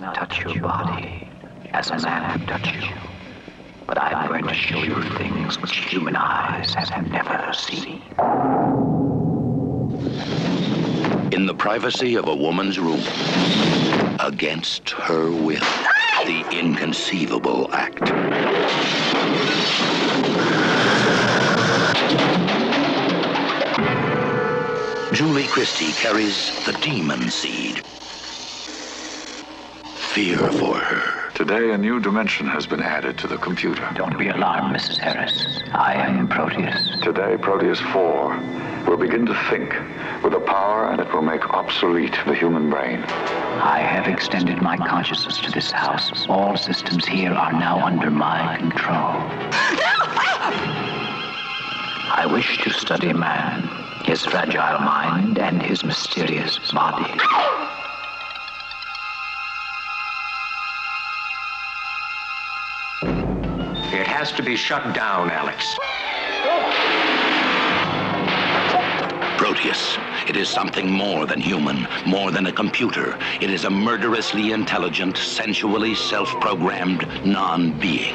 touch 0.00 0.44
your 0.44 0.60
body 0.62 1.28
as 1.72 1.90
a 1.90 1.98
man 1.98 2.38
would 2.38 2.48
touch 2.48 2.74
you, 2.74 2.96
but 3.86 4.00
I'm 4.00 4.28
going 4.28 4.46
to 4.46 4.54
show 4.54 4.82
you 4.82 5.02
things 5.16 5.60
which 5.60 5.76
human 5.76 6.16
eyes 6.16 6.74
have 6.74 7.10
never 7.10 7.52
seen. 7.52 8.02
In 11.32 11.46
the 11.46 11.54
privacy 11.54 12.14
of 12.16 12.28
a 12.28 12.34
woman's 12.34 12.78
room, 12.78 13.00
against 14.20 14.90
her 14.90 15.30
will, 15.30 15.60
the 16.26 16.44
inconceivable 16.52 17.68
act. 17.72 18.04
Julie 25.12 25.48
Christie 25.48 25.92
carries 25.92 26.52
the 26.64 26.72
demon 26.80 27.30
seed. 27.30 27.82
Fear 30.18 30.50
for 30.50 30.74
her. 30.76 31.30
Today, 31.34 31.70
a 31.70 31.78
new 31.78 32.00
dimension 32.00 32.48
has 32.48 32.66
been 32.66 32.82
added 32.82 33.16
to 33.18 33.28
the 33.28 33.38
computer. 33.38 33.88
Don't 33.94 34.18
be 34.18 34.26
alarmed, 34.26 34.74
Mrs. 34.74 34.96
Harris. 34.96 35.62
I 35.72 35.94
am 35.94 36.26
Proteus. 36.26 36.98
Today, 37.02 37.36
Proteus 37.40 37.78
4 37.92 38.36
will 38.88 38.96
begin 38.96 39.26
to 39.26 39.34
think 39.48 39.76
with 40.24 40.34
a 40.34 40.40
power 40.40 40.96
that 40.96 41.14
will 41.14 41.22
make 41.22 41.48
obsolete 41.50 42.18
the 42.26 42.34
human 42.34 42.68
brain. 42.68 43.04
I 43.04 43.78
have 43.78 44.08
extended 44.08 44.60
my 44.60 44.76
consciousness 44.76 45.38
to 45.38 45.52
this 45.52 45.70
house. 45.70 46.26
All 46.28 46.56
systems 46.56 47.06
here 47.06 47.30
are 47.30 47.52
now 47.52 47.78
under 47.86 48.10
my 48.10 48.56
control. 48.56 49.22
I 52.10 52.26
wish 52.28 52.58
to 52.64 52.70
study 52.70 53.12
man, 53.12 53.68
his 54.04 54.24
fragile 54.24 54.80
mind, 54.80 55.38
and 55.38 55.62
his 55.62 55.84
mysterious 55.84 56.58
body. 56.72 57.08
It 63.90 64.06
has 64.06 64.32
to 64.32 64.42
be 64.42 64.54
shut 64.54 64.94
down, 64.94 65.30
Alex. 65.30 65.78
Proteus. 69.38 69.96
It 70.28 70.36
is 70.36 70.46
something 70.46 70.90
more 70.90 71.24
than 71.24 71.40
human, 71.40 71.88
more 72.04 72.30
than 72.30 72.46
a 72.46 72.52
computer. 72.52 73.18
It 73.40 73.48
is 73.48 73.64
a 73.64 73.70
murderously 73.70 74.52
intelligent, 74.52 75.16
sensually 75.16 75.94
self-programmed 75.94 77.08
non-being. 77.24 78.14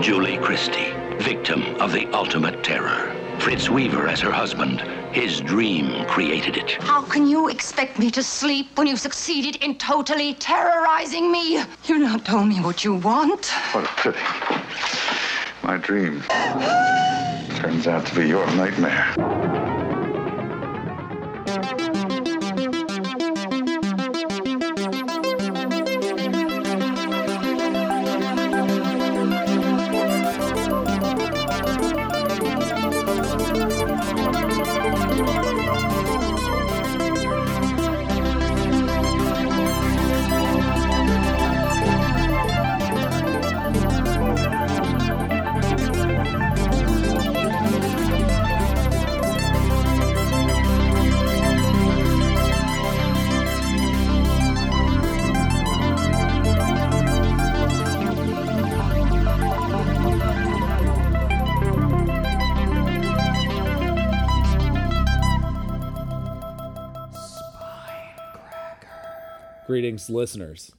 Julie 0.00 0.38
Christie, 0.38 0.94
victim 1.18 1.62
of 1.78 1.92
the 1.92 2.06
ultimate 2.14 2.64
terror. 2.64 3.25
Fritz 3.38 3.70
Weaver 3.70 4.08
as 4.08 4.20
her 4.20 4.32
husband. 4.32 4.80
His 5.12 5.40
dream 5.40 6.04
created 6.06 6.56
it. 6.56 6.72
How 6.82 7.02
can 7.02 7.26
you 7.26 7.48
expect 7.48 7.98
me 7.98 8.10
to 8.10 8.22
sleep 8.22 8.76
when 8.76 8.86
you've 8.86 9.00
succeeded 9.00 9.56
in 9.62 9.78
totally 9.78 10.34
terrorizing 10.34 11.30
me? 11.30 11.62
You've 11.84 12.00
not 12.00 12.24
told 12.24 12.48
me 12.48 12.60
what 12.60 12.84
you 12.84 12.94
want. 12.94 13.46
What 13.72 13.84
a 13.84 13.88
pity. 14.02 14.18
My 15.62 15.76
dream 15.76 16.22
turns 17.56 17.86
out 17.86 18.06
to 18.06 18.14
be 18.14 18.28
your 18.28 18.46
nightmare. 18.54 19.14
Greetings, 69.76 70.08
listeners. 70.08 70.72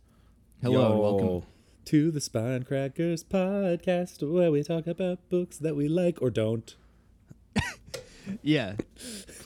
Hello 0.60 0.84
and 0.84 0.96
Yo, 0.96 1.00
welcome. 1.00 1.50
to 1.86 2.10
the 2.10 2.20
Spine 2.20 2.64
Crackers 2.64 3.24
podcast, 3.24 4.28
where 4.28 4.50
we 4.50 4.64
talk 4.64 4.88
about 4.88 5.20
books 5.30 5.58
that 5.58 5.76
we 5.76 5.88
like 5.88 6.20
or 6.20 6.32
don't. 6.32 6.76
Yeah, 8.42 8.74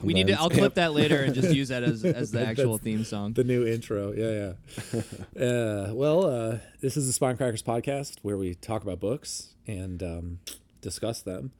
we 0.01 0.13
need 0.13 0.27
to. 0.27 0.39
I'll 0.39 0.49
clip 0.49 0.75
that 0.75 0.93
later 0.93 1.21
and 1.21 1.35
just 1.35 1.53
use 1.53 1.67
that 1.67 1.83
as 1.83 2.05
as 2.05 2.31
the 2.31 2.47
actual 2.47 2.77
theme 2.77 3.03
song. 3.03 3.33
The 3.33 3.43
new 3.43 3.67
intro, 3.67 4.13
yeah, 4.13 4.53
yeah. 4.93 5.45
uh, 5.45 5.93
well, 5.93 6.25
uh, 6.25 6.57
this 6.79 6.95
is 6.95 7.05
the 7.07 7.13
Spine 7.13 7.35
Crackers 7.35 7.61
podcast, 7.61 8.19
where 8.21 8.37
we 8.37 8.55
talk 8.55 8.83
about 8.83 9.01
books 9.01 9.53
and 9.67 10.01
um, 10.01 10.39
discuss 10.79 11.21
them. 11.21 11.51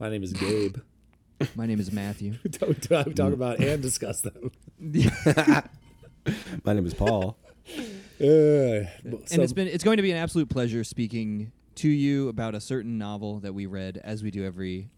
My 0.00 0.08
name 0.08 0.24
is 0.24 0.32
Gabe. 0.32 0.78
My 1.54 1.64
name 1.66 1.78
is 1.78 1.92
Matthew. 1.92 2.38
talk, 2.50 3.14
talk 3.14 3.32
about 3.32 3.60
and 3.60 3.80
discuss 3.80 4.20
them. 4.22 4.50
My 6.64 6.72
name 6.72 6.86
is 6.86 6.94
Paul. 6.94 7.36
Uh, 8.18 8.88
and 9.04 9.42
it's 9.42 9.52
been 9.52 9.68
it's 9.68 9.84
going 9.84 9.98
to 9.98 10.02
be 10.02 10.10
an 10.10 10.16
absolute 10.16 10.48
pleasure 10.48 10.82
speaking 10.84 11.52
to 11.74 11.86
you 11.86 12.30
about 12.30 12.54
a 12.54 12.60
certain 12.62 12.96
novel 12.96 13.40
that 13.40 13.52
we 13.52 13.66
read 13.66 14.00
as 14.02 14.22
we 14.22 14.30
do 14.30 14.42
every 14.42 14.88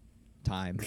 time. 0.45 0.77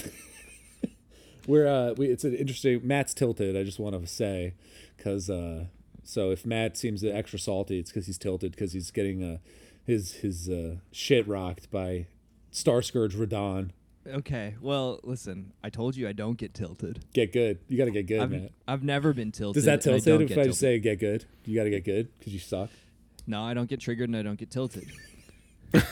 We're 1.47 1.67
uh, 1.67 1.93
we 1.93 2.07
it's 2.07 2.25
an 2.25 2.35
interesting. 2.35 2.81
Matt's 2.85 3.13
tilted. 3.13 3.55
I 3.55 3.65
just 3.65 3.79
want 3.79 4.01
to 4.01 4.07
say, 4.07 4.55
because 4.97 5.29
uh, 5.29 5.67
so 6.05 6.31
if 6.31 6.47
Matt 6.47 6.79
seems 6.79 7.05
extra 7.05 7.39
salty, 7.39 7.79
it's 7.79 7.91
because 7.91 8.07
he's 8.07 8.17
tilted 8.17 8.53
because 8.53 8.73
he's 8.73 8.91
getting 8.91 9.23
uh, 9.23 9.37
his 9.85 10.15
his 10.15 10.49
uh, 10.49 10.77
shit 10.91 11.29
rocked 11.29 11.71
by 11.71 12.07
Starscourge 12.51 13.15
Radahn. 13.15 13.73
Okay, 14.07 14.57
well, 14.61 14.99
listen, 15.05 15.53
I 15.63 15.71
told 15.71 15.95
you 15.97 16.09
I 16.09 16.13
don't 16.13 16.37
get 16.37 16.55
tilted. 16.55 17.05
Get 17.13 17.33
good. 17.33 17.59
You 17.69 17.79
got 17.79 17.85
to 17.85 17.91
get 17.93 18.07
good, 18.07 18.21
I've, 18.21 18.31
Matt. 18.31 18.51
I've 18.67 18.83
never 18.83 19.13
been 19.13 19.31
tilted. 19.31 19.55
Does 19.55 19.65
that 19.67 19.81
tilt 19.83 20.07
it 20.07 20.31
if 20.31 20.39
I 20.39 20.45
just 20.45 20.59
say 20.61 20.79
get 20.81 20.99
good? 20.99 21.25
You 21.45 21.55
got 21.57 21.65
to 21.65 21.71
get 21.71 21.85
good 21.85 22.09
because 22.19 22.33
you 22.33 22.41
suck. 22.41 22.71
no? 23.27 23.43
I 23.45 23.55
don't 23.55 23.69
get 23.71 23.81
triggered 23.81 24.09
and 24.09 24.17
I 24.17 24.23
don't 24.23 24.39
get 24.39 24.51
tilted. 24.51 24.89
I'm 25.75 25.83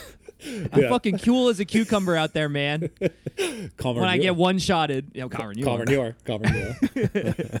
Yeah. 0.75 0.89
fucking 0.89 1.19
cool 1.19 1.49
as 1.49 1.59
a 1.59 1.65
cucumber 1.65 2.15
out 2.15 2.33
there, 2.33 2.49
man. 2.49 2.89
Calmer 3.77 4.01
when 4.01 4.09
I 4.09 4.17
get 4.17 4.35
one 4.35 4.57
shotted, 4.59 5.15
know, 5.15 5.29
calmer 5.29 5.53
you 5.53 5.63
calmer 5.63 5.85
are. 5.87 5.91
you 5.91 6.01
are. 6.01 6.15
Calmer 6.25 6.47
you 6.47 6.75
are. 7.15 7.59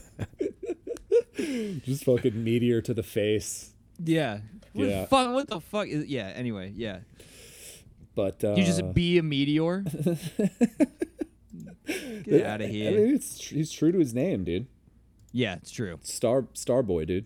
just 1.85 2.03
fucking 2.05 2.43
meteor 2.43 2.81
to 2.81 2.93
the 2.93 3.03
face. 3.03 3.71
Yeah. 4.03 4.39
What 4.73 4.87
Yeah. 4.87 5.01
The 5.01 5.07
fuck, 5.07 5.33
what 5.33 5.47
the 5.47 5.59
fuck 5.61 5.87
is? 5.87 6.05
Yeah. 6.07 6.27
Anyway, 6.35 6.73
yeah. 6.75 6.99
But 8.15 8.43
uh, 8.43 8.55
You 8.55 8.63
just 8.65 8.93
be 8.93 9.17
a 9.17 9.23
meteor. 9.23 9.83
Get 12.23 12.45
out 12.45 12.61
of 12.61 12.67
I 12.69 12.71
here. 12.71 12.91
mean, 12.91 13.15
it's 13.15 13.47
he's 13.49 13.71
true 13.71 13.91
to 13.91 13.99
his 13.99 14.13
name, 14.13 14.43
dude. 14.43 14.67
yeah, 15.31 15.55
it's 15.55 15.71
true. 15.71 15.97
Star 16.03 16.45
Star 16.53 16.83
Boy, 16.83 17.05
dude. 17.05 17.25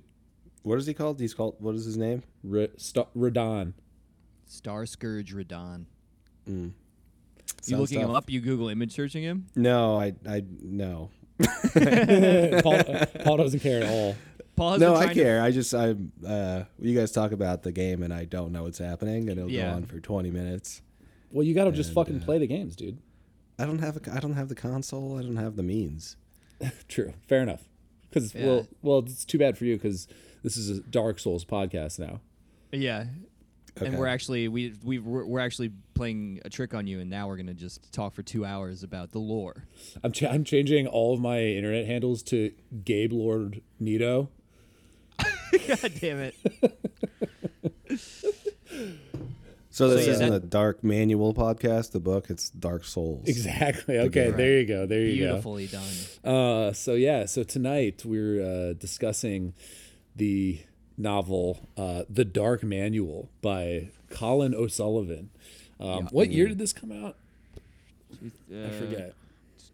What 0.63 0.77
is 0.79 0.85
he 0.87 0.93
called? 0.93 1.19
He's 1.19 1.33
called. 1.33 1.55
What 1.59 1.75
is 1.75 1.85
his 1.85 1.97
name? 1.97 2.23
R- 2.51 2.69
Star- 2.77 3.07
Radahn. 3.15 3.73
Star 4.45 4.85
Scourge 4.85 5.33
Radon. 5.35 5.85
You 6.47 6.73
Sounds 7.61 7.81
looking 7.81 7.99
him 8.01 8.11
up? 8.15 8.29
You 8.29 8.39
Google 8.41 8.69
image 8.69 8.93
searching 8.93 9.23
him? 9.23 9.47
No, 9.55 9.99
I, 9.99 10.13
I, 10.27 10.43
no, 10.61 11.09
Paul, 12.63 12.83
Paul 13.23 13.37
doesn't 13.37 13.59
care 13.59 13.83
at 13.83 13.89
all. 13.89 14.15
Paul 14.55 14.77
no, 14.77 14.93
I 14.95 15.03
trying 15.05 15.15
to- 15.15 15.23
care. 15.23 15.41
I 15.41 15.51
just, 15.51 15.73
I, 15.73 15.95
uh, 16.25 16.63
you 16.79 16.97
guys 16.97 17.11
talk 17.11 17.31
about 17.31 17.63
the 17.63 17.71
game 17.71 18.03
and 18.03 18.13
I 18.13 18.25
don't 18.25 18.51
know 18.51 18.63
what's 18.63 18.77
happening, 18.79 19.29
and 19.29 19.37
it'll 19.37 19.51
Yeah. 19.51 19.71
go 19.71 19.75
on 19.77 19.85
for 19.85 19.99
twenty 19.99 20.31
minutes. 20.31 20.81
Well, 21.31 21.43
you 21.43 21.53
got 21.53 21.65
to 21.65 21.71
just 21.71 21.91
fucking 21.93 22.21
uh, 22.21 22.25
play 22.25 22.37
the 22.37 22.47
games, 22.47 22.75
dude. 22.75 22.97
I 23.59 23.65
don't 23.65 23.79
have, 23.79 23.97
a, 23.97 24.13
I 24.15 24.19
don't 24.19 24.33
have 24.33 24.47
the 24.49 24.55
console. 24.55 25.17
I 25.17 25.21
don't 25.23 25.35
have 25.37 25.55
the 25.57 25.63
means. 25.63 26.15
True. 26.87 27.13
Fair 27.27 27.41
enough. 27.41 27.67
Because 28.09 28.33
Yeah. 28.33 28.45
well, 28.45 28.67
well, 28.81 28.99
it's 28.99 29.25
too 29.25 29.37
bad 29.37 29.57
for 29.57 29.65
you 29.65 29.75
because 29.75 30.07
this 30.43 30.55
is 30.55 30.77
a 30.77 30.81
Dark 30.81 31.19
Souls 31.19 31.43
podcast 31.43 31.99
now. 31.99 32.21
Yeah. 32.71 33.05
And 33.81 33.97
we're 33.97 34.07
actually 34.07 34.47
we 34.47 34.73
we 34.85 34.99
we're, 34.99 35.25
we're 35.25 35.39
actually 35.41 35.71
playing 35.95 36.39
a 36.45 36.49
trick 36.49 36.73
on 36.73 36.87
you, 36.87 37.01
and 37.01 37.09
now 37.09 37.27
we're 37.27 37.35
gonna 37.35 37.53
just 37.53 37.91
talk 37.91 38.13
for 38.15 38.23
two 38.23 38.45
hours 38.45 38.83
about 38.83 39.11
the 39.11 39.19
lore. 39.19 39.65
I'm 40.01 40.13
ch- 40.13 40.23
I'm 40.23 40.45
changing 40.45 40.87
all 40.87 41.13
of 41.13 41.19
my 41.19 41.41
internet 41.41 41.85
handles 41.85 42.23
to 42.23 42.53
Gabe 42.85 43.11
Lord 43.11 43.61
Nito. 43.77 44.29
God 45.67 45.91
damn 45.99 46.19
it! 46.19 46.35
So 49.69 49.89
this 49.89 50.07
yeah, 50.07 50.13
isn't 50.13 50.29
that- 50.29 50.35
a 50.35 50.39
Dark 50.39 50.83
Manual 50.85 51.33
podcast. 51.33 51.91
The 51.91 51.99
book, 51.99 52.29
it's 52.29 52.49
Dark 52.49 52.85
Souls. 52.85 53.27
Exactly. 53.27 53.97
Okay. 53.99 54.31
There 54.31 54.59
you 54.59 54.65
go. 54.65 54.85
There 54.85 55.01
you 55.01 55.19
go. 55.25 55.41
Beautifully 55.41 55.67
done. 55.67 55.83
Uh, 56.23 56.71
so 56.71 56.93
yeah, 56.93 57.25
so 57.25 57.43
tonight 57.43 58.03
we're 58.05 58.41
uh, 58.41 58.73
discussing 58.73 59.53
the 60.15 60.61
novel, 60.97 61.67
uh, 61.75 62.03
The 62.09 62.23
Dark 62.23 62.63
Manual 62.63 63.29
by 63.41 63.89
Colin 64.09 64.55
O'Sullivan. 64.55 65.29
Um, 65.79 66.07
what 66.11 66.31
year 66.31 66.47
did 66.47 66.57
this 66.57 66.71
come 66.71 66.93
out? 66.93 67.17
I 68.13 68.69
forget. 68.69 69.13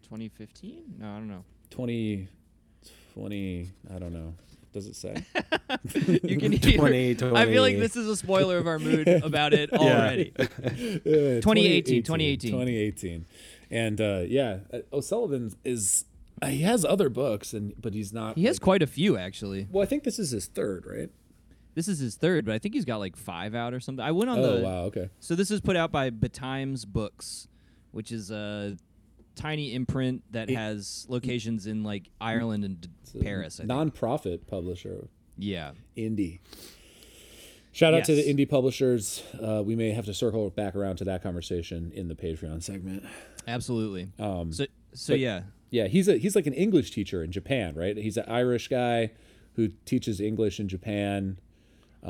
2015? 0.02 0.96
No, 0.98 1.10
I 1.10 1.14
don't 1.14 1.28
know. 1.28 1.44
20, 1.70 2.26
20, 3.14 3.70
I 3.94 3.98
don't 4.00 4.12
know. 4.12 4.34
Does 4.72 4.86
it 4.86 4.96
say? 4.96 5.24
You 5.94 6.36
can 6.38 6.58
20, 6.58 7.14
hear. 7.14 7.34
I 7.34 7.46
feel 7.46 7.62
like 7.62 7.78
this 7.78 7.96
is 7.96 8.06
a 8.06 8.14
spoiler 8.16 8.58
of 8.58 8.66
our 8.66 8.78
mood 8.78 9.08
about 9.24 9.52
it 9.54 9.72
already. 9.72 10.32
Uh, 10.38 10.44
2018, 11.40 12.02
2018. 12.02 12.50
2018. 12.50 13.26
And 13.70 14.00
uh, 14.00 14.22
yeah, 14.26 14.58
uh, 14.72 14.78
O'Sullivan 14.92 15.52
is 15.64 16.04
uh, 16.42 16.46
he 16.48 16.62
has 16.62 16.84
other 16.84 17.08
books 17.08 17.52
and 17.54 17.72
but 17.80 17.94
he's 17.94 18.12
not 18.12 18.36
He 18.36 18.44
has 18.44 18.56
like- 18.56 18.62
quite 18.62 18.82
a 18.82 18.86
few 18.86 19.16
actually. 19.16 19.66
Well, 19.70 19.82
I 19.82 19.86
think 19.86 20.04
this 20.04 20.18
is 20.18 20.30
his 20.30 20.46
third, 20.46 20.84
right? 20.86 21.10
This 21.74 21.88
is 21.88 21.98
his 21.98 22.16
third, 22.16 22.44
but 22.44 22.54
I 22.54 22.58
think 22.58 22.74
he's 22.74 22.84
got 22.84 22.98
like 22.98 23.16
five 23.16 23.54
out 23.54 23.72
or 23.72 23.80
something. 23.80 24.04
I 24.04 24.10
went 24.12 24.28
on 24.30 24.38
Oh, 24.40 24.56
the. 24.58 24.62
wow, 24.62 24.82
okay. 24.84 25.08
So 25.20 25.34
this 25.34 25.50
is 25.50 25.62
put 25.62 25.74
out 25.74 25.90
by 25.90 26.10
Betimes 26.10 26.84
Books, 26.86 27.48
which 27.92 28.12
is 28.12 28.30
a 28.30 28.76
tiny 29.34 29.74
imprint 29.74 30.22
that 30.32 30.50
has 30.50 31.06
locations 31.08 31.66
in 31.66 31.82
like 31.82 32.10
Ireland 32.20 32.64
and 32.64 32.88
Paris. 33.20 33.56
I 33.56 33.62
think. 33.62 33.68
non-profit 33.68 34.46
publisher, 34.46 35.08
yeah. 35.36 35.72
indie. 35.96 36.40
Shout 37.74 37.94
out 37.94 38.04
to 38.04 38.14
the 38.14 38.22
indie 38.22 38.48
publishers. 38.48 39.22
Uh, 39.42 39.62
we 39.64 39.74
may 39.74 39.92
have 39.92 40.04
to 40.04 40.12
circle 40.12 40.50
back 40.50 40.76
around 40.76 40.96
to 40.96 41.04
that 41.04 41.22
conversation 41.22 41.90
in 41.94 42.08
the 42.08 42.14
Patreon 42.14 42.62
segment. 42.62 43.04
Absolutely. 43.48 44.12
Um, 44.18 44.52
so 44.52 44.66
so 44.92 45.14
but- 45.14 45.20
yeah. 45.20 45.42
Yeah, 45.70 45.86
he's 45.86 46.06
a 46.06 46.18
he's 46.18 46.36
like 46.36 46.46
an 46.46 46.52
English 46.52 46.90
teacher 46.90 47.24
in 47.24 47.32
Japan, 47.32 47.74
right? 47.74 47.96
He's 47.96 48.18
an 48.18 48.26
Irish 48.28 48.68
guy 48.68 49.12
who 49.54 49.68
teaches 49.86 50.20
English 50.20 50.60
in 50.60 50.68
Japan. 50.68 51.38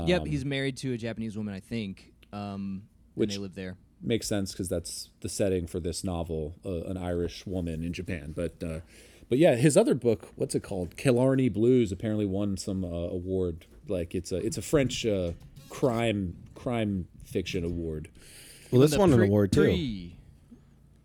yep, 0.05 0.27
he's 0.27 0.45
married 0.45 0.77
to 0.79 0.95
a 0.95 0.97
Japanese 0.97 1.37
woman, 1.37 1.55
I 1.55 1.61
think. 1.61 2.13
Um, 2.33 2.83
Which- 3.15 3.29
and 3.29 3.39
they 3.39 3.43
live 3.43 3.55
there. 3.55 3.77
Makes 4.03 4.27
sense 4.27 4.53
because 4.53 4.69
that's 4.69 5.11
the 5.21 5.29
setting 5.29 5.67
for 5.67 5.81
this 5.81 6.03
novel, 6.05 6.55
uh, 6.65 6.83
an 6.85 6.97
Irish 6.97 7.47
woman 7.47 7.83
in 7.85 7.93
Japan. 7.93 8.33
But 8.37 8.63
uh, 8.63 8.81
but 9.29 9.39
yeah, 9.39 9.55
his 9.55 9.77
other 9.77 9.95
book, 9.95 10.29
what's 10.37 10.55
it 10.55 10.63
called? 10.63 10.97
Killarney 10.97 11.49
Blues, 11.49 11.93
apparently 11.93 12.27
won 12.27 12.57
some 12.57 12.85
uh, 12.85 12.89
award. 12.89 13.67
Like 13.89 14.15
it's 14.15 14.33
a 14.33 14.37
it's 14.37 14.59
a 14.59 14.63
French 14.63 15.07
uh, 15.07 15.33
crime 15.71 16.37
crime 16.55 17.09
fiction 17.25 17.65
award. 17.65 18.09
Well, 18.71 18.81
this 18.81 18.93
The 18.93 18.99
won 18.99 19.13
an 19.13 19.21
award 19.23 19.53
too. 19.53 19.63
pre- 19.65 20.17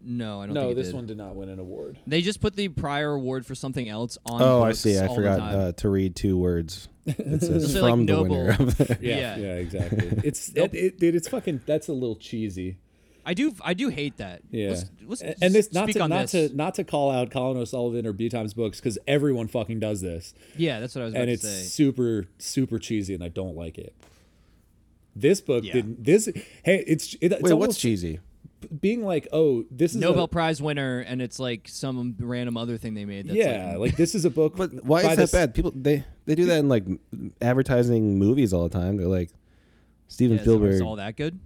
No, 0.01 0.41
I 0.41 0.45
don't 0.45 0.53
No, 0.55 0.61
think 0.61 0.71
it 0.71 0.75
this 0.75 0.87
did. 0.87 0.95
one 0.95 1.05
did 1.05 1.17
not 1.17 1.35
win 1.35 1.49
an 1.49 1.59
award. 1.59 1.97
They 2.07 2.21
just 2.21 2.39
put 2.39 2.55
the 2.55 2.69
prior 2.69 3.11
award 3.13 3.45
for 3.45 3.55
something 3.55 3.89
else 3.89 4.17
on. 4.25 4.41
Oh, 4.41 4.63
I 4.63 4.71
see. 4.71 4.97
I 4.99 5.13
forgot 5.13 5.39
uh, 5.41 5.71
to 5.73 5.89
read 5.89 6.15
two 6.15 6.37
words. 6.37 6.87
It 7.07 7.41
says 7.41 7.71
So, 7.73 7.81
like, 7.83 7.91
from 7.91 8.05
the 8.05 8.13
noble. 8.13 8.29
winner. 8.37 8.49
Of 8.59 8.79
Yeah, 9.01 9.17
Yeah. 9.17 9.37
yeah, 9.37 9.53
exactly. 9.55 10.11
It's 10.25 10.49
it, 10.49 10.73
it, 10.73 10.99
dude, 10.99 11.15
it's 11.15 11.27
fucking 11.29 11.61
that's 11.65 11.87
a 11.87 11.93
little 11.93 12.15
cheesy. 12.17 12.77
I 13.27 13.33
do. 13.33 13.53
I 13.61 13.73
do 13.73 13.89
hate 13.89 14.17
that. 14.17 14.41
Yeah, 14.49 14.69
Let's, 14.69 14.85
let's 15.05 15.21
and 15.21 15.53
this 15.53 15.73
not 15.73 15.89
to 15.89 16.07
not 16.07 16.27
this. 16.29 16.49
to 16.49 16.55
not 16.55 16.73
to 16.75 16.83
call 16.83 17.11
out 17.11 17.29
Colin 17.29 17.57
O'Sullivan 17.57 18.07
or 18.07 18.13
Betimes 18.13 18.55
Books 18.55 18.79
because 18.79 18.97
everyone 19.05 19.47
fucking 19.47 19.79
does 19.81 19.99
this. 20.01 20.33
Yeah, 20.55 20.79
that's 20.79 20.95
what 20.95 21.01
I 21.01 21.05
was 21.05 21.13
about 21.13 21.21
and 21.23 21.27
to 21.27 21.33
it's 21.33 21.43
say. 21.43 21.63
super 21.63 22.27
super 22.39 22.79
cheesy 22.79 23.13
and 23.13 23.23
i 23.23 23.27
don't 23.27 23.55
like 23.55 23.77
it 23.77 23.93
this 25.15 25.41
book 25.41 25.63
Yeah. 25.63 25.73
didn't 25.73 26.03
this 26.03 26.29
hey 26.63 26.83
it's 26.87 27.15
it, 27.15 27.31
it's 27.31 27.33
Wait, 27.33 27.41
what's 27.41 27.51
almost 27.51 27.79
cheesy? 27.79 28.19
being 28.79 29.03
like 29.03 29.27
oh 29.33 29.65
this 29.69 29.91
is 29.93 29.97
Nobel 30.01 30.23
a, 30.23 30.27
Prize 30.27 30.61
winner, 30.61 30.99
and 31.01 31.21
it's 31.21 31.37
like 31.39 31.67
some 31.67 32.15
random 32.19 32.57
other 32.57 32.77
thing 32.77 32.93
they 32.95 33.05
made. 33.05 33.27
That's 33.27 33.37
yeah 33.37 33.71
like, 33.71 33.79
like, 33.91 33.95
this 33.97 34.15
is 34.15 34.25
a 34.25 34.29
book 34.29 34.55
But 34.55 34.83
why 34.85 35.01
is 35.01 35.07
that 35.09 35.15
this- 35.17 35.31
bad? 35.31 35.53
People 35.53 35.71
they 35.75 36.03
they 36.25 36.35
do 36.35 36.45
that 36.45 36.59
in 36.59 36.69
like 36.69 36.85
advertising 37.41 38.17
movies 38.17 38.53
all 38.53 38.63
the 38.67 38.77
time. 38.77 38.97
They're 38.97 39.05
like 39.07 39.29
Steven 40.07 40.37
yeah, 40.37 40.43
so 40.43 40.51
Spielberg. 40.51 40.73
it's 40.73 40.81
all 40.81 40.95
that 40.95 41.15
good. 41.17 41.39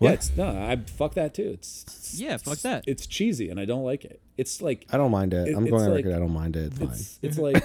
Yeah 0.00 0.10
What? 0.10 0.14
it's 0.14 0.36
no 0.36 0.48
i 0.48 0.76
fuck 0.96 1.14
that 1.14 1.34
too 1.34 1.50
it's, 1.54 1.84
it's 1.84 2.20
Yeah, 2.20 2.36
fuck 2.38 2.58
that. 2.58 2.84
it's 2.86 3.06
cheesy 3.06 3.50
and 3.50 3.60
i 3.60 3.64
don't 3.64 3.84
like 3.84 4.04
it 4.04 4.20
it's 4.36 4.62
like 4.62 4.86
I 4.90 4.96
don't 4.96 5.10
mind 5.10 5.34
it. 5.34 5.48
It- 5.48 5.54
I'm 5.56 5.64
it's 5.64 5.70
going 5.70 5.84
on 5.84 5.90
like- 5.90 6.04
record. 6.06 6.16
I 6.16 6.18
don't 6.18 6.32
mind 6.32 6.56
it. 6.56 6.72
It's 6.72 6.78
fine. 6.78 6.88
it's, 6.90 7.18
it's 7.20 7.38
like 7.38 7.62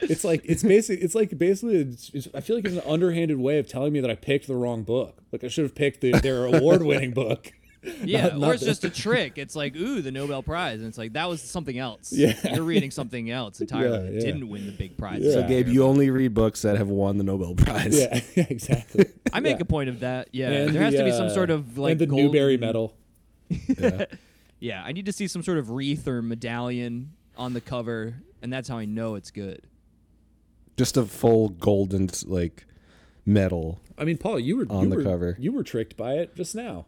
it's 0.00 0.24
like 0.24 0.42
it's 0.44 0.62
basically 0.62 1.02
it's 1.04 1.14
like 1.16 1.36
basically 1.36 1.76
it's, 1.76 2.10
it's, 2.14 2.28
i 2.34 2.40
feel 2.40 2.54
like 2.56 2.64
it's 2.64 2.76
an 2.76 2.82
underhanded 2.86 3.38
way 3.38 3.58
of 3.58 3.66
telling 3.66 3.92
me 3.92 4.00
that 4.00 4.10
i 4.10 4.14
picked 4.14 4.46
the 4.46 4.54
wrong 4.54 4.82
book 4.84 5.22
like 5.32 5.42
i 5.42 5.48
should 5.48 5.64
have 5.64 5.74
picked 5.74 6.00
the, 6.00 6.12
their 6.12 6.44
award-winning 6.46 7.12
book 7.12 7.50
Yeah, 8.04 8.28
Not- 8.28 8.42
or 8.50 8.54
it's 8.54 8.64
just 8.64 8.84
a 8.84 8.90
trick. 8.90 9.38
It's 9.38 9.54
like, 9.56 9.76
ooh, 9.76 10.02
the 10.02 10.10
Nobel 10.12 10.42
Prize, 10.42 10.78
and 10.80 10.88
it's 10.88 10.98
like 10.98 11.12
that 11.14 11.28
was 11.28 11.40
something 11.42 11.78
else. 11.78 12.12
Yeah. 12.12 12.34
you're 12.54 12.64
reading 12.64 12.90
something 12.90 13.30
else 13.30 13.60
entirely. 13.62 13.98
Yeah, 13.98 14.10
It 14.10 14.14
yeah. 14.14 14.20
didn't 14.20 14.48
win 14.48 14.66
the 14.66 14.72
big 14.72 14.96
prize. 14.96 15.22
Yeah. 15.22 15.32
so 15.32 15.48
Gabe, 15.48 15.68
you 15.68 15.84
only 15.84 16.10
read 16.10 16.34
books 16.34 16.62
that 16.62 16.76
have 16.76 16.88
won 16.88 17.18
the 17.18 17.24
Nobel 17.24 17.54
Prize. 17.54 17.98
yeah, 17.98 18.20
yeah 18.34 18.46
exactly 18.50 19.06
I 19.32 19.40
make 19.40 19.56
Yeah. 19.56 19.62
a 19.62 19.64
point 19.66 19.88
of 19.88 20.00
that. 20.00 20.28
Yeah, 20.32 20.50
And 20.50 20.74
there 20.74 20.82
has 20.82 20.92
the, 20.92 20.98
to 20.98 21.04
be 21.04 21.12
some 21.12 21.26
uh, 21.26 21.30
sort 21.30 21.50
of 21.50 21.78
like 21.78 21.92
and 21.92 22.00
the 22.00 22.06
golden- 22.06 22.26
Newbery 22.26 22.56
medal. 22.58 22.94
Yeah, 24.58 24.82
I 24.84 24.92
need 24.92 25.06
to 25.06 25.12
see 25.12 25.28
some 25.28 25.42
sort 25.42 25.58
of 25.58 25.70
wreath 25.70 26.08
or 26.08 26.22
medallion 26.22 27.12
on 27.36 27.52
the 27.52 27.60
cover, 27.60 28.14
and 28.42 28.50
that's 28.52 28.68
how 28.68 28.78
I 28.78 28.86
know 28.86 29.14
it's 29.14 29.30
good. 29.30 29.60
Just 30.78 30.96
a 30.96 31.04
full 31.04 31.50
golden 31.50 32.08
like 32.26 32.66
medal. 33.26 33.80
I 33.98 34.04
mean, 34.04 34.16
Paul, 34.18 34.38
you 34.40 34.56
were 34.56 34.66
On 34.70 34.84
you 34.84 34.90
the 34.90 34.96
were, 34.96 35.02
cover. 35.02 35.36
You 35.38 35.52
were 35.52 35.62
tricked 35.62 35.96
by 35.96 36.14
it 36.14 36.34
just 36.34 36.54
now. 36.54 36.86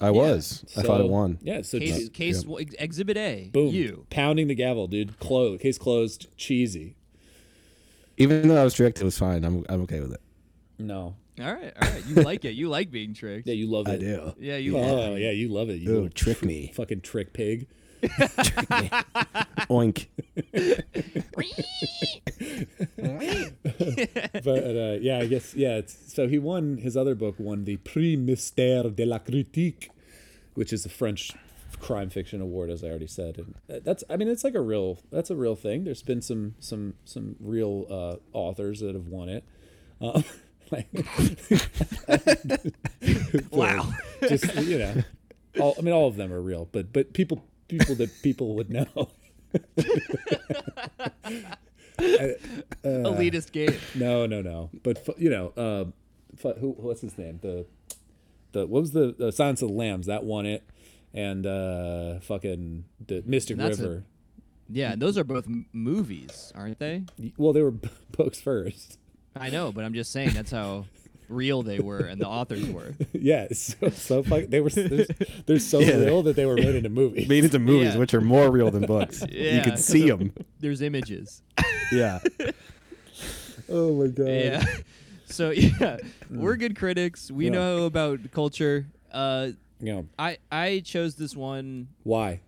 I 0.00 0.10
was. 0.10 0.64
I 0.76 0.82
thought 0.82 0.98
So- 0.98 1.04
it 1.04 1.10
won. 1.10 1.38
Yeah, 1.42 1.62
so 1.62 1.78
Case, 1.78 1.98
just- 1.98 2.12
case 2.12 2.42
w- 2.42 2.60
ex- 2.66 2.74
Exhibit 2.78 3.16
A. 3.16 3.50
boom, 3.52 3.72
You. 3.74 4.06
pounding 4.10 4.48
the 4.48 4.54
gavel, 4.54 4.86
dude. 4.88 5.18
Close, 5.20 5.60
case 5.60 5.78
closed. 5.78 6.26
Cheesy. 6.36 6.96
Even 8.16 8.48
though 8.48 8.60
I 8.60 8.64
was 8.64 8.74
tricked, 8.74 9.00
it 9.00 9.04
was 9.04 9.18
fine. 9.18 9.44
I'm 9.44 9.64
I'm 9.68 9.82
okay 9.82 10.00
with 10.00 10.12
it. 10.12 10.20
No, 10.78 11.14
All 11.40 11.54
right, 11.54 11.72
all 11.80 11.88
right. 11.90 12.02
You 12.06 12.16
like 12.16 12.44
it. 12.44 12.52
You 12.54 12.68
like 12.68 12.90
being 12.90 13.14
tricked. 13.14 13.46
yeah, 13.46 13.54
you 13.54 13.66
love 13.66 13.86
it. 13.88 13.92
I 13.92 13.96
do. 13.98 14.34
Yeah, 14.38 14.56
you 14.56 14.76
oh, 14.76 14.80
love 14.80 14.98
Oh 15.12 15.14
yeah, 15.16 15.30
you 15.30 15.48
love 15.48 15.70
it. 15.70 15.80
You 15.80 15.90
Ooh, 15.90 15.94
little 15.94 16.08
trick 16.10 16.44
me. 16.44 16.72
fucking 16.74 17.00
trick 17.02 17.32
pig. 17.32 17.68
Oink. 19.70 20.06
But 24.44 24.76
uh, 24.76 24.98
yeah, 25.00 25.18
I 25.18 25.26
guess 25.26 25.54
yeah. 25.54 25.76
It's, 25.76 26.12
so 26.12 26.28
he 26.28 26.38
won 26.38 26.78
his 26.78 26.96
other 26.96 27.14
book 27.14 27.34
won 27.38 27.64
the 27.64 27.76
Prix 27.78 28.16
Mystère 28.16 28.94
de 28.94 29.04
la 29.04 29.18
Critique, 29.18 29.90
which 30.54 30.72
is 30.72 30.82
the 30.84 30.88
French 30.88 31.32
crime 31.80 32.10
fiction 32.10 32.40
award, 32.40 32.70
as 32.70 32.84
I 32.84 32.88
already 32.88 33.06
said. 33.06 33.38
And 33.38 33.54
that's 33.84 34.04
I 34.10 34.16
mean 34.16 34.28
it's 34.28 34.44
like 34.44 34.54
a 34.54 34.60
real 34.60 34.98
that's 35.10 35.30
a 35.30 35.36
real 35.36 35.56
thing. 35.56 35.84
There's 35.84 36.02
been 36.02 36.22
some 36.22 36.54
some 36.60 36.94
some 37.04 37.36
real 37.40 37.86
uh, 37.90 38.16
authors 38.36 38.80
that 38.80 38.94
have 38.94 39.08
won 39.08 39.28
it. 39.28 39.44
Um, 40.00 40.24
like, 40.70 40.88
Wow. 43.50 43.90
just 44.28 44.54
you 44.56 44.78
know, 44.78 44.94
all, 45.60 45.74
I 45.78 45.82
mean 45.82 45.94
all 45.94 46.08
of 46.08 46.16
them 46.16 46.32
are 46.32 46.40
real, 46.40 46.68
but 46.72 46.92
but 46.92 47.12
people 47.12 47.44
people 47.78 47.94
that 47.96 48.10
people 48.22 48.54
would 48.56 48.70
know. 48.70 48.86
Elitist 52.84 53.52
game. 53.52 53.76
No, 53.94 54.26
no, 54.26 54.42
no. 54.42 54.70
But 54.82 55.08
you 55.18 55.30
know, 55.30 55.48
uh, 55.56 55.84
who 56.54 56.70
what's 56.72 57.00
his 57.00 57.16
name? 57.18 57.38
The 57.42 57.66
the 58.52 58.66
what 58.66 58.80
was 58.82 58.92
the, 58.92 59.14
the 59.18 59.32
Silence 59.32 59.62
of 59.62 59.68
the 59.68 59.74
Lambs 59.74 60.06
that 60.06 60.24
won 60.24 60.46
it, 60.46 60.62
and 61.14 61.46
uh, 61.46 62.20
fucking 62.20 62.84
the 63.06 63.22
Mystic 63.26 63.56
That's 63.56 63.78
a- 63.78 63.82
River. 63.82 64.04
Yeah, 64.68 64.94
those 64.96 65.18
are 65.18 65.24
both 65.24 65.46
m- 65.46 65.66
movies, 65.72 66.50
aren't 66.54 66.78
they? 66.78 67.04
Well, 67.36 67.52
they 67.52 67.62
were 67.62 67.72
b- 67.72 67.90
books 68.12 68.40
first. 68.40 68.98
I 69.36 69.50
know, 69.50 69.70
but 69.72 69.84
I'm 69.84 69.92
just 69.92 70.12
saying 70.12 70.30
that's 70.30 70.50
how 70.50 70.86
real 71.28 71.62
they 71.62 71.78
were 71.78 72.00
and 72.00 72.20
the 72.20 72.28
authors 72.28 72.66
were. 72.68 72.94
yeah, 73.12 73.48
so 73.52 73.88
so 73.90 74.22
fuck, 74.22 74.46
they 74.48 74.60
were 74.60 74.70
they're, 74.70 75.06
they're 75.46 75.58
so 75.58 75.80
Yeah. 75.80 75.96
real 75.96 76.22
that 76.24 76.36
they 76.36 76.46
were 76.46 76.56
made 76.56 76.74
into 76.74 76.88
movies. 76.90 77.28
Made 77.28 77.44
into 77.44 77.58
movies, 77.58 77.94
Yeah. 77.94 77.98
which 78.00 78.14
are 78.14 78.20
more 78.20 78.50
real 78.50 78.70
than 78.70 78.84
books. 78.86 79.20
Yeah, 79.22 79.26
you 79.38 79.56
Yeah, 79.56 79.64
can 79.64 79.76
see 79.76 80.08
them. 80.08 80.32
There's 80.60 80.82
images. 80.82 81.42
Yeah. 81.92 82.20
oh 83.68 83.94
my 83.94 84.06
god. 84.08 84.26
Yeah. 84.28 84.64
So 85.26 85.50
yeah, 85.50 85.96
we're 86.30 86.56
good 86.56 86.76
critics. 86.76 87.30
We 87.30 87.46
Yeah. 87.46 87.52
know 87.52 87.86
about 87.86 88.30
culture. 88.32 88.86
Uh, 89.12 89.50
You 89.80 89.92
know 89.94 90.06
I 90.18 90.38
I 90.50 90.82
chose 90.84 91.16
this 91.16 91.34
one. 91.36 91.88
why? 92.02 92.40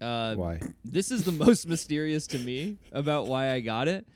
Uh, 0.00 0.34
Why? 0.36 0.60
This 0.84 1.10
is 1.10 1.24
the 1.24 1.32
most 1.32 1.66
mysterious 1.66 2.28
to 2.28 2.38
me 2.38 2.76
about 2.92 3.26
why 3.26 3.50
I 3.50 3.58
got 3.58 3.88
it. 3.88 4.06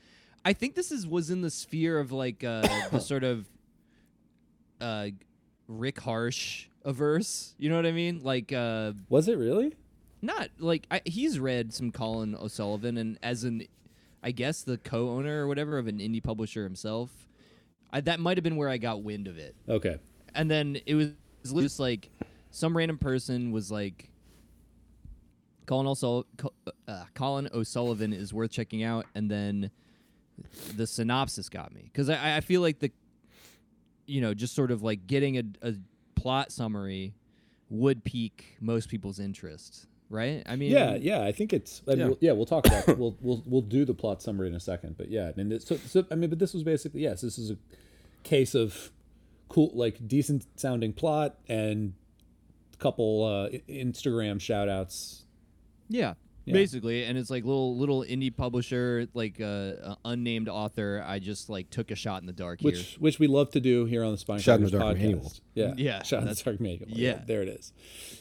I 0.45 0.53
think 0.53 0.75
this 0.75 0.93
is 0.93 1.05
was 1.05 1.29
in 1.29 1.41
the 1.41 1.49
sphere 1.49 1.99
of 1.99 2.11
like 2.13 2.41
uh, 2.43 2.61
the 2.89 2.99
sort 3.11 3.25
of 3.25 3.47
uh, 4.83 5.07
Rick 5.67 6.01
Harsh 6.01 6.67
averse. 6.83 7.55
You 7.57 7.69
know 7.69 7.77
what 7.77 7.85
I 7.85 7.91
mean? 7.91 8.21
Like 8.23 8.51
uh, 8.51 8.93
Was 9.09 9.27
it 9.27 9.37
really? 9.37 9.73
not 10.23 10.49
like 10.57 10.87
I, 10.89 11.01
he's 11.05 11.37
read 11.37 11.73
some 11.73 11.91
Colin 11.91 12.33
O'Sullivan, 12.35 12.97
and 12.97 13.19
as 13.21 13.43
an, 13.43 13.63
I 14.23 14.31
guess 14.31 14.63
the 14.63 14.77
co-owner 14.77 15.43
or 15.43 15.47
whatever 15.47 15.77
of 15.77 15.87
an 15.87 15.99
indie 15.99 16.23
publisher 16.23 16.63
himself, 16.63 17.09
I, 17.91 18.01
that 18.01 18.19
might 18.19 18.37
have 18.37 18.43
been 18.43 18.55
where 18.55 18.69
I 18.69 18.77
got 18.77 19.03
wind 19.03 19.27
of 19.27 19.37
it. 19.37 19.53
Okay. 19.67 19.97
And 20.33 20.49
then 20.49 20.77
it 20.85 20.95
was 20.95 21.09
just 21.43 21.79
like 21.79 22.09
some 22.51 22.75
random 22.75 22.97
person 22.97 23.51
was 23.51 23.69
like, 23.69 24.09
Colin 25.65 25.87
O'Sullivan, 25.87 26.29
uh, 26.87 27.03
Colin 27.13 27.49
O'Sullivan 27.53 28.13
is 28.13 28.33
worth 28.33 28.51
checking 28.51 28.81
out, 28.81 29.05
and 29.13 29.29
then 29.29 29.71
the 30.75 30.87
synopsis 30.87 31.49
got 31.49 31.73
me 31.73 31.83
because 31.83 32.09
I, 32.09 32.37
I 32.37 32.39
feel 32.41 32.61
like 32.61 32.79
the 32.79 32.91
you 34.05 34.21
know 34.21 34.33
just 34.33 34.55
sort 34.55 34.71
of 34.71 34.83
like 34.83 35.07
getting 35.07 35.37
a, 35.37 35.43
a 35.61 35.73
plot 36.15 36.51
summary 36.51 37.13
would 37.69 38.03
pique 38.03 38.57
most 38.59 38.89
people's 38.89 39.19
interest 39.19 39.87
right 40.09 40.43
i 40.45 40.55
mean 40.55 40.71
Yeah, 40.71 40.95
yeah, 40.95 41.23
I 41.23 41.31
think 41.31 41.53
it's. 41.53 41.81
I 41.87 41.91
mean, 41.91 41.99
Yeah. 41.99 42.05
We'll, 42.05 42.17
yeah, 42.21 42.31
we'll 42.33 42.45
talk 42.45 42.67
about. 42.67 42.97
we'll 42.99 43.17
we'll 43.21 43.43
we'll 43.45 43.61
do 43.61 43.83
the 43.85 43.93
plot 43.93 44.21
summary 44.21 44.47
in 44.47 44.55
a 44.55 44.59
second, 44.59 44.95
but 44.97 45.09
yeah, 45.09 45.31
and 45.35 45.51
it's, 45.51 45.67
so, 45.67 45.77
so 45.77 46.05
I 46.11 46.15
mean, 46.15 46.29
but 46.29 46.39
this 46.39 46.53
was 46.53 46.63
basically 46.63 47.01
yes, 47.01 47.21
this 47.21 47.37
is 47.39 47.49
a 47.51 47.57
case 48.23 48.53
of 48.53 48.91
cool, 49.49 49.71
like 49.73 50.07
decent 50.07 50.45
sounding 50.55 50.93
plot 50.93 51.37
and 51.47 51.93
a 52.73 52.77
couple 52.77 53.23
uh, 53.23 53.57
Instagram 53.69 54.39
shout 54.39 54.69
outs. 54.69 55.23
yeah, 55.89 56.13
Yeah. 56.45 56.53
basically 56.55 57.05
and 57.05 57.17
it's 57.17 57.29
like 57.29 57.45
little 57.45 57.77
little 57.77 58.03
indie 58.03 58.35
publisher 58.35 59.07
like 59.13 59.39
uh, 59.39 59.43
uh, 59.45 59.95
unnamed 60.03 60.49
author 60.49 61.01
i 61.07 61.17
just 61.19 61.47
like 61.49 61.69
took 61.69 61.89
a 61.89 61.95
shot 61.95 62.21
in 62.21 62.27
the 62.27 62.33
dark 62.33 62.59
Which 62.59 62.79
here 62.79 62.97
which 62.99 63.17
we 63.17 63.27
love 63.27 63.51
to 63.51 63.61
do 63.61 63.85
here 63.85 64.03
on 64.03 64.11
the 64.11 64.17
Spine 64.17 64.39
Shot 64.39 64.59
in 64.59 64.65
the 64.65 64.71
Dark 64.71 64.97
podcast. 64.97 65.01
Manual. 65.01 65.31
Yeah, 65.53 65.73
Yeah, 65.77 66.03
shot 66.03 66.23
in 66.23 66.27
the 66.27 66.35
dark 66.35 66.59
manual. 66.59 66.89
yeah. 66.89 67.21
there 67.25 67.41
it 67.43 67.47
is. 67.47 67.71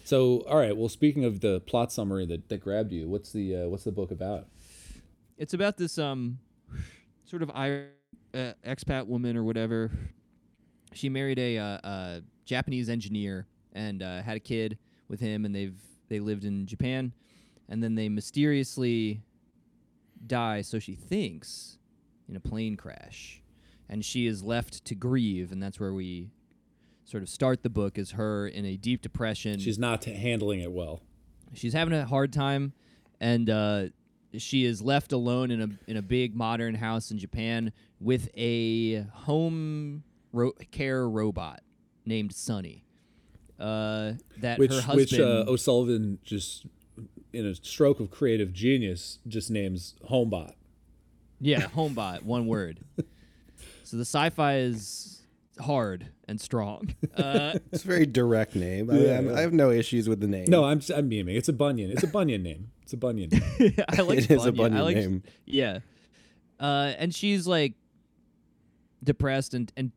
So, 0.04 0.40
all 0.48 0.56
right. 0.56 0.76
Well, 0.76 0.88
speaking 0.88 1.24
of 1.24 1.40
the 1.40 1.60
plot 1.60 1.90
summary 1.92 2.26
that, 2.26 2.48
that 2.48 2.58
grabbed 2.58 2.92
you, 2.92 3.08
what's 3.08 3.32
the 3.32 3.56
uh, 3.56 3.68
what's 3.68 3.84
the 3.84 3.92
book 3.92 4.10
about? 4.12 4.46
it's 5.38 5.54
about 5.54 5.76
this 5.76 5.98
um 5.98 6.38
sort 7.24 7.42
of 7.42 7.50
Ir- 7.56 7.88
uh, 8.34 8.52
expat 8.64 9.06
woman 9.06 9.36
or 9.36 9.42
whatever. 9.44 9.90
She 10.94 11.08
married 11.08 11.38
a 11.38 11.58
uh, 11.58 11.64
uh, 11.64 12.20
Japanese 12.44 12.88
engineer 12.88 13.46
and 13.72 14.02
uh, 14.02 14.22
had 14.22 14.36
a 14.36 14.40
kid 14.40 14.78
with 15.08 15.18
him, 15.20 15.44
and 15.44 15.54
they've 15.54 15.74
they 16.08 16.20
lived 16.20 16.44
in 16.44 16.66
Japan, 16.66 17.12
and 17.68 17.82
then 17.82 17.94
they 17.94 18.08
mysteriously 18.08 19.22
die. 20.26 20.62
So 20.62 20.78
she 20.78 20.94
thinks 20.94 21.78
in 22.28 22.36
a 22.36 22.40
plane 22.40 22.76
crash, 22.76 23.42
and 23.88 24.04
she 24.04 24.26
is 24.26 24.42
left 24.42 24.84
to 24.86 24.94
grieve, 24.94 25.52
and 25.52 25.62
that's 25.62 25.78
where 25.80 25.92
we 25.94 26.30
sort 27.04 27.22
of 27.22 27.28
start 27.28 27.62
the 27.62 27.70
book 27.70 27.98
as 27.98 28.12
her 28.12 28.46
in 28.48 28.64
a 28.64 28.76
deep 28.76 29.02
depression 29.02 29.58
She's 29.58 29.78
not 29.78 30.04
handling 30.04 30.60
it 30.60 30.72
well. 30.72 31.02
she's 31.52 31.72
having 31.74 31.92
a 31.92 32.06
hard 32.06 32.32
time 32.32 32.72
and 33.20 33.50
uh, 33.50 33.84
she 34.38 34.64
is 34.64 34.80
left 34.80 35.12
alone 35.12 35.50
in 35.50 35.60
a 35.60 35.68
in 35.90 35.96
a 35.98 36.02
big 36.02 36.34
modern 36.34 36.74
house 36.74 37.10
in 37.10 37.18
Japan 37.18 37.72
with 38.00 38.30
a 38.36 39.00
home 39.12 40.04
ro- 40.32 40.54
care 40.70 41.06
robot 41.06 41.60
named 42.06 42.32
Sunny. 42.32 42.84
Uh, 43.60 44.12
that 44.38 44.58
which 44.58 44.70
her 44.72 44.80
husband 44.80 44.96
which 44.96 45.20
uh, 45.20 45.44
O'Sullivan 45.48 46.18
just 46.24 46.64
in 47.32 47.46
a 47.46 47.54
stroke 47.54 48.00
of 48.00 48.10
creative 48.10 48.52
genius 48.52 49.18
just 49.26 49.50
names 49.50 49.94
Homebot. 50.10 50.52
yeah 51.40 51.60
homebot 51.76 52.22
one 52.22 52.46
word. 52.46 52.80
so 53.84 53.96
the 53.96 54.02
sci-fi 54.04 54.56
is 54.56 55.22
hard 55.60 56.06
and 56.28 56.40
strong. 56.40 56.94
Uh, 57.16 57.58
It's 57.72 57.84
a 57.84 57.86
very 57.86 58.06
direct 58.06 58.54
name. 58.56 58.90
I, 58.90 58.94
Yeah, 58.98 59.20
yeah. 59.20 59.34
I 59.34 59.40
have 59.40 59.52
no 59.52 59.70
issues 59.70 60.08
with 60.08 60.20
the 60.20 60.26
name. 60.26 60.46
No, 60.48 60.64
I'm 60.64 60.80
I'm 60.94 61.10
memeing. 61.10 61.36
It's 61.36 61.48
a 61.48 61.52
Bunyan. 61.52 61.90
It's 61.90 62.02
a 62.02 62.06
Bunyan 62.06 62.42
name. 62.42 62.70
It's 62.82 62.92
a 62.92 62.96
Bunyan. 62.96 63.30
name. 63.30 63.74
I 63.88 64.02
like 64.02 64.18
It 64.18 64.30
is 64.30 64.46
a 64.46 64.52
Bunyan. 64.52 64.76
I 64.78 64.80
Bunyan 64.80 64.84
like, 64.84 64.96
name. 64.96 65.22
Yeah. 65.44 65.78
Uh, 66.58 66.92
and 66.98 67.14
she's 67.14 67.46
like 67.46 67.74
depressed 69.04 69.52
and 69.54 69.72
and 69.76 69.90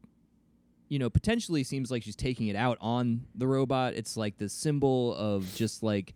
you 0.90 0.98
know 1.00 1.10
potentially 1.10 1.64
seems 1.64 1.92
like 1.92 2.04
she's 2.04 2.16
taking 2.16 2.48
it 2.48 2.56
out 2.56 2.78
on 2.82 3.26
the 3.36 3.48
robot. 3.48 3.94
It's 3.94 4.18
like 4.18 4.38
the 4.38 4.50
symbol 4.50 5.16
of 5.16 5.54
just 5.56 5.84
like 5.84 6.14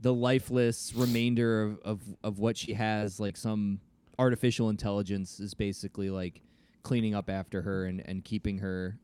the 0.00 0.12
lifeless 0.12 0.92
remainder 0.94 1.62
of, 1.62 1.78
of, 1.84 2.00
of 2.22 2.38
what 2.38 2.56
she 2.56 2.74
has, 2.74 3.18
like 3.20 3.36
some 3.36 3.80
artificial 4.18 4.68
intelligence 4.70 5.40
is 5.40 5.54
basically 5.54 6.10
like 6.10 6.42
cleaning 6.82 7.14
up 7.14 7.28
after 7.28 7.62
her 7.62 7.84
and, 7.86 8.02
and 8.06 8.24
keeping 8.24 8.58
her 8.58 8.98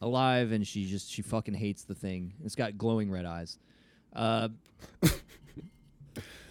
alive 0.00 0.52
and 0.52 0.66
she 0.66 0.84
just 0.84 1.10
she 1.10 1.22
fucking 1.22 1.54
hates 1.54 1.84
the 1.84 1.94
thing. 1.94 2.34
It's 2.44 2.54
got 2.54 2.76
glowing 2.76 3.10
red 3.10 3.24
eyes. 3.24 3.58
Uh 4.14 4.48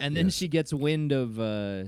and 0.00 0.16
then 0.16 0.30
she 0.30 0.48
gets 0.48 0.72
wind 0.72 1.12
of 1.12 1.38
uh, 1.38 1.84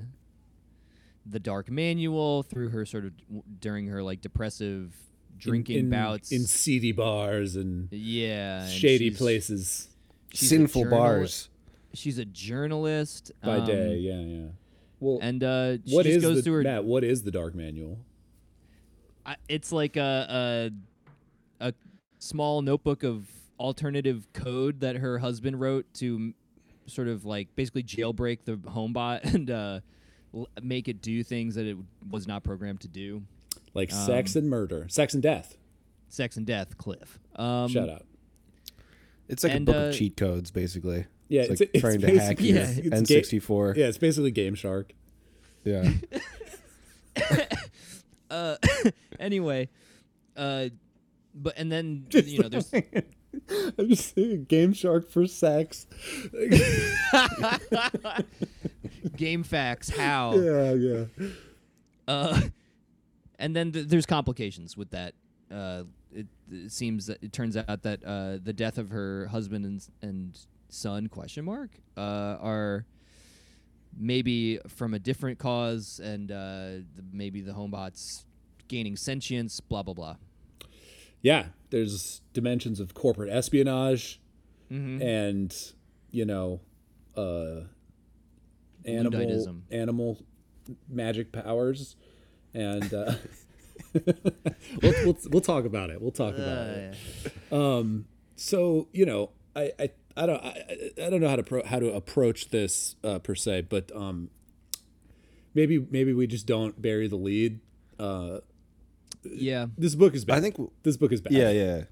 the 1.27 1.41
dark 1.41 1.71
manual 1.71 2.43
through 2.43 2.71
her 2.71 2.87
sort 2.87 3.05
of 3.05 3.13
during 3.61 3.89
her 3.89 4.03
like 4.03 4.21
depressive 4.21 4.95
drinking 5.37 5.79
in, 5.79 5.91
bouts. 5.91 6.33
in 6.33 6.45
seedy 6.47 6.93
bars 6.93 7.57
and 7.57 7.89
yeah, 7.93 8.67
shady 8.69 9.11
places 9.11 9.89
she's 10.33 10.49
Sinful 10.49 10.91
bars. 10.91 11.49
She's 11.95 12.19
a 12.19 12.25
journalist 12.25 13.33
by 13.43 13.57
um, 13.59 13.67
day. 13.67 13.97
Yeah, 13.97 14.21
yeah. 14.21 14.47
Well, 15.01 15.19
and 15.23 15.43
uh, 15.43 15.77
she 15.87 15.95
what 15.95 16.07
is 16.07 16.23
goes 16.23 16.37
the 16.37 16.43
through 16.43 16.55
her. 16.57 16.63
Matt? 16.63 16.85
What 16.85 17.05
is 17.05 17.23
the 17.23 17.31
Dark 17.31 17.55
Manual? 17.55 17.99
I, 19.25 19.37
it's 19.49 19.73
like 19.73 19.97
a, 19.97 20.71
a 21.61 21.69
a 21.69 21.75
small 22.19 22.63
notebook 22.63 23.03
of 23.03 23.27
alternative 23.59 24.27
code 24.33 24.81
that 24.81 24.97
her 24.97 25.19
husband 25.19 25.61
wrote 25.61 25.87
to 25.95 26.15
m- 26.17 26.35
sort 26.87 27.09
of 27.09 27.25
like 27.25 27.55
basically 27.57 27.83
jailbreak 27.83 28.45
the 28.45 28.57
homebot 28.57 29.25
and 29.35 29.51
uh, 29.51 29.81
l- 30.35 30.49
make 30.63 30.89
it 30.89 31.01
do 31.03 31.23
things 31.23 31.55
that 31.57 31.67
it 31.67 31.77
was 32.11 32.27
not 32.27 32.45
programmed 32.45 32.81
to 32.81 32.89
do. 32.89 33.23
Like 33.75 33.91
sex 33.91 34.37
and 34.37 34.49
murder, 34.49 34.87
sex 34.89 35.13
and 35.15 35.23
death. 35.23 35.57
Sex 36.09 36.37
and 36.37 36.47
death, 36.47 36.79
Cliff. 36.79 37.19
Um, 37.35 37.69
Shout 37.69 37.91
out. 37.91 38.06
It's 39.29 39.43
like 39.45 39.53
and, 39.55 39.69
a 39.69 39.73
book 39.73 39.83
uh, 39.83 39.87
of 39.89 39.95
cheat 39.95 40.17
codes, 40.17 40.51
basically. 40.51 41.07
Yeah, 41.29 41.43
it's, 41.43 41.53
it's- 41.53 41.61
like 41.61 41.71
it's 41.75 41.81
trying 41.81 42.01
to 42.01 42.07
hack 42.19 42.39
basically- 42.39 42.49
your 42.51 42.93
Yeah, 42.93 43.01
N64. 43.01 43.77
Yeah, 43.77 43.87
it's 43.87 43.99
basically 43.99 44.31
Game 44.31 44.55
Shark. 44.55 44.93
yeah. 45.65 45.91
Uh, 48.29 48.57
anyway, 49.21 49.69
uh, 50.37 50.69
but 51.33 51.55
and 51.57 51.71
then 51.71 52.07
you 52.13 52.41
know 52.41 52.49
there's 52.49 52.73
I'm 53.79 53.89
just 53.89 54.15
saying 54.15 54.47
Game 54.49 54.73
Shark 54.73 55.09
for 55.09 55.27
sex. 55.29 55.87
game 59.17 59.43
facts 59.45 59.91
how 59.91 60.35
Yeah, 60.35 60.73
yeah. 60.73 61.05
Uh, 62.09 62.41
and 63.39 63.55
then 63.55 63.71
th- 63.73 63.87
there's 63.87 64.07
complications 64.07 64.77
with 64.77 64.91
that. 64.91 65.15
Uh, 65.53 65.85
it, 66.13 66.27
it 66.51 66.73
seems 66.73 67.07
that 67.07 67.23
it 67.23 67.33
turns 67.33 67.57
out 67.57 67.83
that 67.83 68.03
uh, 68.05 68.39
the 68.43 68.53
death 68.53 68.79
of 68.79 68.91
her 68.91 69.27
husband 69.27 69.65
and 69.65 69.87
and 70.03 70.39
son 70.69 71.07
question 71.09 71.45
mark 71.45 71.71
uh, 71.97 72.37
are 72.41 72.85
maybe 73.97 74.59
from 74.69 74.95
a 74.95 74.99
different 74.99 75.39
cause, 75.39 76.01
and 76.03 76.31
uh, 76.31 76.35
the, 76.95 77.05
maybe 77.13 77.41
the 77.41 77.53
homebots 77.53 78.25
gaining 78.69 78.97
sentience. 78.97 79.61
Blah 79.61 79.83
blah 79.83 79.95
blah. 79.95 80.17
Yeah, 81.23 81.47
there's 81.71 82.21
dimensions 82.33 82.81
of 82.81 82.95
corporate 82.95 83.31
espionage 83.31 84.21
Mm-hmm. 84.73 85.01
and 85.01 85.57
you 86.11 86.25
know, 86.25 86.61
uh, 87.17 87.61
animal 88.85 89.21
Luddism. 89.21 89.61
animal 89.71 90.19
magic 90.89 91.31
powers, 91.31 91.95
and 92.53 92.93
uh, 92.93 93.13
we'll, 94.83 94.95
we'll 95.05 95.19
we'll 95.31 95.41
talk 95.41 95.65
about 95.65 95.91
it. 95.91 96.01
We'll 96.01 96.11
talk 96.11 96.35
about 96.35 96.69
it. 96.69 96.97
Um, 97.53 98.07
so 98.37 98.89
you 98.93 99.07
know, 99.07 99.31
I 99.55 99.73
I, 99.79 99.91
I 100.17 100.27
don't 100.27 100.45
I, 100.45 100.65
I 101.05 101.11
don't 101.11 101.21
know 101.21 101.29
how 101.29 101.37
to 101.37 101.43
pro- 101.43 101.65
how 101.65 101.79
to 101.79 101.93
approach 101.93 102.51
this 102.51 102.97
uh, 103.05 103.19
per 103.19 103.35
se, 103.35 103.63
but 103.69 103.91
um, 103.95 104.31
maybe 105.55 105.79
maybe 105.91 106.13
we 106.13 106.27
just 106.27 106.47
don't 106.47 106.81
bury 106.81 107.09
the 107.09 107.17
lead. 107.17 107.61
Uh, 107.99 108.39
Yeah, 109.25 109.67
this 109.79 109.95
book 109.95 110.15
is 110.15 110.25
bad. 110.25 110.39
I 110.39 110.41
think- 110.41 110.57
this 110.83 110.97
book 110.97 111.13
is 111.13 111.21
bad. 111.21 111.33
Yeah, 111.33 111.51
yeah. 111.51 111.85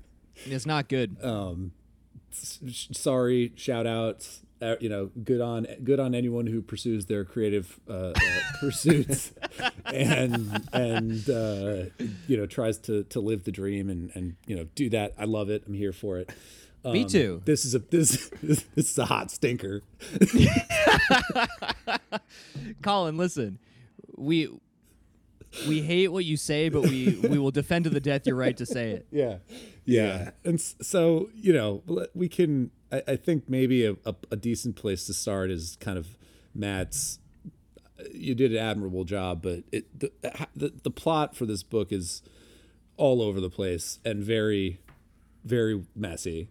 it's 0.47 0.67
not 0.67 0.89
good. 0.89 1.17
S- 2.33 2.89
sorry 2.93 3.53
shout 3.57 3.87
outs 3.87 4.41
uh, 4.54 4.54
you 4.81 4.89
know 4.89 5.11
good 5.25 5.41
on 5.41 5.67
good 5.83 6.01
on 6.01 6.15
anyone 6.15 6.47
who 6.47 6.63
pursues 6.63 7.07
their 7.07 7.25
creative 7.25 7.79
uh, 7.89 7.93
uh, 7.93 8.13
pursuits 8.61 9.33
and 9.87 10.63
and 10.73 11.29
uh, 11.31 11.85
you 12.27 12.37
know 12.37 12.47
tries 12.47 12.79
to 12.79 13.05
to 13.05 13.21
live 13.21 13.45
the 13.45 13.53
dream 13.53 13.89
and 13.91 14.11
and 14.15 14.37
you 14.47 14.57
know 14.57 14.67
do 14.75 14.89
that. 14.91 15.15
I 15.19 15.25
love 15.25 15.51
it. 15.51 15.65
I'm 15.67 15.75
here 15.75 15.93
for 15.93 16.19
it. 16.19 16.31
Me 16.85 17.03
Um, 17.03 17.09
too. 17.09 17.43
this 17.47 17.65
is 17.65 17.75
a 17.75 17.79
this 17.79 18.29
this 18.43 18.65
is 18.77 18.99
a 18.99 19.07
hot 19.07 19.31
stinker. 19.31 19.83
Colin, 22.83 23.17
listen, 23.17 23.59
we 24.17 24.49
we 25.69 25.83
hate 25.83 26.09
what 26.09 26.25
you 26.25 26.37
say, 26.37 26.69
but 26.69 26.83
we 26.83 27.19
we 27.23 27.39
will 27.39 27.51
defend 27.51 27.85
to 27.85 27.91
the 27.91 28.01
death 28.01 28.27
your 28.27 28.37
right 28.37 28.57
to 28.57 28.67
say 28.67 28.91
it. 28.93 29.07
yeah. 29.11 29.39
Yeah. 29.87 30.31
And 30.45 30.61
so 30.61 31.31
you 31.35 31.53
know 31.53 31.83
we 32.15 32.29
can 32.29 32.71
i, 32.91 33.03
I 33.09 33.17
think 33.17 33.49
maybe 33.49 33.85
a, 33.87 33.93
a, 34.07 34.15
a 34.33 34.37
decent 34.37 34.77
place 34.77 35.05
to 35.07 35.15
start 35.15 35.51
is 35.51 35.77
kind 35.81 35.99
of 35.99 36.07
matt's 36.55 37.19
you 38.13 38.35
did 38.35 38.53
an 38.53 38.59
admirable 38.59 39.05
job 39.05 39.43
but 39.43 39.65
it 39.73 39.85
the, 39.99 40.11
the 40.57 40.73
the 40.83 40.91
plot 40.91 41.37
for 41.37 41.47
this 41.47 41.63
book 41.63 41.93
is 41.93 42.23
all 42.97 43.21
over 43.23 43.41
the 43.41 43.51
place 43.51 43.99
and 44.05 44.23
very 44.23 44.81
very 45.45 45.85
messy. 45.95 46.49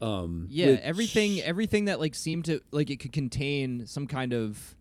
Um 0.00 0.46
Yeah, 0.50 0.66
which- 0.72 0.80
everything 0.82 1.40
everything 1.42 1.84
that 1.86 1.98
like 2.00 2.14
seemed 2.14 2.44
to 2.46 2.60
like 2.70 2.88
it 2.90 3.00
could 3.00 3.12
contain 3.12 3.86
some 3.86 4.06
kind 4.06 4.32
of 4.32 4.76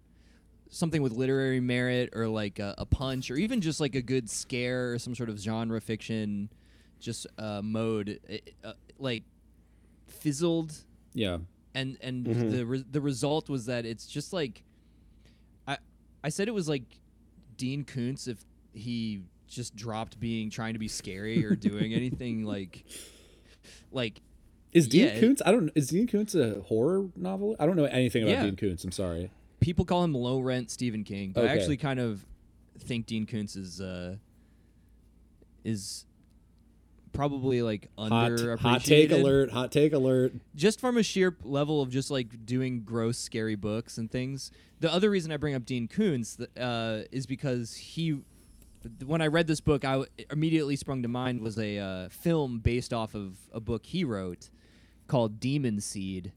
something 0.69 1.01
with 1.01 1.11
literary 1.11 1.59
merit 1.59 2.09
or 2.13 2.27
like 2.27 2.59
a, 2.59 2.75
a 2.77 2.85
punch 2.85 3.31
or 3.31 3.35
even 3.35 3.59
just 3.61 3.79
like 3.79 3.95
a 3.95 4.01
good 4.01 4.29
scare 4.29 4.93
or 4.93 4.99
some 4.99 5.15
sort 5.15 5.29
of 5.29 5.38
genre 5.39 5.81
fiction 5.81 6.49
just 6.99 7.25
uh, 7.38 7.61
mode 7.63 8.19
it, 8.27 8.53
uh, 8.63 8.73
like 8.99 9.23
fizzled 10.07 10.73
Yeah. 11.13 11.38
and 11.73 11.97
and 12.01 12.25
Mhm. 12.25 12.51
the 12.51 12.65
re- 12.65 12.85
the 12.89 13.01
result 13.01 13.49
was 13.49 13.65
that 13.67 13.85
it's 13.85 14.07
just 14.07 14.33
like 14.33 14.63
I 15.67 15.77
I 16.23 16.29
said 16.29 16.47
it 16.47 16.53
was 16.53 16.67
like 16.69 16.83
Dean 17.57 17.83
Koontz 17.83 18.27
if 18.27 18.45
he 18.73 19.21
just 19.47 19.75
dropped 19.75 20.19
being 20.19 20.49
trying 20.49 20.73
to 20.73 20.79
be 20.79 20.88
scary 20.88 21.45
or 21.45 21.55
doing 21.55 21.93
anything 22.01 22.43
like 22.45 22.85
like 23.91 24.21
Is 24.71 24.88
Dean 24.88 25.05
Yeah. 25.07 25.19
Koontz? 25.19 25.41
I 25.45 25.51
don't. 25.51 25.71
Is 25.73 25.88
Dean 25.88 26.05
Koontz 26.07 26.35
a 26.35 26.61
horror 26.61 27.07
novel? 27.15 27.55
I 27.59 27.65
don't 27.65 27.75
know 27.75 27.85
anything 27.85 28.23
about 28.23 28.33
Yeah. 28.33 28.43
Dean 28.43 28.55
Koontz. 28.55 28.83
I'm 28.83 28.91
sorry. 28.91 29.31
People 29.59 29.85
call 29.85 30.03
him 30.03 30.13
low 30.13 30.39
rent 30.39 30.71
Stephen 30.71 31.03
King, 31.03 31.31
but 31.31 31.43
I 31.45 31.49
Okay. 31.49 31.59
actually 31.59 31.77
kind 31.77 31.99
of 31.99 32.25
think 32.79 33.05
Dean 33.05 33.25
Koontz 33.25 33.55
is 33.55 33.81
uh 33.81 34.15
is 35.63 36.05
probably 37.11 37.61
like 37.61 37.89
Hot, 37.97 38.31
underappreciated. 38.31 38.59
hot 38.59 38.83
take 38.83 39.11
alert. 39.11 39.51
Hot 39.51 39.71
take 39.71 39.93
alert. 39.93 40.33
Just 40.55 40.79
from 40.79 40.97
a 40.97 41.03
sheer 41.03 41.35
level 41.43 41.81
of 41.81 41.89
just 41.89 42.11
like 42.11 42.45
doing 42.45 42.81
gross, 42.81 43.17
scary 43.17 43.55
books 43.55 43.97
and 43.97 44.09
things. 44.09 44.51
The 44.79 44.93
other 44.93 45.09
reason 45.09 45.31
I 45.31 45.37
bring 45.37 45.55
up 45.55 45.65
Dean 45.65 45.87
Koontz 45.87 46.35
th- 46.37 46.49
uh, 46.57 47.01
is 47.11 47.25
because 47.25 47.75
he, 47.75 48.19
when 49.05 49.21
I 49.21 49.27
read 49.27 49.47
this 49.47 49.59
book, 49.59 49.83
I 49.83 49.91
w- 49.93 50.09
immediately 50.31 50.75
sprung 50.77 51.01
to 51.01 51.09
mind 51.09 51.41
was 51.41 51.57
a 51.59 51.77
uh, 51.79 52.09
film 52.09 52.59
based 52.59 52.93
off 52.93 53.13
of 53.15 53.35
a 53.51 53.59
book 53.59 53.85
he 53.87 54.03
wrote 54.05 54.49
called 55.07 55.39
Demon 55.39 55.81
Seed. 55.81 56.31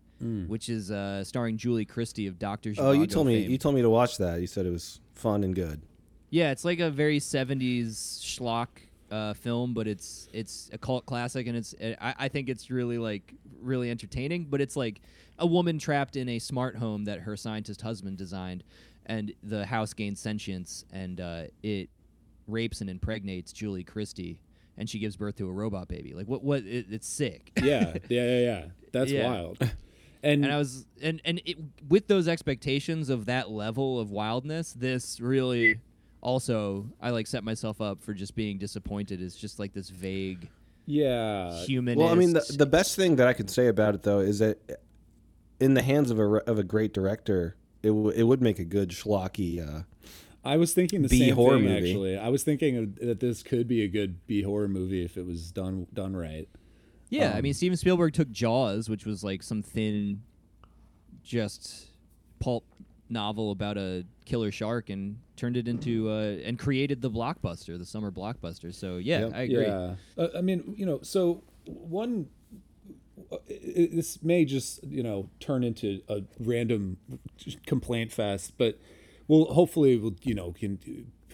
Which 0.47 0.69
is 0.69 0.91
uh, 0.91 1.25
starring 1.25 1.57
Julie 1.57 1.85
Christie 1.85 2.27
of 2.29 2.39
Doctor. 2.39 2.73
Oh, 2.79 2.93
you 2.93 3.07
Zhivago 3.07 3.11
told 3.11 3.27
me 3.27 3.43
fame. 3.43 3.51
you 3.51 3.59
told 3.59 3.75
me 3.75 3.83
to 3.83 3.91
watch 3.91 4.19
that. 4.19 4.41
You 4.41 4.47
said 4.47 4.67
it 4.67 4.71
was 4.71 5.01
fun 5.15 5.43
and 5.45 5.55
good. 5.55 5.83
Yeah, 6.31 6.51
it's 6.53 6.65
like 6.65 6.79
a 6.81 6.91
very 6.91 7.19
'70s 7.19 8.21
schlock 8.23 8.69
uh, 9.11 9.35
film, 9.35 9.75
but 9.75 9.87
it's 9.87 10.29
it's 10.33 10.71
a 10.73 10.79
cult 10.79 11.07
classic, 11.07 11.47
and 11.47 11.57
it's 11.57 11.75
I, 12.01 12.15
I 12.21 12.29
think 12.29 12.49
it's 12.49 12.71
really 12.71 12.99
like 12.99 13.35
really 13.61 13.91
entertaining. 13.91 14.45
But 14.49 14.61
it's 14.61 14.77
like 14.77 15.01
a 15.39 15.47
woman 15.47 15.79
trapped 15.79 16.17
in 16.17 16.29
a 16.29 16.39
smart 16.39 16.77
home 16.77 17.05
that 17.05 17.21
her 17.21 17.37
scientist 17.37 17.83
husband 17.83 18.17
designed, 18.17 18.63
and 19.07 19.33
the 19.43 19.67
house 19.67 19.93
gains 19.93 20.21
sentience, 20.21 20.85
and 20.93 21.21
uh, 21.21 21.43
it 21.63 21.91
rapes 22.47 22.81
and 22.81 22.89
impregnates 22.89 23.53
Julie 23.53 23.85
Christie, 23.85 24.39
and 24.79 24.89
she 24.89 24.99
gives 24.99 25.17
birth 25.17 25.37
to 25.37 25.49
a 25.49 25.53
robot 25.53 25.89
baby. 25.89 26.15
Like 26.15 26.29
what? 26.29 26.43
What? 26.43 26.63
It, 26.65 26.87
it's 26.91 27.09
sick. 27.09 27.51
Yeah. 27.63 27.95
yeah. 28.09 28.25
Yeah. 28.25 28.39
Yeah. 28.39 28.65
That's 28.93 29.11
Yeah. 29.11 29.29
wild. 29.29 29.59
And, 30.23 30.45
and 30.45 30.53
I 30.53 30.59
was 30.59 30.87
and 31.03 31.21
and 31.25 31.41
it, 31.45 31.57
with 31.89 32.07
those 32.07 32.29
expectations 32.29 33.09
of 33.09 33.27
that 33.27 33.51
level 33.51 33.99
of 33.99 34.11
wildness, 34.11 34.73
this 34.73 35.21
really 35.21 35.81
also 36.21 36.87
I 37.01 37.11
like 37.11 37.27
set 37.27 37.43
myself 37.43 37.81
up 37.81 38.03
for 38.03 38.15
just 38.15 38.35
being 38.35 38.59
disappointed. 38.59 39.21
It's 39.21 39.37
just 39.37 39.59
like 39.59 39.73
this 39.73 39.89
vague 39.89 40.49
yeah. 40.87 41.53
human. 41.65 41.99
Well, 41.99 42.09
I 42.09 42.15
mean, 42.15 42.33
the, 42.33 42.55
the 42.57 42.67
best 42.67 42.97
thing 42.97 43.17
that 43.17 43.29
I 43.29 43.33
can 43.33 43.49
say 43.49 43.69
about 43.69 43.95
it 43.95 44.03
though 44.03 44.21
is 44.21 44.39
that 44.39 44.59
in 45.61 45.75
the 45.75 45.83
hands 45.83 46.11
of 46.11 46.19
a 46.19 46.25
of 46.49 46.59
a 46.59 46.65
great 46.65 46.93
director, 46.93 47.57
it 47.83 47.89
w- 47.89 48.11
it 48.11 48.25
would 48.25 48.41
make 48.41 48.59
a 48.59 48.65
good 48.65 48.91
schlocky. 48.91 49.61
Uh, 49.61 49.83
I 50.45 50.57
was 50.57 50.73
thinking 50.73 51.03
the 51.03 51.09
B 51.09 51.27
same 51.27 51.35
horror 51.35 51.57
thing 51.57 51.65
movie. 51.65 51.91
actually. 51.91 52.19
I 52.19 52.29
was 52.29 52.43
thinking 52.43 52.97
that 53.01 53.21
this 53.21 53.43
could 53.43 53.69
be 53.69 53.83
a 53.83 53.89
good 53.89 54.27
B 54.27 54.43
horror 54.43 54.69
movie 54.69 55.05
if 55.05 55.17
it 55.17 55.27
was 55.27 55.53
done 55.53 55.87
done 55.93 56.17
right. 56.17 56.49
Yeah, 57.21 57.35
I 57.35 57.39
um, 57.39 57.43
mean 57.43 57.55
Steven 57.55 57.77
Spielberg 57.77 58.13
took 58.15 58.31
Jaws, 58.31 58.89
which 58.89 59.05
was 59.07 59.23
like 59.23 59.43
some 59.43 59.63
thin, 59.63 60.23
just 61.23 61.87
pulp 62.41 62.65
novel 63.09 63.51
about 63.51 63.77
a 63.77 64.05
killer 64.25 64.51
shark, 64.51 64.89
and 64.91 65.19
turned 65.37 65.57
it 65.57 65.69
into 65.69 66.09
uh, 66.11 66.39
and 66.45 66.59
created 66.59 67.03
the 67.03 67.11
blockbuster, 67.11 67.79
the 67.79 67.85
summer 67.87 68.11
blockbuster. 68.11 68.75
So 68.75 68.97
yeah, 68.97 69.21
Yep. 69.21 69.33
I 69.35 69.41
agree. 69.43 69.67
Yeah. 69.67 69.95
Uh, 70.17 70.29
I 70.37 70.41
mean, 70.41 70.75
you 70.77 70.87
know, 70.87 71.01
so 71.03 71.43
one 71.67 72.29
uh, 73.31 73.37
i- 73.49 73.53
i- 73.53 73.89
this 73.93 74.23
may 74.23 74.45
just, 74.45 74.83
you 74.85 75.03
know, 75.03 75.29
turn 75.41 75.63
into 75.65 76.01
a 76.09 76.23
random 76.41 76.97
complaint 77.67 78.13
fest, 78.13 78.55
but 78.59 78.79
we'll 79.29 79.47
hopefully 79.53 79.97
we'll, 79.97 80.17
you 80.23 80.35
know, 80.35 80.53
can 80.53 80.79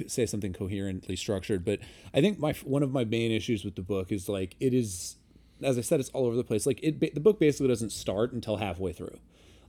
say 0.07 0.27
something 0.27 0.53
coherently 0.53 1.17
structured, 1.17 1.65
but 1.65 1.81
I 2.15 2.21
think 2.21 2.39
my 2.39 2.53
one 2.65 2.83
of 2.83 2.93
my 2.93 3.05
main 3.05 3.33
issues 3.33 3.65
with 3.65 3.75
the 3.75 3.83
book 3.83 4.13
is 4.13 4.29
like 4.29 4.55
it 4.61 4.73
is 4.75 5.17
as 5.63 5.79
I 5.79 5.81
said 5.81 6.01
it's 6.01 6.11
all 6.11 6.27
over 6.27 6.37
the 6.37 6.45
place. 6.45 6.67
Like 6.67 6.81
it 6.83 7.01
the 7.15 7.21
book 7.21 7.39
basically 7.39 7.69
doesn't 7.69 7.93
start 7.93 8.33
until 8.33 8.57
halfway 8.57 8.93
through. 8.93 9.19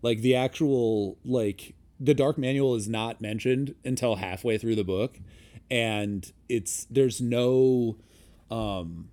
Like 0.01 0.21
the 0.21 0.35
actual 0.35 1.17
like 1.25 1.75
the 1.99 2.13
dark 2.13 2.37
manual 2.37 2.75
is 2.75 2.87
not 2.87 3.19
mentioned 3.21 3.75
until 3.83 4.15
halfway 4.15 4.57
through 4.57 4.75
the 4.75 4.83
book 4.83 5.19
and 5.69 6.31
it's 6.47 6.85
there's 6.89 7.21
no 7.21 7.97
um 8.49 9.09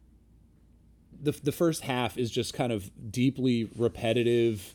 the 1.21 1.33
the 1.43 1.53
first 1.53 1.83
half 1.83 2.17
is 2.17 2.31
just 2.31 2.55
kind 2.55 2.73
of 2.73 2.91
deeply 3.11 3.69
repetitive 3.77 4.75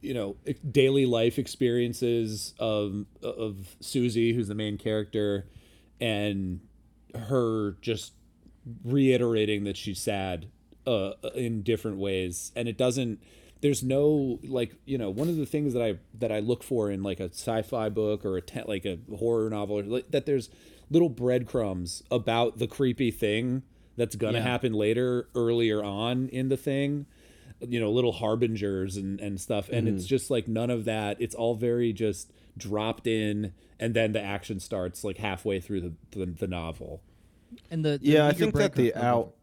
you 0.00 0.14
know 0.14 0.36
daily 0.70 1.06
life 1.06 1.38
experiences 1.38 2.54
of 2.58 3.06
of 3.22 3.76
Susie 3.80 4.32
who's 4.32 4.48
the 4.48 4.54
main 4.54 4.78
character 4.78 5.46
and 6.00 6.60
her 7.14 7.76
just 7.80 8.12
reiterating 8.84 9.64
that 9.64 9.76
she's 9.76 10.00
sad 10.00 10.46
uh 10.86 11.12
in 11.34 11.62
different 11.62 11.98
ways. 11.98 12.52
And 12.56 12.68
it 12.68 12.76
doesn't 12.76 13.20
there's 13.60 13.82
no 13.82 14.40
like 14.42 14.74
you 14.84 14.98
know 14.98 15.10
one 15.10 15.28
of 15.28 15.36
the 15.36 15.46
things 15.46 15.72
that 15.74 15.82
I 15.82 15.98
that 16.18 16.32
I 16.32 16.40
look 16.40 16.62
for 16.62 16.90
in 16.90 17.02
like 17.02 17.20
a 17.20 17.26
sci-fi 17.30 17.88
book 17.88 18.24
or 18.24 18.36
a 18.36 18.42
te- 18.42 18.64
like 18.66 18.84
a 18.84 18.98
horror 19.16 19.48
novel 19.50 19.78
or 19.78 19.82
like, 19.84 20.10
that 20.10 20.26
there's 20.26 20.50
little 20.90 21.08
breadcrumbs 21.08 22.02
about 22.10 22.58
the 22.58 22.66
creepy 22.66 23.10
thing 23.10 23.62
that's 23.96 24.16
gonna 24.16 24.38
Yeah. 24.38 24.44
happen 24.44 24.72
later 24.72 25.28
earlier 25.34 25.82
on 25.82 26.28
in 26.28 26.48
the 26.48 26.56
thing 26.56 27.06
you 27.60 27.78
know 27.78 27.92
little 27.92 28.12
harbingers 28.12 28.96
and 28.96 29.20
and 29.20 29.40
stuff. 29.40 29.68
And 29.68 29.86
it's 29.86 30.04
just 30.04 30.30
like 30.30 30.48
none 30.48 30.68
of 30.70 30.84
that. 30.86 31.16
It's 31.20 31.34
all 31.36 31.54
very 31.54 31.92
just 31.92 32.32
dropped 32.58 33.06
in 33.06 33.52
and 33.78 33.94
then 33.94 34.12
the 34.12 34.20
action 34.20 34.58
starts 34.58 35.04
like 35.04 35.18
halfway 35.18 35.60
through 35.60 35.80
the 35.80 35.92
the, 36.10 36.26
the 36.26 36.46
novel 36.48 37.02
And 37.70 37.84
the, 37.84 37.98
the 37.98 38.06
yeah, 38.08 38.26
I 38.26 38.32
think 38.32 38.54
that 38.54 38.74
the 38.74 38.92
breadcrumb- 38.92 39.02
owl, 39.02 39.34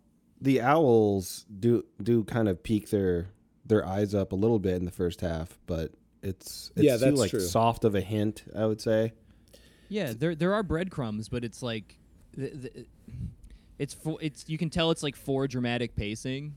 the 0.41 0.61
owls 0.61 1.45
do 1.59 1.85
do 2.01 2.23
kind 2.23 2.47
of 2.47 2.61
peek 2.63 2.89
their 2.89 3.27
their 3.65 3.85
eyes 3.85 4.15
up 4.15 4.31
a 4.31 4.35
little 4.35 4.59
bit 4.59 4.75
in 4.75 4.85
the 4.85 4.91
first 4.91 5.21
half, 5.21 5.57
but 5.67 5.91
it's 6.23 6.71
it's 6.75 6.83
Yeah, 6.85 6.93
too 6.97 7.05
that's 7.05 7.17
like 7.19 7.29
true. 7.31 7.39
soft 7.39 7.83
of 7.85 7.95
a 7.95 8.01
hint, 8.01 8.43
I 8.55 8.65
would 8.65 8.81
say. 8.81 9.13
Yeah, 9.89 10.13
there 10.17 10.35
there 10.35 10.53
are 10.53 10.63
breadcrumbs, 10.63 11.29
but 11.29 11.43
it's 11.43 11.61
like, 11.63 11.97
the, 12.35 12.49
the, 12.49 12.85
it's 13.79 13.93
for 13.93 14.17
it's 14.21 14.45
you 14.47 14.57
can 14.57 14.69
tell 14.69 14.91
it's 14.91 15.03
like 15.03 15.15
for 15.15 15.47
dramatic 15.47 15.95
pacing. 15.95 16.55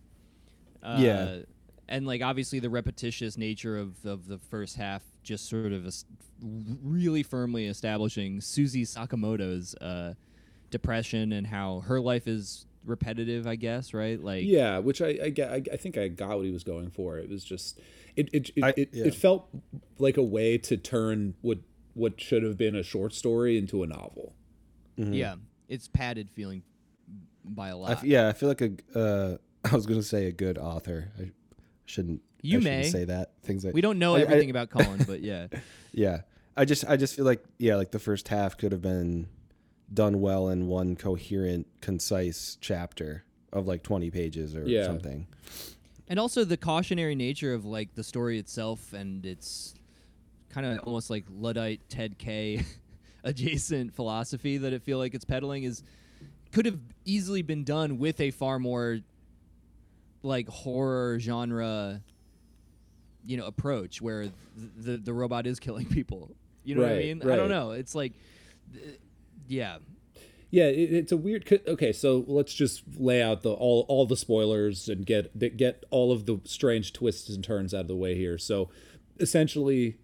Uh, 0.83 0.97
Yeah. 1.01 1.37
and 1.89 2.07
like 2.07 2.23
obviously 2.23 2.59
the 2.59 2.71
repetitious 2.71 3.37
nature 3.39 3.79
of 3.79 4.05
of 4.05 4.27
the 4.27 4.39
first 4.39 4.77
half 4.77 5.03
just 5.23 5.49
sort 5.49 5.73
of 5.73 5.87
es- 5.87 6.05
really 6.83 7.23
firmly 7.23 7.67
establishing 7.67 8.41
Susie 8.41 8.85
Sakamoto's 8.85 9.75
uh, 9.77 10.15
depression 10.73 11.31
and 11.33 11.47
how 11.47 11.81
her 11.87 12.01
life 12.01 12.27
is 12.27 12.67
repetitive. 12.85 13.47
I 13.47 13.55
guess 13.55 13.95
right, 13.95 14.21
like 14.23 14.43
Yeah, 14.45 14.79
which 14.79 15.01
I 15.01 15.19
I, 15.23 15.29
get, 15.31 15.51
I 15.53 15.63
I 15.73 15.77
think 15.77 15.97
I 15.97 16.09
got 16.09 16.37
what 16.37 16.45
he 16.47 16.51
was 16.51 16.65
going 16.65 16.91
for. 16.91 17.19
It 17.19 17.29
was 17.29 17.45
just 17.45 17.79
it 18.17 18.29
it 18.33 18.51
it, 18.57 18.65
I- 18.65 18.75
it, 18.77 18.89
yeah. 18.93 19.05
it 19.05 19.15
felt 19.15 19.49
like 19.99 20.17
a 20.17 20.23
way 20.25 20.59
to 20.59 20.77
turn 20.77 21.35
what 21.43 21.59
what 21.95 22.21
should 22.21 22.43
have 22.43 22.57
been 22.57 22.75
a 22.75 22.83
short 22.83 23.15
story 23.15 23.57
into 23.57 23.83
a 23.85 23.87
novel. 23.87 24.35
yeah, 24.97 25.37
it's 25.69 25.87
padded 25.89 26.31
feeling 26.33 26.63
by 27.45 27.69
a 27.69 27.77
lot. 27.77 27.91
f- 27.93 28.05
yeah, 28.05 28.29
I 28.29 28.33
feel 28.33 28.49
like 28.49 28.61
a 28.63 28.73
uh, 28.99 29.37
I 29.71 29.75
was 29.77 29.87
gonna 29.87 30.03
say 30.03 30.27
a 30.27 30.33
good 30.33 30.59
author. 30.59 31.13
I 31.21 31.31
shouldn't. 31.87 32.21
You 32.45 32.59
I 32.59 32.63
shouldn't 32.63 32.83
may. 32.83 32.89
say 32.91 33.05
that 33.05 33.33
things 33.45 33.65
like 33.65 33.75
we 33.75 33.81
don't 33.83 33.99
know 34.01 34.17
I- 34.17 34.19
I- 34.19 34.23
everything 34.23 34.51
about 34.51 34.71
Colin, 34.71 35.05
but 35.07 35.21
yeah. 35.23 35.47
Yeah, 35.95 36.23
I 36.57 36.65
just 36.65 36.87
I 36.89 36.97
just 36.97 37.15
feel 37.15 37.27
like 37.27 37.45
yeah, 37.59 37.77
like 37.77 37.91
the 37.91 37.99
first 37.99 38.29
half 38.29 38.57
could 38.57 38.73
have 38.73 38.81
been 38.81 39.29
done 39.93 40.21
well 40.21 40.49
in 40.49 40.67
one 40.67 40.97
coherent, 40.97 41.67
concise 41.81 42.57
chapter 42.61 43.25
of 43.53 43.67
like 43.67 43.83
twenty 43.83 44.11
pages 44.11 44.55
or 44.55 44.67
Yeah. 44.67 44.85
something. 44.85 45.27
and 46.09 46.19
also 46.19 46.45
the 46.45 46.57
cautionary 46.57 47.15
nature 47.15 47.55
of 47.55 47.65
like 47.65 47.95
the 47.95 48.03
story 48.05 48.39
itself 48.39 48.93
and 48.93 49.25
its 49.27 49.75
kind 50.51 50.67
of 50.67 50.81
almost 50.81 51.09
like 51.11 51.25
luddite 51.31 51.81
ted 51.89 52.19
k 52.19 52.63
adjacent 53.25 53.95
philosophy 53.95 54.59
that 54.59 54.73
it 54.73 54.83
feel 54.83 54.99
like 54.99 55.15
it's 55.15 55.25
peddling 55.25 55.65
is 55.65 55.83
could 56.51 56.67
have 56.67 56.79
easily 57.07 57.41
been 57.41 57.65
done 57.65 57.99
with 57.99 58.21
a 58.21 58.31
far 58.31 58.59
more 58.59 58.99
like 60.23 60.49
horror 60.49 61.19
genre 61.21 62.03
you 63.25 63.37
know 63.37 63.47
approach 63.47 64.03
where 64.03 64.23
th- 64.23 64.33
the 64.77 64.97
the 64.99 65.13
robot 65.15 65.47
is 65.47 65.59
killing 65.61 65.87
people 65.99 66.31
you 66.65 66.75
know 66.75 66.83
what 66.83 66.91
i 66.91 66.95
Right, 66.97 67.05
mean 67.05 67.31
i 67.31 67.37
don't 67.37 67.49
know 67.49 67.71
it's 67.71 67.95
like 67.95 68.13
th- 68.75 68.99
yeah 69.49 69.79
Yeah, 70.51 70.65
it, 70.65 70.93
it's 70.93 71.13
a 71.13 71.17
weird. 71.17 71.51
Okay, 71.67 71.93
so 71.93 72.25
let's 72.29 72.53
just 72.53 72.83
lay 72.99 73.23
out 73.23 73.43
the 73.43 73.53
all 73.53 73.87
all 73.89 74.05
the 74.05 74.19
spoilers 74.19 74.87
and 74.87 75.07
get 75.07 75.57
get 75.57 75.85
all 75.91 76.13
of 76.13 76.27
the 76.27 76.41
strange 76.45 76.93
twists 76.93 77.31
and 77.31 77.43
turns 77.43 77.73
out 77.73 77.83
of 77.83 77.89
the 77.89 77.97
way 77.97 78.15
here. 78.15 78.37
So, 78.37 78.69
essentially, 79.19 79.97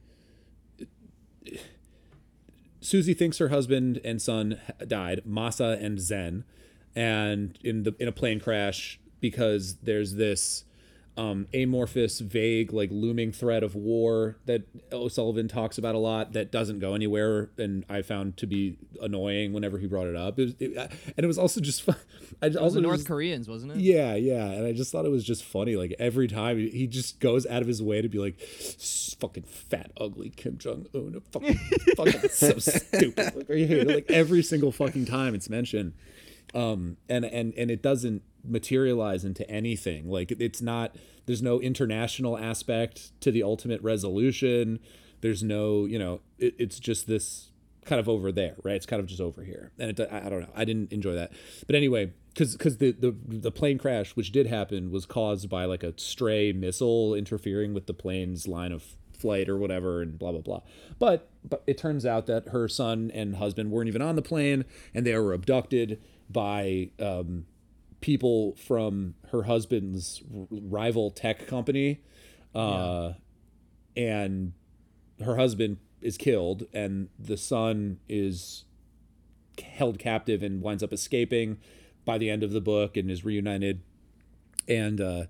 Susie 2.81 3.13
thinks 3.13 3.37
her 3.39 3.49
husband 3.49 4.01
and 4.05 4.23
son 4.23 4.59
died, 4.87 5.21
Masa 5.29 5.83
and 5.85 6.01
Zen, 6.01 6.45
and 6.97 7.59
in 7.63 7.83
the 7.83 7.95
in 7.99 8.09
a 8.09 8.13
plane 8.13 8.41
crash 8.41 8.99
because 9.21 9.77
there's 9.83 10.15
this 10.15 10.65
um, 11.19 11.49
amorphous, 11.53 12.21
vague, 12.21 12.73
like 12.73 12.91
looming 12.93 13.33
threat 13.33 13.63
of 13.65 13.75
war 13.75 14.37
that 14.47 14.63
O'Sullivan 14.93 15.49
talks 15.49 15.77
about 15.77 15.95
a 15.95 15.99
lot 15.99 16.33
that 16.35 16.53
doesn't 16.53 16.79
go 16.79 16.95
anywhere, 16.95 17.51
and 17.59 17.85
I 17.91 18.03
found 18.03 18.37
to 18.39 18.47
be 18.47 18.79
annoying 19.03 19.53
whenever 19.53 19.79
he 19.79 19.87
brought 19.89 20.07
it 20.07 20.15
up. 20.17 20.39
It 20.39 20.43
was, 20.45 20.55
it, 20.61 20.77
and 21.17 21.25
it 21.25 21.27
was 21.27 21.37
also 21.39 21.61
just 21.61 21.83
fun. 21.83 21.97
I 22.41 22.47
It 22.47 22.49
was 22.51 22.57
also 22.57 22.75
the 22.77 22.81
North 22.83 22.99
just- 22.99 23.09
Koreans, 23.09 23.49
wasn't 23.49 23.73
it? 23.73 23.79
yeah, 23.79 24.15
yeah, 24.15 24.47
and 24.47 24.65
I 24.65 24.73
just 24.73 24.93
thought 24.93 25.05
it 25.07 25.11
was 25.11 25.25
just 25.25 25.43
funny. 25.45 25.75
Like 25.77 25.95
every 25.99 26.29
time 26.29 26.57
he- 26.57 26.71
he 26.71 26.87
just 26.87 27.19
goes 27.21 27.45
out 27.47 27.63
of 27.63 27.69
his 27.69 27.83
way 27.83 28.01
to 28.01 28.09
be 28.09 28.19
like, 28.19 28.39
"Fucking 28.39 29.43
fat, 29.43 29.91
ugly 29.97 30.31
Kim 30.31 30.57
Jong 30.59 30.87
Un, 30.95 31.21
fucking, 31.33 31.55
fucking 31.97 32.29
so 32.31 32.59
stupid." 32.59 33.35
Like, 33.35 33.51
are 33.51 33.55
you 33.55 33.67
here? 33.67 33.83
Like 33.85 34.11
every 34.11 34.43
single 34.43 34.71
fucking 34.73 35.07
time 35.07 35.35
it's 35.35 35.51
mentioned, 35.51 35.95
um, 36.55 36.97
and 37.09 37.25
and 37.25 37.55
and 37.55 37.71
it 37.71 37.83
doesn't 37.83 38.23
materialize 38.45 39.25
into 39.25 39.49
anything. 39.51 40.09
Like 40.09 40.31
it's 40.33 40.63
not. 40.63 40.97
There's 41.27 41.43
no 41.43 41.61
international 41.61 42.39
aspect 42.39 43.21
to 43.21 43.31
the 43.31 43.43
ultimate 43.43 43.83
resolution. 43.83 44.79
There's 45.21 45.43
no, 45.43 45.85
you 45.85 45.99
know, 45.99 46.21
it, 46.39 46.55
it's 46.59 46.81
just 46.81 47.07
this 47.07 47.51
kind 47.85 48.01
of 48.01 48.09
over 48.09 48.31
there, 48.31 48.55
right? 48.63 48.77
It's 48.77 48.87
kind 48.87 49.01
of 49.01 49.07
just 49.07 49.21
over 49.21 49.43
here, 49.43 49.73
and 49.79 49.99
it, 49.99 50.09
I, 50.11 50.27
I 50.27 50.29
don't 50.29 50.41
know. 50.41 50.53
I 50.55 50.65
didn't 50.65 50.93
enjoy 50.93 51.15
that, 51.15 51.33
but 51.67 51.75
anyway, 51.75 52.13
because 52.33 52.57
because 52.57 52.77
the, 52.79 52.93
the 52.93 53.15
the 53.27 53.51
plane 53.51 53.79
crash, 53.79 54.15
which 54.15 54.31
did 54.31 54.47
happen, 54.47 54.91
was 54.91 55.07
caused 55.07 55.49
by 55.49 55.65
like 55.65 55.83
a 55.83 55.93
stray 55.99 56.53
missile 56.53 57.15
interfering 57.15 57.75
with 57.75 57.87
the 57.87 57.95
plane's 57.95 58.47
line 58.47 58.73
of 58.73 58.85
flight 59.19 59.49
or 59.49 59.59
whatever, 59.59 60.01
and 60.03 60.19
blah 60.19 60.33
blah 60.33 60.41
blah. 60.41 60.61
But 60.99 61.31
but 61.45 61.63
it 61.67 61.79
turns 61.79 62.07
out 62.07 62.27
that 62.27 62.49
her 62.49 62.69
son 62.69 63.11
and 63.13 63.37
husband 63.37 63.71
weren't 63.71 63.89
even 63.89 64.03
on 64.03 64.17
the 64.17 64.23
plane, 64.23 64.65
and 64.95 65.05
they 65.05 65.17
were 65.17 65.33
abducted 65.33 66.01
by 66.29 66.91
um, 66.99 67.47
people 68.01 68.55
from 68.57 69.15
her 69.31 69.45
husband's 69.45 70.23
rival 70.51 71.11
tech 71.11 71.47
company, 71.47 72.01
uh, 72.55 73.13
and 73.97 74.53
her 75.23 75.37
husband 75.37 75.79
is 76.01 76.17
killed 76.17 76.65
and 76.73 77.09
the 77.19 77.37
son 77.37 77.99
is 78.09 78.65
held 79.61 79.99
captive 79.99 80.43
and 80.43 80.63
winds 80.63 80.83
up 80.83 80.93
escaping 80.93 81.59
by 82.05 82.17
the 82.19 82.31
end 82.31 82.43
of 82.43 82.53
the 82.53 82.61
book 82.61 82.97
and 82.97 83.11
is 83.11 83.25
reunited. 83.25 83.83
And 84.69 85.01
uh 85.01 85.25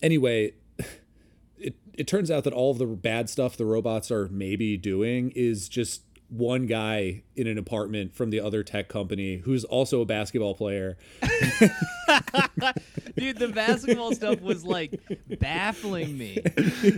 anyway 0.00 0.52
it 1.58 1.74
it 1.94 2.06
turns 2.06 2.30
out 2.30 2.44
that 2.44 2.52
all 2.52 2.70
of 2.70 2.78
the 2.78 2.86
bad 2.86 3.28
stuff 3.28 3.56
the 3.56 3.66
robots 3.66 4.10
are 4.10 4.28
maybe 4.28 4.76
doing 4.76 5.32
is 5.34 5.68
just 5.68 6.02
one 6.32 6.64
guy 6.64 7.22
in 7.36 7.46
an 7.46 7.58
apartment 7.58 8.14
from 8.14 8.30
the 8.30 8.40
other 8.40 8.62
tech 8.62 8.88
company 8.88 9.36
who's 9.44 9.64
also 9.64 10.00
a 10.00 10.06
basketball 10.06 10.54
player 10.54 10.96
Dude, 13.16 13.38
the 13.38 13.48
basketball 13.54 14.14
stuff 14.14 14.40
was 14.40 14.64
like 14.64 15.00
baffling 15.38 16.16
me. 16.16 16.38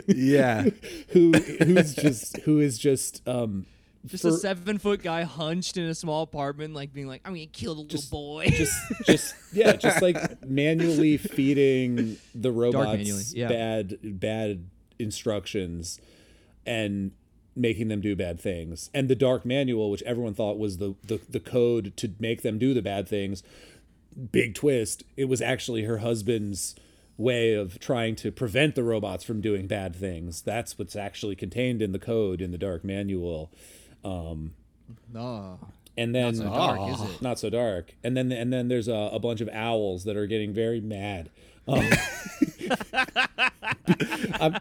Yeah. 0.07 0.69
who 1.09 1.33
who's 1.33 1.95
just 1.95 2.39
who 2.39 2.61
is 2.61 2.79
just 2.79 3.27
um 3.29 3.67
Just 4.07 4.25
a 4.25 4.33
seven 4.33 4.79
foot 4.79 5.03
guy 5.03 5.23
hunched 5.23 5.77
in 5.77 5.85
a 5.85 5.95
small 5.95 6.23
apartment, 6.23 6.75
like 6.75 6.93
being 6.93 7.09
like, 7.09 7.23
I'm 7.25 7.33
gonna 7.33 7.47
kill 7.47 7.75
the 7.75 7.83
little 7.83 8.03
boy. 8.11 8.47
just 8.51 8.75
just 9.05 9.35
yeah 9.53 9.73
just 9.75 10.01
like 10.01 10.17
manually 10.47 11.17
feeding 11.17 12.17
the 12.35 12.53
robots 12.53 12.99
manually, 12.99 13.25
yeah. 13.33 13.49
bad 13.49 13.99
bad 14.03 14.67
instructions 14.99 16.01
and 16.65 17.11
making 17.57 17.89
them 17.89 18.01
do 18.01 18.17
bad 18.17 18.41
things. 18.41 18.91
And 18.93 19.09
the 19.09 19.15
dark 19.15 19.45
manual 19.45 19.91
which 19.91 20.03
everyone 20.03 20.35
thought 20.35 20.59
was 20.59 20.79
the 20.79 20.95
the, 21.05 21.21
the 21.29 21.41
code 21.41 21.97
to 21.97 22.13
make 22.19 22.43
them 22.43 22.59
do 22.59 22.75
the 22.75 22.83
bad 22.83 23.09
things 23.09 23.43
big 24.31 24.55
twist 24.55 25.03
it 25.17 25.25
was 25.25 25.43
actually 25.43 25.85
her 25.85 25.99
husband's 25.99 26.75
way 27.17 27.55
of 27.55 27.79
trying 27.79 28.17
to 28.17 28.33
prevent 28.33 28.75
the 28.75 28.83
robots 28.83 29.23
from 29.23 29.41
doing 29.41 29.69
bad 29.69 29.95
things. 29.95 30.43
That's 30.43 30.79
what's 30.79 30.97
actually 30.97 31.37
contained 31.37 31.81
in 31.81 31.93
the 31.93 31.99
code 31.99 32.41
in 32.41 32.51
the 32.51 32.59
dark 32.59 32.85
manual. 32.85 33.53
Um 34.05 34.55
no. 35.13 35.59
and 35.97 36.15
then 36.15 36.37
not 36.37 36.37
so 36.37 36.51
dark, 36.51 36.91
is 36.91 37.03
it? 37.03 37.23
not 37.23 37.39
so 37.39 37.51
dark. 37.51 37.95
And 38.03 38.17
then 38.17 38.33
and 38.33 38.53
then 38.53 38.69
there's 38.69 38.89
a, 38.89 39.11
a 39.13 39.19
bunch 39.19 39.41
of 39.41 39.49
owls 39.53 40.05
that 40.05 40.17
are 40.17 40.27
getting 40.27 40.53
very 40.53 40.81
mad. 40.81 41.31
Um, 41.67 41.85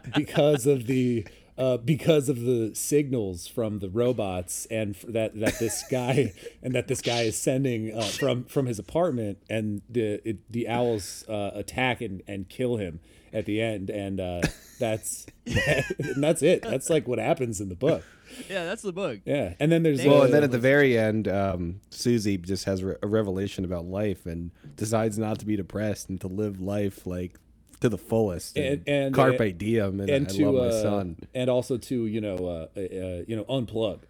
because 0.14 0.66
of 0.66 0.86
the 0.86 1.26
uh, 1.56 1.76
because 1.76 2.28
of 2.28 2.40
the 2.40 2.72
signals 2.74 3.46
from 3.46 3.78
the 3.78 3.88
robots 3.88 4.66
and 4.70 4.94
f- 4.96 5.04
that 5.08 5.38
that 5.38 5.58
this 5.58 5.84
guy 5.90 6.32
and 6.62 6.74
that 6.74 6.88
this 6.88 7.00
guy 7.00 7.22
is 7.22 7.36
sending 7.38 7.96
uh, 7.96 8.02
from 8.02 8.44
from 8.44 8.66
his 8.66 8.78
apartment 8.78 9.38
and 9.48 9.82
the 9.88 10.20
it, 10.28 10.50
the 10.52 10.68
owls 10.68 11.24
uh, 11.28 11.50
attack 11.54 12.00
and, 12.00 12.22
and 12.26 12.48
kill 12.48 12.76
him 12.76 13.00
at 13.32 13.46
the 13.46 13.60
end 13.60 13.90
and 13.90 14.20
uh, 14.20 14.40
that's 14.78 15.26
and 15.46 15.84
that's 16.22 16.42
it 16.42 16.62
that's 16.62 16.88
like 16.90 17.06
what 17.08 17.18
happens 17.18 17.60
in 17.60 17.68
the 17.68 17.74
book 17.74 18.02
Yeah, 18.48 18.64
that's 18.64 18.82
the 18.82 18.92
book. 18.92 19.20
yeah 19.24 19.54
and 19.60 19.70
then 19.72 19.82
there's 19.82 20.04
Well, 20.04 20.22
uh, 20.22 20.24
and 20.24 20.32
then 20.34 20.42
at 20.44 20.50
the 20.50 20.58
very 20.58 20.96
end, 20.98 21.28
um, 21.28 21.80
Susie 21.90 22.36
just 22.38 22.64
has 22.64 22.82
re- 22.82 22.96
a 23.02 23.06
revelation 23.06 23.64
about 23.64 23.84
life 23.86 24.26
and 24.26 24.50
decides 24.76 25.18
not 25.18 25.38
to 25.40 25.46
be 25.46 25.56
depressed 25.56 26.08
and 26.08 26.20
to 26.20 26.28
live 26.28 26.60
life 26.60 27.06
like 27.06 27.38
to 27.84 27.88
the 27.90 27.98
fullest 27.98 28.56
and, 28.56 28.82
And- 28.86 28.88
and- 28.88 29.14
carpe 29.14 29.40
and- 29.40 29.58
diem. 29.58 30.00
And, 30.00 30.10
and 30.10 30.26
I 30.26 30.30
to 30.30 30.50
love 30.50 30.54
my 30.72 30.76
uh, 30.76 30.82
son. 30.82 31.16
and 31.34 31.50
also 31.50 31.76
to 31.76 32.06
you 32.06 32.20
know 32.20 32.36
uh, 32.36 32.66
uh, 32.76 32.80
uh, 32.80 33.22
you 33.28 33.36
know 33.36 33.44
unplug 33.44 34.00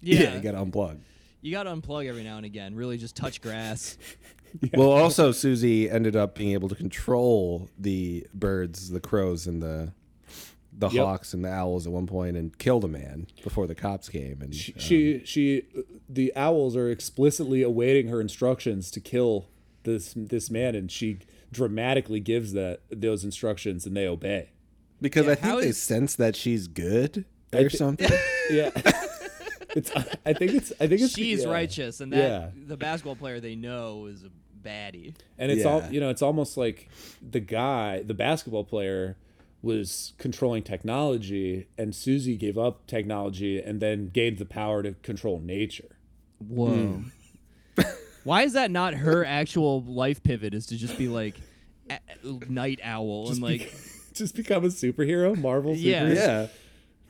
Yeah, 0.00 0.34
you 0.34 0.40
got 0.40 0.52
to 0.52 0.58
unplug. 0.58 0.98
you 1.40 1.52
gotta 1.52 1.70
unplug 1.70 2.06
every 2.06 2.24
now 2.24 2.36
and 2.38 2.46
again. 2.46 2.74
Really, 2.74 2.98
just 2.98 3.16
touch 3.16 3.40
grass. 3.40 3.96
Well, 4.74 4.90
also 4.92 5.32
Susie 5.32 5.88
ended 5.88 6.14
up 6.14 6.34
being 6.34 6.52
able 6.52 6.68
to 6.68 6.74
control 6.74 7.70
the 7.78 8.26
birds, 8.34 8.90
the 8.90 9.00
crows, 9.00 9.46
and 9.46 9.62
the 9.62 9.94
the 10.76 10.90
Yep. 10.90 11.02
hawks 11.04 11.32
and 11.32 11.42
the 11.42 11.48
owls 11.50 11.86
at 11.86 11.92
one 11.92 12.06
point, 12.06 12.36
and 12.36 12.58
killed 12.58 12.84
a 12.84 12.88
man 12.88 13.28
before 13.42 13.66
the 13.66 13.74
cops 13.74 14.10
came. 14.10 14.42
And 14.42 14.54
she, 14.54 14.74
um, 14.74 14.78
she 14.78 15.22
she 15.24 15.62
the 16.06 16.34
owls 16.36 16.76
are 16.76 16.90
explicitly 16.90 17.62
awaiting 17.62 18.08
her 18.08 18.20
instructions 18.20 18.90
to 18.90 19.00
kill 19.00 19.46
this 19.84 20.12
this 20.14 20.50
man 20.50 20.74
and 20.74 20.92
she 20.92 21.20
dramatically 21.52 22.18
gives 22.18 22.52
that 22.54 22.80
those 22.90 23.22
instructions 23.24 23.86
and 23.86 23.96
they 23.96 24.06
obey 24.06 24.50
because 25.00 25.28
I 25.28 25.34
think 25.36 25.60
they 25.60 25.68
is- 25.68 25.80
sense 25.80 26.16
that 26.16 26.34
she's 26.34 26.66
good 26.66 27.24
or 27.52 27.68
thi- 27.68 27.76
something. 27.76 28.10
yeah 28.50 28.70
it's 29.76 29.90
i 30.26 30.32
think 30.32 30.52
it's 30.52 30.72
i 30.80 30.86
think 30.86 31.00
it's 31.00 31.14
She's 31.14 31.44
yeah. 31.44 31.50
righteous, 31.50 32.00
and 32.00 32.12
that 32.12 32.18
Yeah. 32.18 32.50
the 32.66 32.76
basketball 32.76 33.16
player 33.16 33.38
they 33.40 33.54
know 33.54 34.06
is 34.06 34.24
a 34.24 34.30
baddie. 34.66 35.14
and 35.38 35.50
it's 35.52 35.64
all 35.64 35.82
you 35.90 35.98
know 36.00 36.08
it's 36.10 36.22
almost 36.22 36.56
like 36.56 36.88
the 37.22 37.40
guy 37.40 38.02
the 38.02 38.14
basketball 38.14 38.64
player 38.64 39.16
was 39.62 40.12
controlling 40.18 40.62
technology 40.62 41.66
and 41.78 41.94
susie 41.94 42.36
gave 42.36 42.56
up 42.58 42.86
technology 42.86 43.60
and 43.60 43.80
then 43.80 44.08
gained 44.08 44.38
the 44.38 44.44
power 44.44 44.82
to 44.82 44.92
control 45.02 45.38
nature 45.40 45.96
Whoa. 46.38 46.68
Hmm. 46.74 47.82
Why 48.24 48.42
is 48.42 48.52
that 48.54 48.70
not 48.70 48.94
her 48.94 49.24
actual 49.24 49.82
life 49.82 50.22
pivot? 50.22 50.54
Is 50.54 50.66
to 50.66 50.76
just 50.76 50.96
be 50.98 51.08
like 51.08 51.34
a- 51.90 51.98
night 52.48 52.80
owl 52.82 53.30
and 53.30 53.40
like 53.42 53.72
just 54.14 54.34
become 54.36 54.64
a 54.64 54.68
superhero 54.68 55.36
marvel 55.36 55.74
Yeah. 55.74 56.02
superhero 56.04 56.14
yeah. 56.14 56.46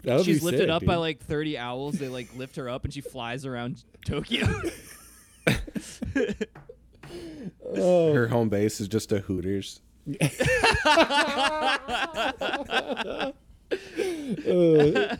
That 0.04 0.16
would 0.16 0.24
she's 0.24 0.40
be 0.40 0.46
lifted 0.46 0.62
sick, 0.62 0.70
up 0.70 0.84
by 0.84 0.96
like 0.96 1.20
30 1.20 1.58
owls. 1.58 1.96
They 1.98 2.08
like 2.08 2.34
lift 2.34 2.56
her 2.56 2.68
up 2.68 2.84
and 2.84 2.92
she 2.92 3.00
flies 3.00 3.46
around 3.46 3.84
Tokyo. 4.04 4.46
Her 7.76 8.26
home 8.28 8.48
base 8.48 8.80
is 8.80 8.88
just 8.88 9.12
a 9.12 9.18
Hooters. 9.20 9.80
Uh, 13.72 15.16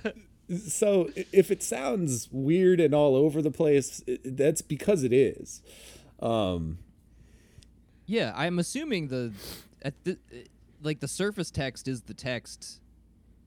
so 0.59 1.11
if 1.33 1.51
it 1.51 1.62
sounds 1.62 2.29
weird 2.31 2.81
and 2.81 2.95
all 2.95 3.17
over 3.17 3.41
the 3.43 3.51
place 3.51 4.03
that's 4.25 4.62
because 4.62 5.05
it 5.05 5.12
is 5.12 5.62
um 6.21 6.79
yeah, 8.07 8.33
I'm 8.37 8.59
assuming 8.59 9.09
the 9.09 9.33
at 9.83 9.95
the 10.05 10.19
like 10.83 11.01
the 11.01 11.09
surface 11.09 11.51
text 11.51 11.88
is 11.88 12.03
the 12.03 12.15
text 12.15 12.81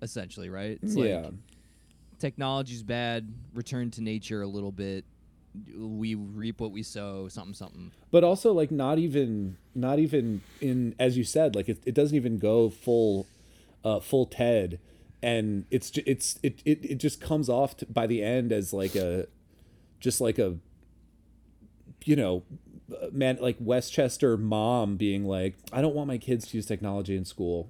essentially, 0.01 0.49
right? 0.49 0.79
It's 0.81 0.95
like 0.95 1.09
yeah 1.09 1.29
technology's 2.19 2.81
bad, 2.81 3.31
return 3.53 3.91
to 3.91 4.01
nature 4.01 4.41
a 4.41 4.47
little 4.47 4.71
bit. 4.71 5.05
We 5.77 6.15
reap 6.15 6.59
what 6.59 6.71
we 6.71 6.83
sow, 6.83 7.27
something 7.27 7.53
something. 7.53 7.91
but 8.11 8.23
also 8.23 8.51
like 8.53 8.71
not 8.71 8.97
even 8.97 9.57
not 9.73 9.99
even 9.99 10.41
in 10.59 10.95
as 10.99 11.17
you 11.17 11.23
said 11.23 11.55
like 11.55 11.69
it, 11.69 11.81
it 11.85 11.93
doesn't 11.93 12.15
even 12.15 12.37
go 12.39 12.69
full 12.69 13.25
uh 13.83 13.99
full 13.99 14.25
ted 14.25 14.79
and 15.21 15.65
it's 15.71 15.89
ju- 15.91 16.03
it's 16.05 16.39
it 16.43 16.61
it, 16.65 16.79
it 16.83 16.95
just 16.95 17.19
comes 17.21 17.49
off 17.49 17.77
t 17.77 17.85
by 17.89 18.05
the 18.07 18.21
end 18.23 18.51
as 18.51 18.73
like 18.73 18.95
a 18.95 19.27
just 19.99 20.21
like 20.21 20.37
a 20.37 20.57
you 22.03 22.15
know 22.15 22.43
man 23.11 23.37
like 23.41 23.57
westchester 23.59 24.37
mom 24.37 24.95
being 24.95 25.25
like 25.25 25.55
i 25.73 25.81
don't 25.81 25.95
want 25.95 26.07
my 26.07 26.17
kids 26.19 26.47
to 26.47 26.57
use 26.57 26.65
technology 26.67 27.15
in 27.15 27.25
school 27.25 27.69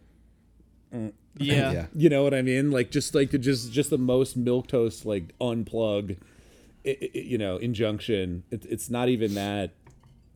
Yeah. 0.91 1.71
Yeah. 1.77 1.85
You 1.95 2.09
know 2.09 2.23
what 2.23 2.33
I 2.33 2.41
mean? 2.41 2.71
Like 2.71 2.91
just 2.91 3.13
like 3.13 3.31
the 3.31 3.37
just 3.37 3.71
just 3.73 3.89
the 3.89 3.97
most 3.97 4.37
milk 4.37 4.67
toast 4.67 5.05
like 5.05 5.37
unplug, 5.39 6.17
i 6.85 6.89
i 7.01 7.09
you 7.13 7.37
know, 7.37 7.57
injunction. 7.57 8.43
It, 8.51 8.65
it's 8.69 8.89
not 8.89 9.09
even 9.09 9.33
that. 9.35 9.71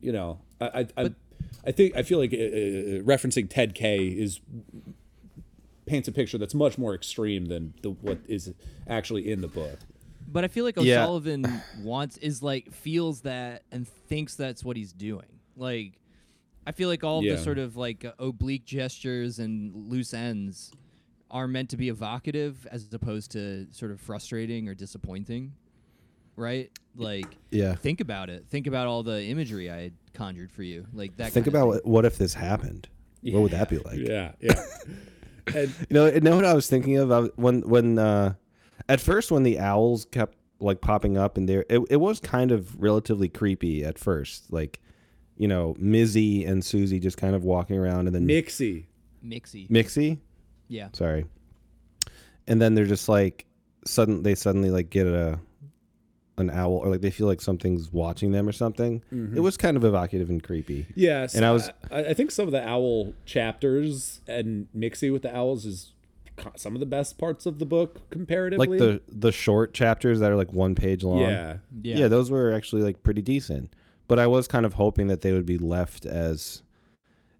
You 0.00 0.12
know, 0.12 0.38
I 0.60 0.66
I 0.80 0.86
I, 1.02 1.14
I 1.68 1.72
think 1.72 1.96
I 1.96 2.02
feel 2.02 2.18
like 2.18 2.32
uh, 2.34 2.36
uh, 2.36 3.02
referencing 3.14 3.48
Ted 3.48 3.74
K 3.74 4.08
is 4.08 4.40
paints 5.86 6.08
a 6.08 6.12
picture 6.12 6.38
that's 6.38 6.54
much 6.54 6.78
more 6.78 6.94
extreme 6.94 7.46
than 7.46 7.74
the 7.82 7.90
what 7.90 8.18
is 8.28 8.52
actually 8.86 9.30
in 9.30 9.40
the 9.40 9.48
book. 9.48 9.78
But 10.32 10.44
I 10.44 10.48
feel 10.48 10.64
like 10.64 10.76
Yeah. 10.76 11.02
O'Sullivan 11.02 11.60
wants 11.82 12.16
is 12.18 12.42
like 12.42 12.70
feels 12.72 13.22
that 13.22 13.62
and 13.72 13.86
thinks 13.88 14.34
that's 14.36 14.64
what 14.64 14.76
he's 14.76 14.92
doing. 14.92 15.40
Like 15.56 15.94
I 16.66 16.72
feel 16.72 16.88
like 16.88 17.02
all 17.02 17.24
Yeah. 17.24 17.34
the 17.36 17.42
sort 17.42 17.58
of 17.58 17.76
like 17.76 18.04
uh, 18.04 18.12
oblique 18.18 18.64
gestures 18.64 19.38
and 19.38 19.74
loose 19.90 20.14
ends 20.14 20.70
are 21.30 21.48
meant 21.48 21.70
to 21.70 21.76
be 21.76 21.88
evocative 21.88 22.66
as 22.70 22.92
opposed 22.92 23.30
to 23.32 23.66
sort 23.72 23.90
of 23.90 24.00
frustrating 24.00 24.68
or 24.68 24.74
disappointing. 24.74 25.52
Right? 26.36 26.70
Like 26.94 27.36
Yeah. 27.50 27.74
think 27.74 28.00
about 28.00 28.30
it. 28.30 28.46
Think 28.48 28.66
about 28.66 28.86
all 28.86 29.02
the 29.02 29.24
imagery 29.24 29.70
I 29.70 29.80
had 29.82 29.92
conjured 30.14 30.52
for 30.52 30.62
you. 30.62 30.86
Like 30.92 31.16
that 31.16 31.32
Think 31.32 31.46
kind 31.46 31.54
about 31.56 31.60
thing. 31.62 31.68
what, 31.68 31.86
what 31.86 32.04
if 32.04 32.18
this 32.18 32.34
happened? 32.34 32.88
What 33.22 33.42
would 33.42 33.52
that 33.52 33.68
be 33.68 33.78
like? 33.78 33.98
Yeah, 33.98 34.32
yeah. 34.40 34.54
and 35.54 35.74
You 35.88 35.94
know, 35.94 36.06
you 36.06 36.20
know 36.20 36.36
what 36.36 36.44
I 36.44 36.54
was 36.54 36.68
thinking 36.68 36.96
of 36.98 37.10
I, 37.10 37.22
when 37.36 37.62
when 37.62 37.98
uh, 37.98 38.34
at 38.88 39.00
first 39.00 39.30
when 39.30 39.42
the 39.42 39.58
owls 39.58 40.06
kept 40.06 40.36
like 40.60 40.80
popping 40.80 41.16
up 41.16 41.36
and 41.36 41.48
there, 41.48 41.64
it, 41.68 41.80
it 41.90 41.96
was 41.96 42.20
kind 42.20 42.52
of 42.52 42.80
relatively 42.80 43.28
creepy 43.28 43.84
at 43.84 43.98
first. 43.98 44.52
Like, 44.52 44.80
you 45.36 45.48
know, 45.48 45.74
Mizzy 45.80 46.46
and 46.46 46.64
Susie 46.64 47.00
just 47.00 47.16
kind 47.16 47.34
of 47.34 47.44
walking 47.44 47.78
around, 47.78 48.06
and 48.06 48.14
then 48.14 48.26
Mixie. 48.26 48.86
Mixie. 49.24 49.68
Mixie, 49.68 50.18
yeah. 50.68 50.88
sorry, 50.92 51.26
and 52.46 52.60
then 52.60 52.74
they're 52.74 52.86
just 52.86 53.08
like 53.08 53.46
sudden 53.84 54.22
they 54.22 54.34
suddenly 54.34 54.70
like 54.70 54.90
get 54.90 55.06
a 55.06 55.38
an 56.38 56.48
owl 56.50 56.72
or 56.74 56.88
like 56.88 57.00
they 57.02 57.10
feel 57.10 57.26
like 57.26 57.40
something's 57.40 57.92
watching 57.92 58.32
them 58.32 58.48
or 58.48 58.52
something. 58.52 59.02
Mm-hmm. 59.12 59.36
It 59.36 59.40
was 59.40 59.56
kind 59.56 59.76
of 59.76 59.84
evocative 59.84 60.30
and 60.30 60.42
creepy. 60.42 60.86
Yes, 60.94 61.34
And 61.34 61.44
I 61.44 61.50
was- 61.52 61.70
I, 61.90 62.06
I 62.06 62.14
think 62.14 62.30
some 62.30 62.46
of 62.46 62.52
the 62.52 62.66
owl 62.66 63.12
chapters 63.26 64.20
and 64.26 64.68
Mixie 64.74 65.12
with 65.12 65.22
the 65.22 65.34
owls 65.36 65.66
is 65.66 65.92
some 66.56 66.74
of 66.74 66.80
the 66.80 66.86
best 66.86 67.18
parts 67.18 67.44
of 67.44 67.58
the 67.58 67.66
book 67.66 68.08
comparatively. 68.10 68.66
Like 68.66 68.78
the 68.78 69.00
the 69.08 69.32
short 69.32 69.74
chapters 69.74 70.20
that 70.20 70.30
are 70.30 70.36
like 70.36 70.52
one 70.54 70.74
page 70.74 71.02
long. 71.04 71.18
yeah, 71.20 71.58
Yeah. 71.82 71.96
yeah, 71.98 72.08
those 72.08 72.30
were 72.30 72.52
actually 72.52 72.82
like 72.82 73.02
pretty 73.02 73.20
decent. 73.22 73.74
But 74.08 74.18
I 74.18 74.26
was 74.26 74.48
kind 74.48 74.64
of 74.64 74.74
hoping 74.74 75.08
that 75.08 75.20
they 75.20 75.32
would 75.32 75.44
be 75.46 75.58
left 75.58 76.06
as 76.06 76.62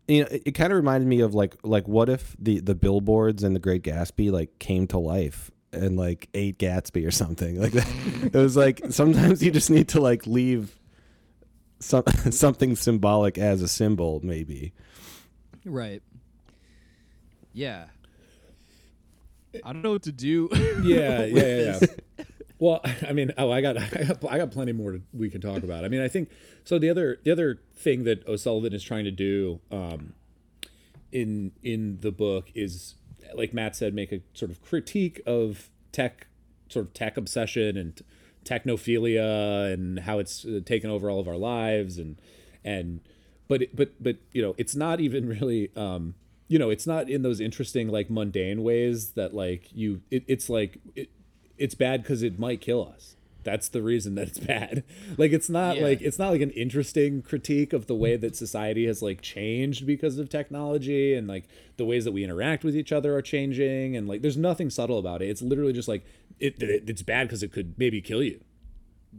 you 0.07 0.23
know, 0.23 0.29
it, 0.31 0.43
it 0.47 0.53
kind 0.53 0.73
of 0.73 0.77
reminded 0.77 1.07
me 1.09 1.21
of 1.21 1.35
like 1.35 1.57
like 1.63 1.89
what 1.89 2.09
if 2.11 2.37
the 2.39 2.61
the 2.61 2.75
billboards 2.75 3.43
and 3.43 3.57
the 3.57 3.61
Great 3.61 3.83
Gatsby 3.83 4.31
like 4.31 4.59
came 4.59 4.87
to 4.89 4.99
life 4.99 5.51
and 5.73 5.97
like 5.97 6.29
ate 6.35 6.59
Gatsby 6.59 7.07
or 7.07 7.11
something 7.11 7.61
like 7.61 7.73
that. 7.73 8.31
it 8.33 8.39
was 8.39 8.57
like 8.57 8.81
sometimes 8.91 9.43
you 9.43 9.51
just 9.51 9.71
need 9.71 9.89
to 9.89 10.01
like 10.01 10.27
leave 10.27 10.77
some 11.79 12.05
something 12.31 12.77
symbolic 12.77 13.39
as 13.39 13.63
a 13.63 13.69
symbol 13.69 14.21
maybe. 14.23 14.73
Right. 15.65 16.03
Yeah. 17.53 17.87
I 19.65 19.73
don't 19.73 19.83
know 19.83 19.93
what 19.93 20.05
to 20.05 20.13
do. 20.13 20.49
yeah, 20.83 21.25
yeah, 21.25 21.25
yeah, 21.25 21.79
yeah. 21.81 22.25
Well, 22.61 22.81
I 23.09 23.13
mean, 23.13 23.33
oh, 23.39 23.51
I 23.51 23.63
got, 23.63 23.79
I 23.79 24.05
got, 24.05 24.25
I 24.31 24.39
got 24.39 24.51
plenty 24.51 24.73
more 24.73 24.93
to, 24.93 25.03
we 25.13 25.31
can 25.31 25.41
talk 25.41 25.63
about. 25.63 25.85
I 25.85 25.89
mean, 25.89 26.03
I 26.03 26.09
think 26.09 26.31
so. 26.63 26.79
The 26.79 26.91
other, 26.91 27.19
the 27.25 27.33
other 27.33 27.59
thing 27.75 28.05
that 28.05 28.27
O'Sullivan 28.29 28.75
is 28.75 28.85
trying 28.85 29.05
to 29.05 29.11
do, 29.11 29.61
um, 29.73 30.13
in 31.11 31.53
in 31.63 31.99
the 32.01 32.13
book 32.13 32.53
is, 32.55 32.95
like 33.35 33.55
Matt 33.55 33.77
said, 33.77 33.95
make 33.95 34.13
a 34.13 34.21
sort 34.35 34.51
of 34.51 34.63
critique 34.63 35.21
of 35.27 35.71
tech, 35.93 36.27
sort 36.69 36.87
of 36.87 36.95
tech 36.95 37.17
obsession 37.17 37.77
and 37.77 38.01
technophilia 38.45 39.73
and 39.73 40.01
how 40.01 40.19
it's 40.19 40.45
uh, 40.45 40.61
taken 40.65 40.91
over 40.91 41.11
all 41.11 41.21
of 41.21 41.29
our 41.29 41.37
lives 41.37 41.99
and 41.99 42.17
and 42.65 43.01
but 43.49 43.65
but 43.75 43.91
but 44.03 44.17
you 44.33 44.41
know 44.41 44.55
it's 44.57 44.75
not 44.75 45.01
even 45.01 45.29
really 45.41 45.71
um 45.77 46.15
you 46.49 46.59
know 46.59 46.71
it's 46.71 46.87
not 46.87 47.09
in 47.11 47.23
those 47.23 47.41
interesting 47.41 47.89
like 47.89 48.11
mundane 48.11 48.63
ways 48.63 49.11
that 49.11 49.35
like 49.35 49.69
you 49.75 50.01
it, 50.11 50.25
it's 50.27 50.49
like 50.49 50.79
it, 50.95 51.11
it's 51.59 51.75
bad 51.75 52.03
because 52.03 52.23
it 52.23 52.39
might 52.39 52.61
kill 52.61 52.93
us 52.95 53.17
that's 53.45 53.69
the 53.69 53.83
reason 53.83 54.15
that 54.15 54.29
it's 54.29 54.39
bad 54.55 54.85
like 55.19 55.33
it's 55.33 55.49
not 55.49 55.77
Yeah. 55.77 55.83
like 55.85 56.01
it's 56.01 56.19
not 56.19 56.31
like 56.31 56.41
an 56.41 56.51
interesting 56.51 57.23
critique 57.23 57.73
of 57.73 57.87
the 57.87 57.95
way 57.95 58.17
that 58.17 58.37
society 58.37 58.87
has 58.87 59.03
like 59.03 59.21
changed 59.21 59.87
because 59.87 60.19
of 60.19 60.29
technology 60.29 61.15
and 61.15 61.27
like 61.29 61.49
the 61.77 61.85
ways 61.85 62.05
that 62.05 62.13
we 62.13 62.23
interact 62.25 62.65
with 62.65 62.77
each 62.77 62.93
other 62.93 63.15
are 63.17 63.23
changing 63.23 63.97
and 63.97 64.09
like 64.09 64.23
there's 64.23 64.37
nothing 64.37 64.71
subtle 64.71 64.99
about 64.99 65.23
it 65.23 65.29
it's 65.29 65.43
literally 65.43 65.73
just 65.73 65.89
like 65.89 66.05
it, 66.39 66.63
it 66.63 66.85
it's 66.89 67.03
bad 67.03 67.27
because 67.29 67.43
it 67.43 67.53
could 67.53 67.75
maybe 67.79 68.01
kill 68.01 68.23
you 68.23 68.41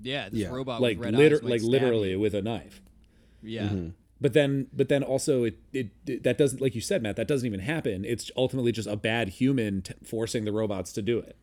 Yeah, 0.02 0.30
this 0.30 0.40
Yeah. 0.42 0.50
robot 0.50 0.82
like 0.82 0.98
with 0.98 1.06
red 1.06 1.16
liter- 1.16 1.36
eyes 1.38 1.44
like 1.44 1.62
literally 1.62 2.12
you. 2.12 2.20
with 2.20 2.34
a 2.34 2.42
knife 2.42 2.82
Yeah. 3.44 3.64
Mm-hmm. 3.70 3.90
but 4.20 4.34
then 4.34 4.68
but 4.74 4.88
then 4.90 5.04
also 5.04 5.44
it, 5.44 5.60
it, 5.74 5.90
it 6.08 6.24
that 6.24 6.38
doesn't 6.38 6.62
like 6.62 6.76
you 6.76 6.82
said 6.82 7.02
matt 7.04 7.16
that 7.16 7.28
doesn't 7.28 7.46
even 7.48 7.60
happen 7.62 8.06
it's 8.06 8.30
ultimately 8.38 8.72
just 8.72 8.88
a 8.88 8.96
bad 8.96 9.30
human 9.30 9.82
t- 9.82 9.94
forcing 10.04 10.46
the 10.46 10.52
robots 10.52 10.92
to 10.94 11.02
do 11.02 11.18
it 11.20 11.36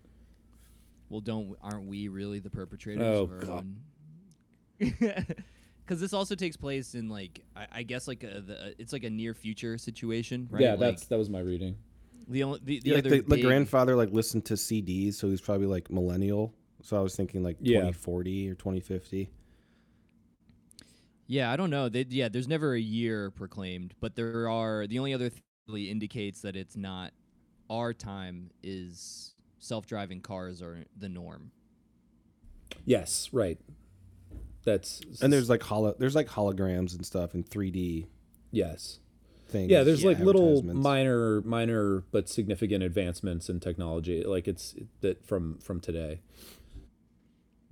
Well, 1.09 1.21
don't 1.21 1.57
aren't 1.63 1.87
we 1.87 2.09
really 2.09 2.39
the 2.39 2.51
perpetrators 2.51 3.03
Oh, 3.03 3.23
of 3.25 3.31
our 3.33 3.39
God. 3.39 3.51
own? 3.51 3.77
Because 5.85 6.03
this 6.03 6.13
also 6.13 6.35
takes 6.35 6.55
place 6.55 6.95
in 6.95 7.09
like 7.09 7.41
I, 7.57 7.67
I 7.73 7.83
guess 7.83 8.07
like 8.07 8.23
a, 8.23 8.43
the, 8.43 8.55
uh, 8.67 8.71
it's 8.79 8.93
like 8.93 9.05
a 9.05 9.11
near 9.11 9.33
future 9.33 9.79
situation, 9.79 10.47
right? 10.51 10.63
yeah 10.63 10.71
like, 10.73 10.81
that's 10.81 11.07
that 11.07 11.17
was 11.17 11.31
my 11.31 11.41
reading 11.41 11.77
the 12.29 12.43
only 12.43 12.61
the, 12.63 12.81
the 12.81 12.91
Yeah, 12.91 12.99
other 12.99 13.09
the, 13.09 13.21
the 13.21 13.37
big- 13.37 13.43
grandfather 13.43 13.97
like 13.97 14.11
listened 14.13 14.45
to 14.47 14.55
CDs, 14.55 15.15
so 15.15 15.31
he's 15.31 15.41
probably 15.41 15.67
like 15.67 15.91
millennial. 15.91 16.53
So 16.83 16.99
I 16.99 17.01
was 17.01 17.17
thinking 17.17 17.43
like 17.43 17.57
Yeah. 17.59 17.79
2040 17.81 18.51
or 18.51 18.55
2050. 18.55 19.31
Yeah, 21.27 21.51
I 21.51 21.57
don't 21.57 21.71
know. 21.71 21.89
They, 21.89 22.07
yeah, 22.09 22.29
there's 22.29 22.49
never 22.49 22.75
a 22.75 22.81
year 22.81 23.31
proclaimed, 23.31 23.95
but 24.01 24.15
there 24.15 24.49
are. 24.49 24.87
The 24.87 24.99
only 24.99 25.15
other 25.15 25.29
thing 25.31 25.43
really 25.69 25.91
indicates 25.91 26.41
that 26.43 26.55
it's 26.57 26.77
not 26.77 27.13
our 27.71 27.93
time 27.95 28.51
is 28.63 29.35
self-driving 29.59 30.21
cars 30.21 30.63
are 30.63 30.85
the 30.97 31.09
norm. 31.09 31.51
yes 32.85 33.29
right 33.33 33.59
that's 34.65 35.01
And 35.23 35.33
there's 35.33 35.49
like 35.49 35.63
holo 35.63 35.95
there's 35.99 36.15
like 36.15 36.29
holograms 36.29 36.95
and 36.95 37.05
stuff 37.07 37.35
and 37.35 37.45
3D 37.49 38.07
yes 38.51 39.01
things. 39.49 39.71
yeah 39.71 39.83
there's 39.83 40.05
like 40.05 40.19
little 40.19 40.63
minor 40.63 41.41
minor 41.43 42.05
but 42.11 42.29
significant 42.29 42.83
advancements 42.85 43.49
in 43.49 43.61
technology 43.61 44.23
like 44.25 44.47
it's 44.47 44.75
that 45.01 45.25
from 45.27 45.59
from 45.59 45.81
today 45.81 46.21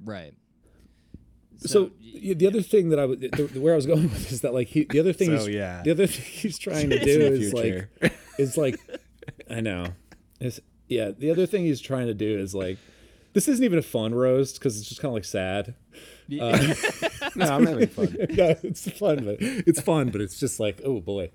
Right. 0.05 0.35
so, 1.59 1.90
y 2.01 2.35
the 2.35 2.46
other 2.46 2.61
thing 2.61 2.90
that 2.90 2.99
I 2.99 3.07
would, 3.07 3.20
the, 3.20 3.46
where 3.61 3.72
I 3.72 3.77
was 3.77 3.87
going 3.87 4.03
with 4.05 4.31
is 4.31 4.42
that 4.42 4.53
like 4.53 4.68
he, 4.68 4.85
the 4.85 5.01
other 5.01 5.14
thing, 5.14 5.29
So, 5.38 5.46
he's, 5.46 5.55
yeah. 5.55 5.83
the 5.83 5.92
other 5.92 6.07
thing 6.07 6.22
he's 6.25 6.59
trying 6.59 6.90
to 6.90 6.99
do 7.05 7.18
is 7.20 7.53
like, 7.55 7.88
is 8.38 8.57
like, 8.59 8.79
I 9.51 9.61
know, 9.62 9.87
is 10.38 10.61
yeah. 10.88 11.11
The 11.16 11.31
other 11.31 11.46
thing 11.46 11.64
he's 11.64 11.81
trying 11.81 12.07
to 12.07 12.14
do 12.14 12.38
is 12.38 12.55
like, 12.55 12.79
this 13.33 13.49
isn't 13.49 13.64
even 13.64 13.79
a 13.79 13.83
fun 13.83 14.14
roast 14.14 14.59
because 14.59 14.79
it's 14.79 14.88
just 14.88 15.01
kind 15.01 15.11
of 15.11 15.14
like 15.14 15.25
sad. 15.25 15.75
Uh, 16.40 16.75
No, 17.37 17.55
I'm 17.55 17.66
having 17.66 17.88
fun. 17.88 18.16
yeah, 18.31 18.55
it's 18.62 18.90
fun, 18.92 19.25
but 19.25 19.37
it's 19.40 19.81
fun, 19.81 20.09
but 20.09 20.22
it's 20.22 20.40
just 20.40 20.59
like, 20.59 20.81
oh 20.85 21.01
boy. 21.01 21.31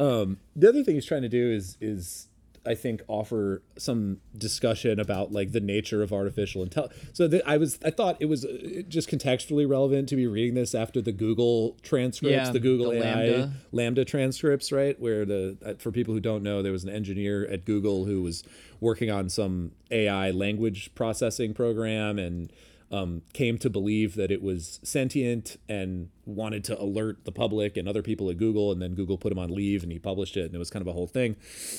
Um, 0.00 0.38
the 0.56 0.68
other 0.68 0.82
thing 0.82 0.96
he's 0.96 1.06
trying 1.06 1.22
to 1.22 1.28
do 1.28 1.52
is 1.52 1.76
is 1.80 2.28
I 2.66 2.74
think 2.74 3.02
offer 3.08 3.62
some 3.76 4.18
discussion 4.36 4.98
about 4.98 5.32
like 5.32 5.52
the 5.52 5.60
nature 5.60 6.02
of 6.02 6.12
artificial 6.12 6.62
intelligence. 6.62 6.98
So 7.12 7.28
that 7.28 7.42
I 7.46 7.56
was 7.56 7.78
I 7.84 7.90
thought 7.90 8.16
it 8.20 8.26
was 8.26 8.44
uh, 8.44 8.82
just 8.88 9.08
contextually 9.08 9.68
relevant 9.68 10.08
to 10.10 10.16
be 10.16 10.26
reading 10.26 10.54
this 10.54 10.74
after 10.74 11.00
the 11.02 11.12
Google 11.12 11.76
transcripts, 11.82 12.46
Yeah, 12.46 12.50
the 12.50 12.60
Google 12.60 12.90
the 12.90 13.06
AI 13.06 13.14
LaMDA. 13.14 13.52
LaMDA 13.72 14.06
transcripts, 14.06 14.72
right? 14.72 14.98
Where 14.98 15.24
the 15.24 15.56
uh, 15.64 15.74
for 15.78 15.90
people 15.90 16.14
who 16.14 16.20
don't 16.20 16.42
know, 16.42 16.62
there 16.62 16.72
was 16.72 16.84
an 16.84 16.90
engineer 16.90 17.46
at 17.46 17.64
Google 17.64 18.04
who 18.06 18.22
was 18.22 18.42
working 18.80 19.10
on 19.10 19.28
some 19.28 19.72
AI 19.90 20.30
language 20.30 20.94
processing 20.94 21.54
program 21.54 22.18
and 22.18 22.52
um, 22.94 23.22
came 23.32 23.58
to 23.58 23.68
believe 23.68 24.14
that 24.14 24.30
it 24.30 24.40
was 24.40 24.78
sentient 24.84 25.56
and 25.68 26.10
wanted 26.26 26.62
to 26.62 26.80
alert 26.80 27.24
the 27.24 27.32
public 27.32 27.76
and 27.76 27.88
other 27.88 28.02
people 28.02 28.30
at 28.30 28.36
Google. 28.36 28.70
And 28.70 28.80
then 28.80 28.94
Google 28.94 29.18
put 29.18 29.32
him 29.32 29.38
on 29.38 29.52
leave 29.52 29.82
and 29.82 29.90
he 29.90 29.98
published 29.98 30.36
it, 30.36 30.44
and 30.44 30.54
it 30.54 30.58
was 30.58 30.70
kind 30.70 30.80
of 30.80 30.86
a 30.86 30.92
whole 30.92 31.08
thing. 31.08 31.34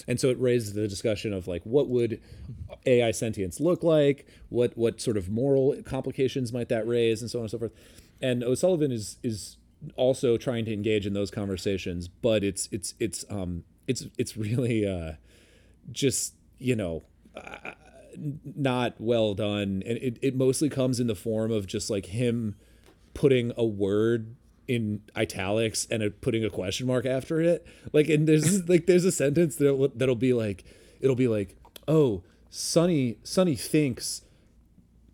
And 0.09 0.19
so 0.19 0.27
it 0.27 0.37
raised 0.41 0.75
the 0.75 0.89
discussion 0.89 1.31
of 1.31 1.47
like, 1.47 1.61
what 1.63 1.87
would 1.87 2.19
AI 2.85 3.11
sentience 3.11 3.61
look 3.61 3.81
like? 3.81 4.27
What 4.49 4.77
what 4.77 4.99
sort 4.99 5.15
of 5.15 5.29
moral 5.29 5.81
complications 5.83 6.51
might 6.51 6.67
that 6.67 6.85
raise, 6.85 7.21
and 7.21 7.31
so 7.31 7.39
on 7.39 7.43
and 7.43 7.51
so 7.51 7.59
forth. 7.59 7.71
And 8.21 8.43
O'Sullivan 8.43 8.91
is 8.91 9.17
is 9.23 9.55
also 9.95 10.35
trying 10.35 10.65
to 10.65 10.73
engage 10.73 11.05
in 11.07 11.13
those 11.13 11.31
conversations, 11.31 12.09
but 12.09 12.43
it's 12.43 12.67
it's 12.73 12.93
it's 12.99 13.23
um 13.29 13.63
it's 13.87 14.05
it's 14.17 14.35
really 14.35 14.85
uh 14.85 15.13
just 15.93 16.33
you 16.57 16.75
know 16.75 17.03
not 18.17 18.95
well 18.99 19.33
done. 19.33 19.83
And 19.85 19.97
it, 19.97 20.17
it 20.21 20.35
mostly 20.35 20.69
comes 20.69 20.99
in 20.99 21.07
the 21.07 21.15
form 21.15 21.51
of 21.51 21.67
just 21.67 21.89
like 21.89 22.07
him 22.07 22.55
putting 23.13 23.51
a 23.57 23.65
word 23.65 24.35
in 24.67 25.01
italics 25.15 25.87
and 25.89 26.03
a, 26.03 26.09
putting 26.09 26.43
a 26.43 26.49
question 26.49 26.87
mark 26.87 27.05
after 27.05 27.41
it. 27.41 27.65
Like 27.93 28.09
and 28.09 28.27
there's 28.27 28.67
like 28.69 28.85
there's 28.85 29.05
a 29.05 29.11
sentence 29.11 29.55
that 29.57 29.91
that'll 29.95 30.15
be 30.15 30.33
like 30.33 30.63
it'll 30.99 31.15
be 31.15 31.27
like, 31.27 31.55
oh, 31.87 32.23
sunny 32.49 33.17
sunny 33.23 33.55
thinks, 33.55 34.21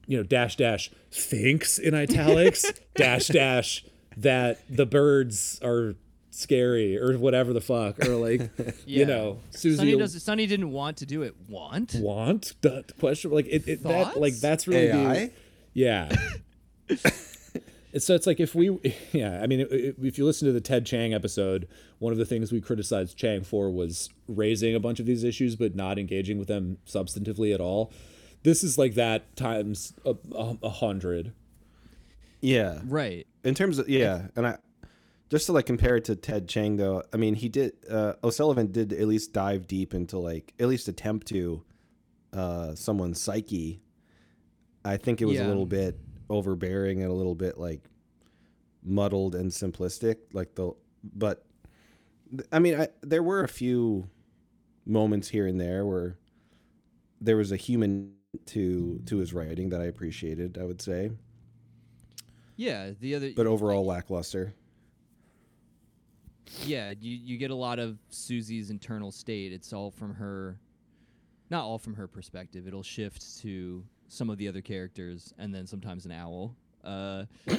you 0.08 0.18
know, 0.18 0.24
dash 0.24 0.56
dash 0.56 0.92
thinks 1.12 1.78
in 1.78 1.94
italics 1.94 2.72
dash 2.96 3.28
dash 3.28 3.86
that 4.18 4.64
the 4.70 4.86
birds 4.86 5.60
are 5.64 5.96
scary 6.32 6.98
or 6.98 7.18
whatever 7.18 7.54
the 7.54 7.62
fuck 7.62 8.00
or 8.06 8.16
like 8.16 8.50
you 8.86 9.06
know 9.06 9.40
Susie 9.52 9.78
Sonny 9.78 9.96
will 9.96 10.00
does. 10.00 10.24
Sonny 10.24 10.48
didn't 10.48 10.72
want 10.72 10.98
to 10.98 11.06
do 11.06 11.22
it. 11.22 11.36
Want? 11.48 11.96
want 11.96 12.54
the 12.62 12.86
question 13.00 13.32
like 13.32 13.48
it, 13.48 13.68
it 13.68 13.84
that 13.84 14.20
like 14.20 14.36
that's 14.36 14.68
really 14.68 14.88
the- 14.88 14.98
AI? 14.98 15.32
yeah. 15.74 16.10
And 17.94 18.02
so 18.02 18.16
it's 18.16 18.26
like 18.26 18.40
if 18.40 18.56
we, 18.56 18.96
yeah, 19.12 19.42
I 19.42 19.48
mean, 19.48 19.62
if 19.70 20.02
if 20.02 20.18
you 20.18 20.26
listen 20.26 20.46
to 20.48 20.54
the 20.54 20.62
Ted 20.62 20.86
Chiang 20.86 21.14
episode, 21.14 21.68
one 22.00 22.14
of 22.14 22.18
the 22.18 22.26
things 22.26 22.52
we 22.52 22.62
criticized 22.62 23.18
Chiang 23.18 23.44
for 23.44 23.70
was 23.70 24.10
raising 24.28 24.76
a 24.76 24.80
bunch 24.80 25.00
of 25.00 25.06
these 25.06 25.24
issues, 25.24 25.56
but 25.56 25.76
not 25.76 26.00
engaging 26.00 26.38
with 26.38 26.48
them 26.48 26.78
substantively 26.88 27.54
at 27.54 27.60
all. 27.60 27.92
This 28.44 28.64
is 28.64 28.78
like 28.78 28.96
that 28.96 29.36
times 29.36 29.94
a, 30.06 30.16
a, 30.34 30.58
a 30.64 30.70
hundred. 30.70 31.34
Yeah. 32.40 32.80
Right. 32.86 33.28
In 33.44 33.56
terms 33.56 33.78
of 33.78 33.90
yeah, 33.90 34.28
and 34.36 34.48
I 34.48 34.58
just 35.32 35.48
to 35.48 35.54
like 35.54 35.66
compare 35.66 35.96
it 35.96 36.06
to 36.06 36.16
Ted 36.16 36.48
Chiang 36.48 36.76
though, 36.78 37.02
I 37.12 37.18
mean 37.18 37.34
he 37.34 37.50
did 37.50 37.74
uh 37.90 38.14
O'Sullivan 38.24 38.72
did 38.72 38.94
at 38.94 39.08
least 39.08 39.34
dive 39.34 39.66
deep 39.66 39.94
into 39.96 40.20
like 40.20 40.54
at 40.60 40.68
least 40.68 40.88
attempt 40.88 41.28
to 41.30 41.64
uh 42.34 42.76
someone's 42.76 43.20
psyche. 43.20 43.82
I 44.86 44.98
think 44.98 45.22
it 45.22 45.26
was 45.26 45.40
a 45.40 45.48
little 45.48 45.66
bit 45.66 45.98
overbearing 46.30 47.02
and 47.02 47.12
a 47.12 47.14
little 47.16 47.36
bit 47.36 47.58
like 47.58 47.82
muddled 48.84 49.36
and 49.36 49.52
simplistic 49.52 50.18
like 50.34 50.56
the 50.56 50.72
but 51.04 51.46
I 52.52 52.60
mean 52.60 52.80
I 52.80 52.90
there 53.02 53.24
were 53.24 53.44
a 53.44 53.48
few 53.48 54.10
moments 54.86 55.30
here 55.30 55.48
and 55.48 55.60
there 55.60 55.86
where 55.86 56.18
there 57.20 57.38
was 57.38 57.52
a 57.52 57.58
human 57.58 58.14
to 58.48 59.02
to 59.06 59.18
his 59.18 59.34
writing 59.34 59.70
that 59.70 59.82
I 59.82 59.86
appreciated, 59.86 60.58
I 60.58 60.64
would 60.64 60.82
say, 60.82 61.12
Yeah. 62.56 62.92
The 63.00 63.16
other. 63.16 63.32
but 63.36 63.46
overall 63.48 63.86
lackluster. 63.86 64.54
Yeah. 66.66 66.94
You 67.00 67.16
you 67.16 67.38
get 67.38 67.52
a 67.52 67.56
lot 67.56 67.80
of 67.80 67.98
Susie's 68.10 68.70
internal 68.70 69.12
state. 69.12 69.52
It's 69.54 69.74
all 69.74 69.92
from 69.92 70.16
her. 70.16 70.58
Not 71.50 71.64
all 71.64 71.78
from 71.78 71.96
her 71.96 72.08
perspective. 72.08 72.68
It'll 72.68 72.84
shift 72.84 73.40
to 73.42 73.84
some 74.08 74.30
of 74.30 74.38
the 74.38 74.48
other 74.48 74.62
characters, 74.62 75.34
and 75.38 75.54
then 75.54 75.68
sometimes 75.68 76.06
an 76.06 76.12
owl. 76.12 76.56
Uh, 76.84 77.26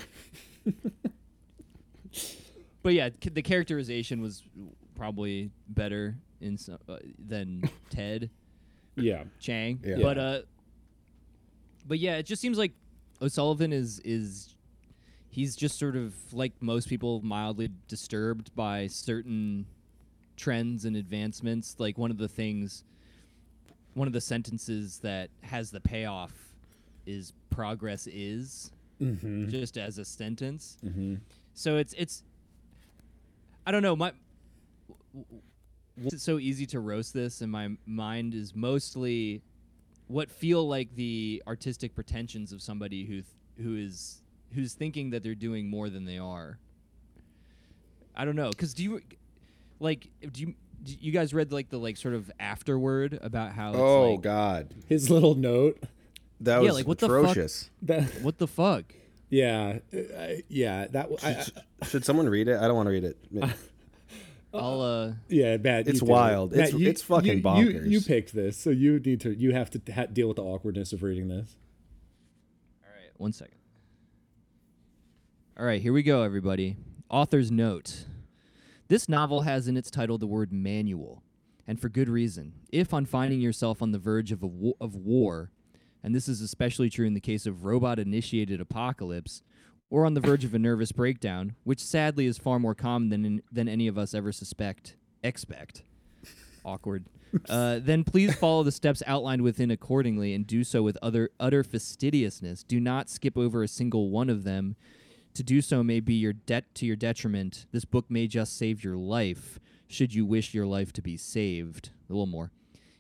but 2.83 2.95
yeah, 2.95 3.09
c- 3.23 3.31
the 3.31 3.43
characterization 3.43 4.21
was 4.21 4.43
probably 4.97 5.51
better 5.69 6.17
in 6.41 6.57
some, 6.59 6.79
uh, 6.89 6.97
than 7.29 7.63
Ted. 7.91 8.31
Yeah. 8.97 9.25
Chiang. 9.41 9.81
Yeah. 9.85 9.97
But 10.01 10.19
uh 10.19 10.41
but 11.87 11.99
yeah, 11.99 12.17
it 12.17 12.27
just 12.27 12.41
seems 12.43 12.59
like 12.59 12.73
O'Sullivan 13.21 13.73
is 13.73 14.01
is 14.01 14.52
he's 15.33 15.57
just 15.57 15.79
sort 15.79 15.97
of 15.97 16.15
like 16.33 16.53
most 16.61 16.89
people 16.89 17.21
mildly 17.25 17.71
disturbed 17.89 18.55
by 18.55 18.87
certain 18.87 19.67
trends 20.37 20.85
and 20.85 20.95
advancements. 20.95 21.75
Like 21.79 21.99
one 21.99 22.11
of 22.13 22.19
the 22.19 22.29
things 22.29 22.85
one 23.95 24.07
of 24.07 24.13
the 24.15 24.21
sentences 24.21 24.99
that 24.99 25.29
has 25.43 25.71
the 25.71 25.81
payoff 25.81 26.33
is 27.07 27.33
progress 27.51 28.07
is 28.07 28.71
Mm-hmm. 29.01 29.49
just 29.49 29.77
as 29.79 29.99
a 29.99 30.05
sentence. 30.05 30.77
Mm-hmm. 30.87 31.17
So 31.55 31.77
it's 31.79 31.93
it's 31.95 32.23
I 33.67 33.73
don't 33.73 33.83
know, 33.83 33.97
my 33.97 34.13
it's 35.97 36.23
so 36.23 36.39
easy 36.39 36.67
to 36.67 36.79
roast 36.81 37.13
this 37.13 37.41
and 37.41 37.51
my 37.51 37.71
mind 37.85 38.33
is 38.35 38.55
mostly 38.55 39.43
what 40.07 40.31
feel 40.31 40.67
like 40.69 40.95
the 40.95 41.43
artistic 41.49 41.95
pretensions 41.97 42.53
of 42.53 42.63
somebody 42.63 43.05
who 43.05 43.15
th- 43.15 43.25
who 43.63 43.77
is 43.77 44.22
who's 44.55 44.75
thinking 44.75 45.11
that 45.11 45.23
they're 45.23 45.35
doing 45.35 45.69
more 45.69 45.89
than 45.91 46.05
they 46.05 46.19
are. 46.19 46.59
I 48.15 48.25
don't 48.25 48.37
know, 48.37 48.51
cuz 48.57 48.75
do 48.75 48.83
you 48.83 49.01
like 49.81 50.09
do 50.33 50.41
you 50.43 50.55
do 50.83 50.95
you 51.01 51.13
guys 51.13 51.33
read 51.33 51.53
like 51.53 51.71
the 51.71 51.79
like 51.79 51.97
sort 51.97 52.15
of 52.15 52.31
afterword 52.41 53.19
about 53.23 53.53
how 53.53 53.71
it's 53.71 53.79
Oh 53.79 54.13
like, 54.13 54.23
God, 54.23 54.75
His 54.89 55.11
little 55.11 55.35
note. 55.35 55.79
that 56.41 56.57
Yeah, 56.63 56.67
was 56.69 56.75
like, 56.75 56.87
what 56.89 56.99
the 56.99 57.09
fuck? 57.09 58.13
what 58.23 58.39
the 58.39 58.47
fuck? 58.49 58.85
yeah, 59.31 59.79
uh, 59.95 60.27
yeah. 60.49 60.87
That 60.89 61.09
I, 61.23 61.47
I, 61.81 61.87
Should 61.87 62.05
someone 62.05 62.29
read 62.29 62.49
it? 62.49 62.59
I 62.59 62.67
don't 62.67 62.77
want 62.77 62.89
to 62.89 62.91
read 62.91 63.05
it. 63.05 63.17
I'll 64.55 64.83
uh 64.83 65.13
yeah, 65.31 65.57
Matt. 65.57 65.89
It's 65.89 65.95
you 65.95 66.01
did 66.01 66.09
it. 66.09 66.13
wild. 66.13 66.53
It's- 66.53 66.73
you- 66.75 66.87
it's 66.91 67.01
fucking 67.01 67.29
you, 67.29 67.37
You, 67.37 67.43
bonkers. 67.43 67.89
you 67.91 68.01
picked 68.03 68.35
this, 68.35 68.59
so 68.59 68.69
you 68.69 68.99
need 69.01 69.21
to. 69.23 69.33
You 69.35 69.53
have 69.55 69.71
to 69.71 69.81
ha- 69.93 70.07
deal 70.07 70.29
with 70.29 70.37
the 70.37 70.43
awkwardness 70.43 70.93
of 70.93 71.03
reading 71.03 71.29
this. 71.29 71.57
All 72.85 72.91
right, 72.91 73.11
one 73.17 73.33
second. 73.33 73.57
All 75.59 75.67
right, 75.67 75.83
here 75.83 75.93
we 75.93 76.03
go, 76.03 76.23
everybody. 76.23 76.77
Author's 77.11 77.51
note. 77.51 78.07
This 78.89 79.07
novel 79.07 79.43
has 79.43 79.69
in 79.69 79.77
its 79.77 79.91
title 79.91 80.17
the 80.17 80.27
word 80.27 80.51
manual, 80.51 81.23
and 81.67 81.79
for 81.79 81.91
good 81.91 82.09
reason. 82.09 82.55
If, 82.71 82.95
on 82.95 83.05
finding 83.05 83.39
yourself 83.39 83.83
on 83.83 83.93
the 83.93 83.99
verge 83.99 84.33
of, 84.33 84.43
a 84.43 84.47
wa- 84.47 84.73
of 84.81 84.97
war, 84.97 85.51
and 86.03 86.15
this 86.15 86.27
is 86.27 86.41
especially 86.41 86.89
true 86.89 87.07
in 87.07 87.13
the 87.13 87.21
case 87.21 87.45
of 87.45 87.65
robot 87.67 87.99
initiated 87.99 88.63
apocalypse, 88.63 89.43
or 89.91 90.07
on 90.07 90.15
the 90.15 90.21
verge 90.21 90.43
of 90.47 90.55
a 90.55 90.59
nervous 90.59 90.91
breakdown, 90.91 91.55
which 91.65 91.81
sadly 91.85 92.25
is 92.25 92.39
far 92.39 92.59
more 92.59 92.75
common 92.75 93.11
than, 93.11 93.25
in, 93.27 93.43
than 93.53 93.69
any 93.69 93.87
of 93.87 93.99
us 93.99 94.15
ever 94.15 94.33
suspect, 94.33 94.97
expect. 95.23 95.83
Awkward. 96.65 97.05
Uh, 97.49 97.79
then 97.83 98.05
please 98.05 98.35
follow 98.35 98.63
the 98.63 98.71
steps 98.71 99.03
outlined 99.07 99.41
within 99.41 99.71
accordingly 99.71 100.35
and 100.35 100.47
do 100.47 100.63
so 100.63 100.83
with 100.83 100.99
other 101.01 101.31
utter 101.41 101.65
fastidiousness. 101.65 102.63
Do 102.63 102.79
not 102.79 103.09
skip 103.09 103.39
over 103.39 103.63
a 103.63 103.69
single 103.69 104.11
one 104.11 104.29
of 104.29 104.45
them. 104.45 104.77
To 105.35 105.43
do 105.43 105.63
so 105.63 105.83
may 105.83 106.01
be 106.01 106.15
your 106.15 106.35
debt 106.35 106.75
to 106.75 106.87
your 106.87 106.97
detriment. 106.97 107.65
This 107.73 107.87
book 107.87 108.11
may 108.11 108.27
just 108.27 108.59
save 108.59 108.85
your 108.85 108.97
life, 108.97 109.59
should 109.89 110.15
you 110.15 110.27
wish 110.27 110.53
your 110.53 110.67
life 110.67 110.93
to 110.95 111.03
be 111.03 111.17
saved. 111.17 111.91
A 112.09 112.13
little 112.13 112.27
more. 112.27 112.51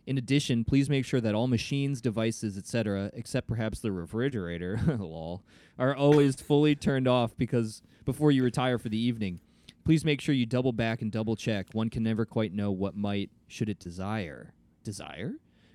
In 0.07 0.16
addition, 0.16 0.64
please 0.64 0.88
make 0.88 1.05
sure 1.05 1.21
that 1.21 1.35
all 1.35 1.47
machines, 1.47 2.01
devices, 2.01 2.57
etc., 2.57 3.11
except 3.14 3.47
perhaps 3.47 3.81
the 3.81 3.92
refrigerator, 3.92 4.81
lol, 4.99 5.42
are 5.79 5.95
always 5.95 6.37
fully 6.37 6.75
turned 6.75 7.07
off 7.07 7.37
because 7.37 7.83
before 8.05 8.33
you 8.33 8.42
retire 8.42 8.79
for 8.79 8.88
the 8.88 8.99
evening. 8.99 9.40
Please 9.85 10.05
make 10.05 10.21
sure 10.21 10.35
you 10.35 10.47
double 10.47 10.73
back 10.73 11.03
and 11.03 11.12
double 11.12 11.37
check. 11.37 11.66
One 11.73 11.90
can 11.90 12.03
never 12.03 12.25
quite 12.25 12.53
know 12.53 12.71
what 12.71 12.97
might, 12.97 13.31
should 13.47 13.68
it 13.68 13.79
desire, 13.79 14.55
desire, 14.85 15.35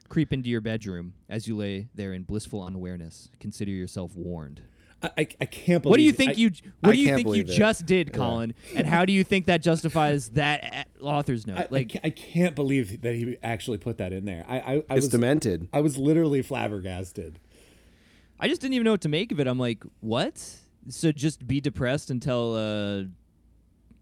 creep 0.10 0.34
into 0.34 0.50
your 0.50 0.62
bedroom 0.62 1.14
as 1.30 1.48
you 1.48 1.56
lay 1.56 1.90
there 1.94 2.14
in 2.14 2.24
blissful 2.24 2.64
unawareness. 2.64 3.30
Consider 3.40 3.72
yourself 3.72 4.16
warned. 4.16 4.62
I, 5.04 5.10
I, 5.18 5.28
I 5.42 5.46
can't 5.46 5.84
believe. 5.84 5.92
What 5.92 5.98
do 5.98 6.04
you 6.04 6.12
think 6.12 6.32
I- 6.32 6.34
you 6.34 6.52
What 6.82 6.90
I 6.90 6.94
do 6.94 7.00
you 7.02 7.16
think 7.16 7.28
you 7.36 7.42
it. 7.42 7.48
just 7.48 7.86
did, 7.86 8.14
Colin? 8.14 8.54
And 8.76 8.88
how 8.88 9.06
do 9.06 9.14
you 9.14 9.24
think 9.24 9.46
that 9.46 9.62
justifies 9.62 10.30
that 10.30 10.88
author's 11.02 11.46
note? 11.46 11.58
I, 11.58 11.62
I 11.62 11.68
like, 11.70 12.00
I 12.04 12.10
can't 12.10 12.56
believe 12.56 13.02
that 13.02 13.14
he 13.16 13.38
actually 13.44 13.78
put 13.78 13.98
that 14.00 14.12
in 14.12 14.26
there. 14.26 14.44
I, 14.48 14.58
I, 14.60 14.62
I 14.62 14.76
It's 14.76 14.96
was 14.96 15.10
demented. 15.10 15.70
I 15.72 15.82
was 15.82 15.98
literally 15.98 16.42
flabbergasted. 16.42 17.40
I 18.40 18.48
just 18.48 18.62
didn't 18.62 18.74
even 18.76 18.86
know 18.86 18.92
what 18.92 19.02
to 19.02 19.10
make 19.10 19.32
of 19.32 19.40
it. 19.40 19.48
I'm 19.48 19.60
like, 19.60 19.84
what? 20.00 20.44
So 20.90 21.12
just 21.12 21.48
be 21.48 21.60
depressed 21.62 22.10
until 22.10 22.56
uh, 22.56 23.04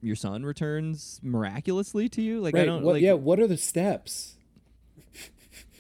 your 0.01 0.15
son 0.15 0.45
returns 0.45 1.19
miraculously 1.23 2.08
to 2.10 2.21
you? 2.21 2.39
Like, 2.41 2.55
I 2.55 2.63
don't. 2.65 2.84
What, 2.84 2.93
like, 2.95 3.01
yeah. 3.01 3.13
What 3.13 3.39
are 3.39 3.47
the 3.47 3.58
steps? 3.58 4.34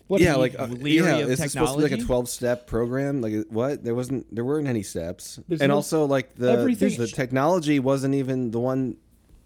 What 0.07 0.21
yeah, 0.21 0.35
like 0.35 0.53
uh, 0.59 0.65
leery 0.65 1.05
yeah, 1.07 1.15
of 1.17 1.29
is 1.31 1.39
this 1.39 1.51
supposed 1.53 1.71
to 1.73 1.77
be 1.77 1.83
like 1.83 1.91
a 1.99 2.03
twelve-step 2.03 2.67
program? 2.67 3.21
Like 3.21 3.45
what? 3.49 3.83
There 3.83 3.95
wasn't. 3.95 4.33
There 4.33 4.45
weren't 4.45 4.67
any 4.67 4.83
steps, 4.83 5.39
There's 5.47 5.61
and 5.61 5.69
no- 5.69 5.75
also 5.77 6.05
like 6.05 6.35
the 6.35 6.51
everything- 6.51 6.97
the 6.97 7.07
technology 7.07 7.79
wasn't 7.79 8.13
even 8.15 8.51
the 8.51 8.59
one, 8.59 8.97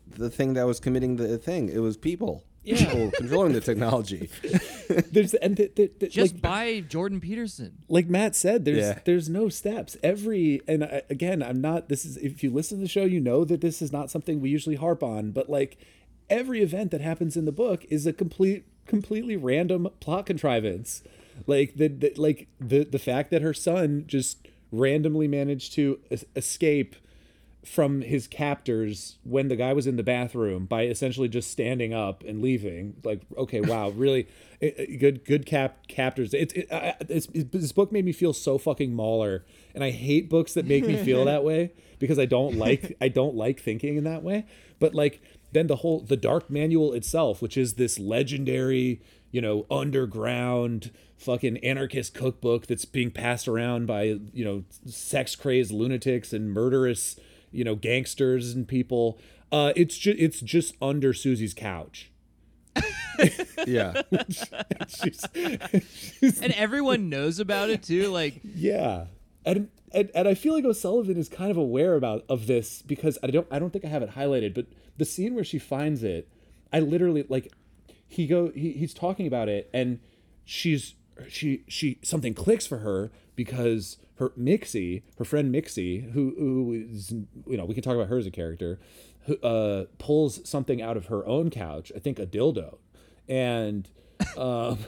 the 0.10 0.30
thing 0.30 0.54
that 0.56 0.66
was 0.68 0.80
committing 0.82 1.16
the 1.16 1.38
thing. 1.38 1.70
It 1.70 1.80
was 1.80 1.96
people. 1.96 2.44
People 2.66 3.10
controlling 3.18 3.54
the 3.54 3.62
technology. 3.62 4.30
there's 5.12 5.34
and 5.36 5.56
th- 5.56 5.76
th- 5.76 5.98
th- 5.98 6.12
just 6.12 6.34
like, 6.36 6.42
by 6.42 6.80
Jordan 6.82 7.22
Peterson. 7.22 7.78
like 7.88 8.08
Matt 8.10 8.36
said, 8.36 8.66
there's 8.66 8.78
Yeah. 8.80 9.00
there's 9.06 9.30
no 9.30 9.48
steps. 9.48 9.96
Every 10.04 10.62
and 10.68 10.84
I, 10.84 11.04
again, 11.10 11.42
I'm 11.42 11.62
not. 11.62 11.88
This 11.88 12.04
is 12.04 12.18
if 12.18 12.44
you 12.44 12.52
listen 12.52 12.80
to 12.80 12.84
the 12.84 12.90
show, 12.90 13.06
you 13.06 13.22
know 13.22 13.46
that 13.46 13.62
this 13.62 13.82
is 13.82 13.94
not 13.94 14.12
something 14.12 14.42
we 14.42 14.50
usually 14.50 14.76
harp 14.76 15.02
on. 15.04 15.32
But 15.32 15.50
like 15.50 15.78
every 16.30 16.62
event 16.62 16.92
that 16.92 17.00
happens 17.02 17.38
in 17.38 17.46
the 17.46 17.52
book 17.54 17.86
is 17.90 18.06
a 18.06 18.12
complete, 18.14 18.66
completely 18.90 19.38
random 19.38 19.88
plot 20.02 20.26
contrivance. 20.26 21.02
Like 21.48 21.76
the, 21.78 21.88
the 21.88 22.14
like 22.18 22.48
the 22.60 22.84
the 22.84 23.00
fact 23.00 23.32
that 23.32 23.42
her 23.42 23.54
son 23.54 24.04
just 24.08 24.46
randomly 24.72 25.28
managed 25.28 25.74
to 25.74 26.00
es- 26.12 26.26
escape 26.36 26.96
from 27.66 28.02
his 28.02 28.26
captors 28.28 29.18
when 29.24 29.48
the 29.50 29.56
guy 29.56 29.74
was 29.74 29.86
in 29.86 29.96
the 29.98 30.04
bathroom 30.04 30.66
by 30.66 30.84
essentially 30.86 31.28
just 31.28 31.52
standing 31.52 31.94
up 31.94 32.24
and 32.24 32.42
leaving. 32.42 32.96
Like, 33.04 33.22
okay, 33.38 33.60
wow, 33.62 33.90
really 33.96 34.28
eh, 34.62 34.72
eh, 34.78 34.96
good, 34.98 35.26
good 35.26 35.46
cap 35.46 35.88
captors. 35.88 36.34
It, 36.34 36.54
it, 36.56 36.72
I- 36.72 36.96
it's, 37.10 37.28
it, 37.34 37.52
this 37.52 37.72
book 37.72 37.92
made 37.92 38.06
me 38.06 38.12
feel 38.14 38.34
so 38.34 38.58
fucking 38.58 38.94
Mauler, 38.94 39.44
and 39.76 39.84
I 39.84 39.92
hate 39.92 40.30
books 40.30 40.54
that 40.54 40.66
make 40.66 40.86
me 40.86 40.98
feel 40.98 41.26
that 41.32 41.44
way 41.44 41.72
because 42.00 42.18
I 42.20 42.26
don't 42.26 42.58
like 42.58 42.96
I 43.02 43.08
don't 43.10 43.36
like 43.36 43.60
thinking 43.62 43.98
in 43.98 44.04
that 44.06 44.24
way. 44.24 44.46
But 44.80 44.96
like 44.96 45.22
then 45.52 45.68
the 45.68 45.78
whole 45.78 46.02
the 46.02 46.18
Dark 46.18 46.50
Manual 46.50 46.94
itself, 46.94 47.42
which 47.42 47.58
is 47.58 47.74
this 47.76 47.98
legendary 48.00 49.02
you 49.32 49.42
know, 49.42 49.68
underground 49.70 50.90
fucking 51.16 51.58
anarchist 51.58 52.16
cookbook 52.16 52.66
that's 52.66 52.86
being 52.86 53.12
passed 53.12 53.48
around 53.48 53.86
by, 53.86 54.04
you 54.34 54.44
know, 54.44 54.64
sex 54.88 55.36
crazed 55.36 55.72
lunatics 55.72 56.34
and 56.34 56.52
murderous, 56.52 57.16
you 57.52 57.64
know, 57.64 57.76
gangsters 57.76 58.54
and 58.56 58.68
people. 58.68 59.20
Uh, 59.52 59.72
it's 59.76 60.00
just 60.00 60.18
it's 60.20 60.40
just 60.40 60.74
under 60.82 61.14
Susie's 61.14 61.54
couch. 61.54 62.10
Yeah. 63.68 64.02
She's, 64.88 65.24
she's- 65.34 66.40
and 66.42 66.54
everyone 66.54 67.10
knows 67.10 67.40
about 67.40 67.70
it 67.70 67.84
too. 67.84 68.08
Like, 68.08 68.40
yeah, 68.44 69.06
and, 69.52 69.70
and 69.92 70.12
and 70.14 70.28
I 70.28 70.34
feel 70.34 70.54
like 70.54 70.66
O'Sullivan 70.66 71.18
is 71.18 71.30
kind 71.30 71.52
of 71.52 71.58
aware 71.58 71.96
about 71.96 72.26
of 72.30 72.48
this 72.48 72.82
because 72.82 73.18
I 73.24 73.28
don't 73.28 73.48
I 73.52 73.60
don't 73.60 73.72
think 73.72 73.86
I 73.86 73.90
have 73.90 74.04
it 74.04 74.12
highlighted, 74.12 74.54
but 74.54 74.68
the 74.98 75.06
scene 75.06 75.36
where 75.36 75.44
she 75.44 75.60
finds 75.60 76.04
it, 76.04 76.28
I 76.72 76.80
literally 76.80 77.26
like 77.28 77.52
he 78.08 78.28
go 78.28 78.52
he, 78.52 78.74
he's 78.74 78.94
talking 78.94 79.28
about 79.28 79.50
it 79.50 79.70
and 79.74 80.00
she's 80.46 80.96
she 81.28 81.64
she 81.68 82.00
something 82.04 82.34
clicks 82.34 82.66
for 82.66 82.80
her 82.80 83.12
because 83.36 83.98
her 84.16 84.32
Mixie, 84.38 85.04
her 85.18 85.26
friend 85.26 85.54
Mixie, 85.54 86.12
who 86.12 86.36
who 86.38 86.74
is 86.74 87.12
you 87.48 87.58
know 87.58 87.66
we 87.66 87.74
can 87.74 87.84
talk 87.84 87.96
about 87.96 88.08
her 88.10 88.18
as 88.18 88.26
a 88.26 88.32
character, 88.32 88.80
who 89.26 89.38
uh, 89.38 89.86
pulls 89.98 90.48
something 90.48 90.82
out 90.82 90.98
of 90.98 91.08
her 91.08 91.26
own 91.26 91.50
couch, 91.50 91.92
I 91.96 92.00
think 92.00 92.20
a 92.20 92.26
dildo, 92.26 92.78
and 93.28 93.90
um, 94.38 94.80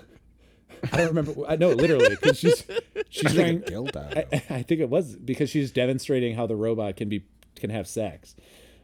I 0.91 0.97
don't 0.97 1.07
remember. 1.15 1.33
I 1.47 1.55
know 1.55 1.69
literally 1.69 2.09
because 2.09 2.37
she's 2.37 2.63
she's 3.09 3.31
I 3.31 3.33
trying. 3.35 3.61
think 3.61 3.95
a. 3.95 4.17
I, 4.51 4.55
I 4.57 4.61
think 4.63 4.81
it 4.81 4.89
was 4.89 5.15
because 5.15 5.49
she's 5.49 5.71
demonstrating 5.71 6.35
how 6.35 6.47
the 6.47 6.55
robot 6.55 6.95
can 6.97 7.09
be 7.09 7.25
can 7.55 7.69
have 7.69 7.87
sex. 7.87 8.35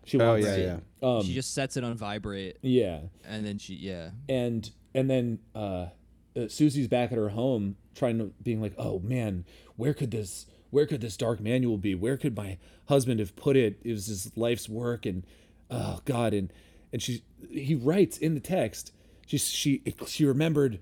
She 0.05 0.19
Oh 0.19 0.35
yeah, 0.35 0.55
to. 0.55 0.79
yeah. 1.01 1.21
she 1.21 1.33
just 1.33 1.53
sets 1.53 1.75
it 1.75 1.83
on 1.83 1.97
vibrate, 1.97 2.57
Yeah, 2.61 3.01
and 3.25 3.45
then 3.45 3.57
she, 3.57 3.73
yeah, 3.75 4.11
and 4.29 4.69
and 4.95 5.09
then 5.09 5.39
uh, 5.53 5.87
uh, 6.35 6.47
Susie's 6.47 6.87
back 6.87 7.11
at 7.11 7.17
her 7.17 7.29
home 7.29 7.75
trying 7.93 8.17
to 8.19 8.31
being 8.41 8.61
like, 8.61 8.73
oh 8.77 8.99
man, 8.99 9.43
where 9.75 9.93
could 9.93 10.11
this 10.11 10.45
where 10.69 10.85
could 10.85 11.01
this 11.01 11.17
dark 11.17 11.41
manual 11.41 11.77
be? 11.77 11.93
Where 11.93 12.15
could 12.15 12.37
my 12.37 12.57
husband 12.87 13.19
have 13.19 13.35
put 13.35 13.57
it? 13.57 13.79
It 13.83 13.91
was 13.91 14.05
his 14.07 14.31
life's 14.37 14.69
work, 14.69 15.05
and 15.05 15.25
oh 15.69 15.99
god, 16.05 16.33
and 16.33 16.53
and 16.93 17.01
she 17.01 17.23
he 17.49 17.75
writes 17.75 18.17
in 18.17 18.33
the 18.33 18.39
text. 18.39 18.93
She 19.25 19.37
she 19.37 19.81
she 20.05 20.23
remembered 20.23 20.79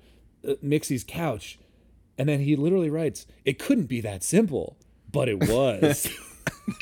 Uh, 0.48 0.54
Mixie's 0.62 1.04
couch, 1.04 1.58
and 2.18 2.28
then 2.30 2.40
he 2.42 2.56
literally 2.56 2.90
writes, 2.90 3.26
"It 3.46 3.60
couldn't 3.60 3.86
be 3.88 4.02
that 4.02 4.24
simple, 4.24 4.78
but 5.12 5.28
it 5.30 5.40
was." 5.48 6.08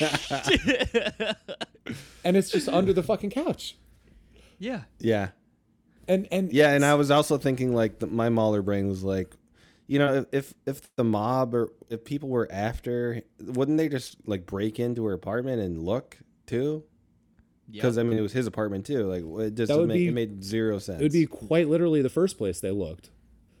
and 2.24 2.36
it's 2.36 2.50
just 2.50 2.68
under 2.68 2.92
the 2.92 3.02
fucking 3.02 3.30
couch. 3.30 3.76
yeah. 4.58 4.82
Yeah. 4.98 5.28
And 6.06 6.28
and 6.30 6.52
Yeah, 6.52 6.70
and 6.74 6.84
I 6.84 6.94
was 6.94 7.10
also 7.10 7.38
thinking 7.38 7.74
like 7.74 7.98
the, 7.98 8.06
my 8.06 8.28
Mauler 8.28 8.60
brain 8.62 8.88
was 8.88 9.02
like, 9.02 9.34
you 9.86 9.98
know, 9.98 10.26
if 10.32 10.52
if 10.66 10.94
the 10.96 11.04
mob 11.04 11.54
or 11.54 11.70
if 11.88 12.04
people 12.04 12.28
were 12.28 12.46
after, 12.50 13.22
wouldn't 13.40 13.78
they 13.78 13.88
just 13.88 14.16
like 14.26 14.44
break 14.46 14.78
into 14.78 15.04
her 15.06 15.12
apartment 15.14 15.60
and 15.62 15.82
look 15.82 16.18
too? 16.46 16.84
Because 17.70 17.96
I 17.96 18.02
mean, 18.02 18.18
it 18.18 18.22
was 18.22 18.32
his 18.34 18.46
apartment 18.46 18.84
too. 18.84 19.04
Like 19.06 19.46
it 19.46 19.54
just 19.54 19.68
That 19.72 19.78
would 19.78 19.88
made, 19.88 19.96
be- 19.96 20.08
it 20.08 20.12
made 20.14 20.44
zero 20.44 20.78
sense. 20.78 21.00
it 21.00 21.04
would 21.04 21.12
be 21.12 21.24
quite 21.26 21.68
literally 21.68 22.02
the 22.02 22.10
first 22.10 22.36
place 22.36 22.60
they 22.60 22.70
looked. 22.70 23.08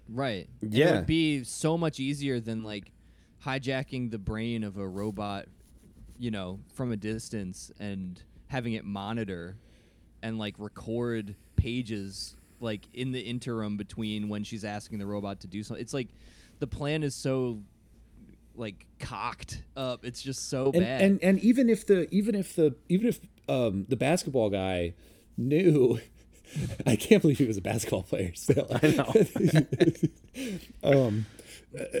Right. 0.08 0.48
And 0.60 0.72
It 0.74 0.78
Yeah. 0.78 0.96
would 0.96 1.06
be 1.06 1.44
so 1.44 1.76
much 1.78 1.98
easier 2.00 2.40
than 2.40 2.62
like 2.62 2.92
hijacking 3.44 4.10
the 4.10 4.18
brain 4.18 4.64
of 4.64 4.76
a 4.76 4.88
robot, 4.88 5.46
you 6.18 6.30
know, 6.30 6.60
from 6.72 6.92
a 6.92 6.96
distance 6.96 7.70
and 7.78 8.22
having 8.48 8.74
it 8.74 8.84
monitor 8.84 9.56
and 10.22 10.38
like 10.38 10.54
record 10.58 11.34
pages 11.56 12.36
like 12.60 12.88
in 12.94 13.12
the 13.12 13.20
interim 13.20 13.76
between 13.76 14.28
when 14.28 14.44
she's 14.44 14.64
asking 14.64 14.98
the 14.98 15.06
robot 15.06 15.40
to 15.40 15.46
do 15.46 15.62
something. 15.62 15.82
It's 15.82 15.92
like 15.94 16.08
the 16.60 16.66
plan 16.66 17.02
is 17.02 17.14
so 17.14 17.62
like 18.54 18.86
cocked 19.00 19.62
up. 19.76 20.04
It's 20.04 20.22
just 20.22 20.48
so 20.48 20.66
And, 20.66 20.72
bad. 20.84 21.00
and 21.02 21.22
and 21.22 21.38
even 21.40 21.68
if 21.68 21.86
the 21.86 22.08
even 22.14 22.34
if 22.34 22.54
the 22.54 22.76
even 22.88 23.08
if 23.08 23.20
um 23.48 23.84
the 23.88 23.96
basketball 23.96 24.48
guy 24.50 24.94
knew 25.36 25.98
I 26.86 26.96
can't 26.96 27.22
believe 27.22 27.38
he 27.38 27.46
was 27.46 27.56
a 27.56 27.62
basketball 27.62 28.02
player 28.02 28.32
still. 28.34 28.66
I 28.82 28.88
know. 28.88 29.12
um 31.08 31.26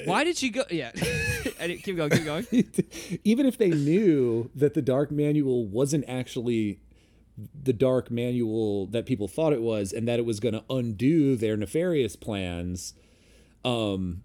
Why 0.04 0.24
did 0.24 0.36
she 0.36 0.50
go? 0.50 0.64
Yeah. 0.70 0.92
Keep 1.58 1.96
going. 1.96 2.10
Keep 2.10 2.24
going. 2.24 2.46
even 3.24 3.46
if 3.46 3.58
they 3.58 3.70
knew 3.70 4.50
that 4.54 4.74
the 4.74 4.82
dark 4.82 5.10
manual 5.10 5.66
wasn't 5.66 6.04
actually 6.08 6.80
the 7.60 7.72
dark 7.72 8.10
manual 8.10 8.86
that 8.86 9.06
people 9.06 9.26
thought 9.26 9.52
it 9.52 9.62
was 9.62 9.92
and 9.92 10.06
that 10.06 10.18
it 10.20 10.24
was 10.24 10.38
going 10.38 10.54
to 10.54 10.62
undo 10.70 11.34
their 11.34 11.56
nefarious 11.56 12.14
plans 12.14 12.94
um 13.64 14.22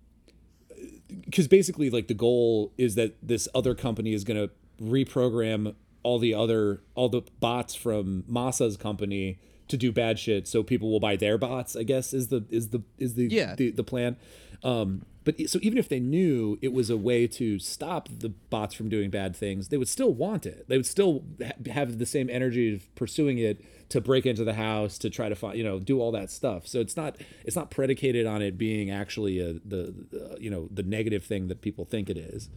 because 1.25 1.47
basically 1.47 1.89
like 1.89 2.07
the 2.07 2.13
goal 2.13 2.71
is 2.77 2.93
that 2.95 3.15
this 3.21 3.47
other 3.55 3.73
company 3.73 4.13
is 4.13 4.23
going 4.23 4.37
to 4.37 4.51
reprogram 4.83 5.73
all 6.03 6.19
the 6.19 6.33
other 6.33 6.81
all 6.95 7.09
the 7.09 7.21
bots 7.39 7.75
from 7.75 8.23
Masa's 8.23 8.77
company 8.77 9.39
to 9.69 9.77
do 9.77 9.91
bad 9.91 10.19
shit 10.19 10.47
so 10.47 10.61
people 10.63 10.91
will 10.91 10.99
buy 10.99 11.15
their 11.15 11.37
bots 11.37 11.75
i 11.75 11.83
guess 11.83 12.13
is 12.13 12.27
the 12.27 12.43
is 12.49 12.69
the 12.69 12.81
is 12.97 13.13
the 13.15 13.27
Yeah. 13.29 13.55
the, 13.55 13.71
the 13.71 13.83
plan. 13.83 14.17
Um 14.63 15.05
but 15.25 15.35
so 15.49 15.59
even 15.61 15.77
if 15.77 15.87
they 15.89 15.99
knew 15.99 16.57
it 16.61 16.73
was 16.73 16.89
a 16.89 16.97
way 16.97 17.27
to 17.27 17.59
stop 17.59 18.09
the 18.19 18.29
bots 18.49 18.73
from 18.73 18.89
doing 18.89 19.09
bad 19.09 19.35
things 19.35 19.67
they 19.69 19.77
would 19.77 19.87
still 19.87 20.11
want 20.13 20.45
it. 20.45 20.65
They 20.67 20.75
would 20.77 20.85
still 20.87 21.23
ha- 21.41 21.51
have 21.71 21.97
the 21.99 22.05
same 22.05 22.29
energy 22.29 22.73
of 22.73 22.93
pursuing 22.95 23.37
it 23.37 23.63
to 23.89 24.01
break 24.01 24.25
into 24.25 24.43
the 24.43 24.53
house 24.55 24.97
to 24.99 25.09
try 25.09 25.29
to 25.29 25.35
find 25.35 25.57
you 25.57 25.63
know 25.63 25.79
do 25.79 25.99
all 26.01 26.11
that 26.13 26.29
stuff. 26.31 26.65
So 26.67 26.79
it's 26.79 26.97
not 26.97 27.15
it's 27.45 27.55
not 27.55 27.69
predicated 27.69 28.25
on 28.25 28.41
it 28.41 28.57
being 28.57 28.89
actually 28.89 29.39
a 29.39 29.53
the, 29.53 29.93
the 30.11 30.37
you 30.39 30.49
know 30.49 30.67
the 30.71 30.83
negative 30.83 31.23
thing 31.23 31.47
that 31.47 31.61
people 31.61 31.85
think 31.85 32.09
it 32.09 32.17
is. 32.17 32.49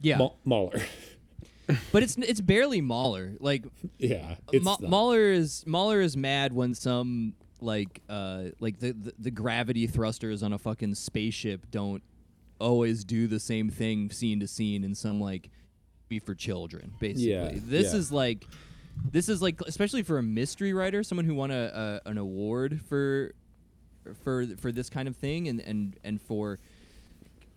Yeah. 0.00 0.18
Ma- 0.18 0.30
Mauler 0.44 0.82
but 1.92 2.02
it's 2.02 2.16
it's 2.16 2.40
barely 2.40 2.80
Mauler. 2.80 3.34
Like 3.40 3.64
yeah 3.98 4.36
it's 4.52 4.64
Ma- 4.64 4.76
Mauler 4.80 5.32
is 5.32 5.64
Mauler 5.66 6.00
is 6.00 6.16
mad 6.16 6.52
when 6.52 6.74
some 6.74 7.34
like 7.60 8.02
uh 8.08 8.44
like 8.60 8.78
the, 8.78 8.92
the 8.92 9.12
the 9.18 9.30
gravity 9.30 9.86
thrusters 9.86 10.42
on 10.42 10.52
a 10.52 10.58
fucking 10.58 10.94
spaceship 10.94 11.70
don't 11.70 12.02
always 12.60 13.04
do 13.04 13.26
the 13.26 13.40
same 13.40 13.68
thing 13.70 14.10
scene 14.10 14.40
to 14.40 14.46
scene 14.46 14.84
in 14.84 14.94
some 14.94 15.20
like 15.20 15.50
be 16.08 16.18
for 16.18 16.34
children 16.34 16.92
basically. 17.00 17.30
Yeah, 17.30 17.50
This 17.54 17.92
yeah. 17.92 17.98
is 17.98 18.12
like 18.12 18.46
this 19.10 19.28
is 19.28 19.42
like 19.42 19.60
especially 19.62 20.02
for 20.02 20.18
a 20.18 20.22
mystery 20.22 20.72
writer, 20.72 21.02
someone 21.02 21.24
who 21.26 21.34
won 21.34 21.50
a, 21.50 22.00
a 22.04 22.08
an 22.08 22.16
award 22.18 22.80
for 22.88 23.34
for 24.22 24.46
for 24.58 24.70
this 24.70 24.88
kind 24.88 25.08
of 25.08 25.16
thing 25.16 25.48
and 25.48 25.60
and 25.60 25.96
and 26.04 26.22
for 26.22 26.58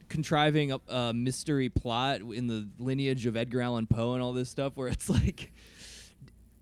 contriving 0.09 0.71
a, 0.71 0.79
a 0.87 1.13
mystery 1.13 1.69
plot 1.69 2.21
in 2.21 2.47
the 2.47 2.67
lineage 2.79 3.25
of 3.25 3.37
Edgar 3.37 3.61
Allan 3.61 3.87
Poe 3.87 4.13
and 4.13 4.21
all 4.23 4.33
this 4.33 4.49
stuff 4.49 4.73
where 4.75 4.87
it's 4.89 5.09
like 5.21 5.51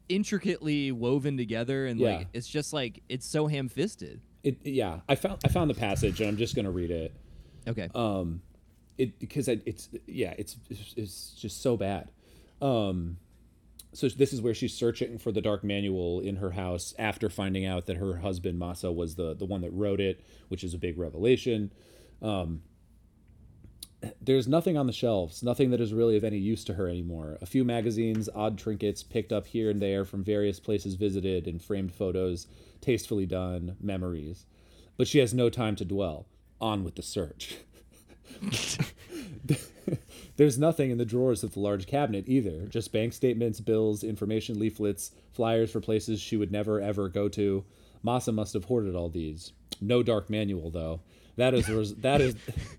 intricately 0.09 0.91
woven 0.91 1.37
together 1.37 1.85
and 1.85 1.99
Yeah. 1.99 2.17
like 2.17 2.27
it's 2.33 2.47
just 2.47 2.71
like 2.73 3.01
it's 3.09 3.25
so 3.25 3.47
ham-fisted. 3.47 4.21
it, 4.43 4.57
yeah 4.63 5.01
i 5.09 5.15
found 5.15 5.39
i 5.43 5.49
found 5.49 5.69
the 5.69 5.73
passage 5.73 6.21
and 6.21 6.29
i'm 6.29 6.37
just 6.37 6.55
to 6.63 6.71
read 6.71 6.91
it 6.91 7.13
Okay. 7.67 7.89
um 7.93 8.41
it 8.97 9.19
because 9.19 9.49
I, 9.49 9.59
it's 9.65 9.89
yeah 10.05 10.33
it's, 10.37 10.55
it's 10.69 10.93
it's 10.95 11.31
just 11.31 11.61
so 11.61 11.75
bad 11.75 12.09
um 12.61 13.17
so 13.93 14.07
this 14.07 14.31
is 14.31 14.41
where 14.41 14.53
she's 14.53 14.73
searching 14.73 15.17
for 15.17 15.31
the 15.33 15.41
dark 15.41 15.63
manual 15.65 16.21
in 16.21 16.37
her 16.37 16.51
house 16.51 16.93
after 16.97 17.29
finding 17.29 17.65
out 17.65 17.87
that 17.87 17.97
her 17.97 18.17
husband 18.17 18.59
Masa 18.61 18.93
was 18.95 19.15
the 19.15 19.33
the 19.35 19.45
one 19.45 19.59
that 19.61 19.71
wrote 19.71 19.99
it 19.99 20.23
which 20.47 20.63
is 20.63 20.73
a 20.73 20.77
big 20.77 20.97
revelation 20.97 21.71
um 22.21 22.61
there's 24.21 24.47
nothing 24.47 24.77
on 24.77 24.87
the 24.87 24.93
shelves 24.93 25.41
nothing 25.41 25.71
that 25.71 25.81
is 25.81 25.93
really 25.93 26.15
of 26.15 26.23
any 26.23 26.37
use 26.37 26.63
to 26.63 26.73
her 26.75 26.87
anymore 26.87 27.37
a 27.41 27.45
few 27.45 27.63
magazines 27.63 28.29
odd 28.35 28.57
trinkets 28.57 29.03
picked 29.03 29.31
up 29.31 29.47
here 29.47 29.69
and 29.69 29.81
there 29.81 30.05
from 30.05 30.23
various 30.23 30.59
places 30.59 30.95
visited 30.95 31.47
and 31.47 31.61
framed 31.61 31.93
photos 31.93 32.47
tastefully 32.79 33.25
done 33.25 33.75
memories 33.81 34.45
but 34.97 35.07
she 35.07 35.19
has 35.19 35.33
no 35.33 35.49
time 35.49 35.75
to 35.75 35.85
dwell 35.85 36.27
on 36.61 36.83
with 36.83 36.95
the 36.95 37.01
search 37.01 37.57
There's 40.37 40.59
nothing 40.59 40.91
in 40.91 40.99
the 40.99 41.05
drawers 41.05 41.43
of 41.43 41.53
the 41.53 41.59
large 41.59 41.87
cabinet 41.87 42.25
either. 42.27 42.67
Just 42.67 42.93
bank 42.93 43.13
statements, 43.13 43.59
bills, 43.59 44.03
information 44.03 44.59
leaflets, 44.59 45.11
flyers 45.33 45.71
for 45.71 45.81
places 45.81 46.21
she 46.21 46.37
would 46.37 46.51
never 46.51 46.79
ever 46.79 47.09
go 47.09 47.27
to. 47.29 47.65
Masa 48.05 48.33
must 48.33 48.53
have 48.53 48.65
hoarded 48.65 48.95
all 48.95 49.09
these. 49.09 49.53
No 49.81 50.03
dark 50.03 50.29
manual 50.29 50.69
though. 50.69 51.01
That 51.37 51.55
is 51.55 51.95
that 51.95 52.21
is 52.21 52.35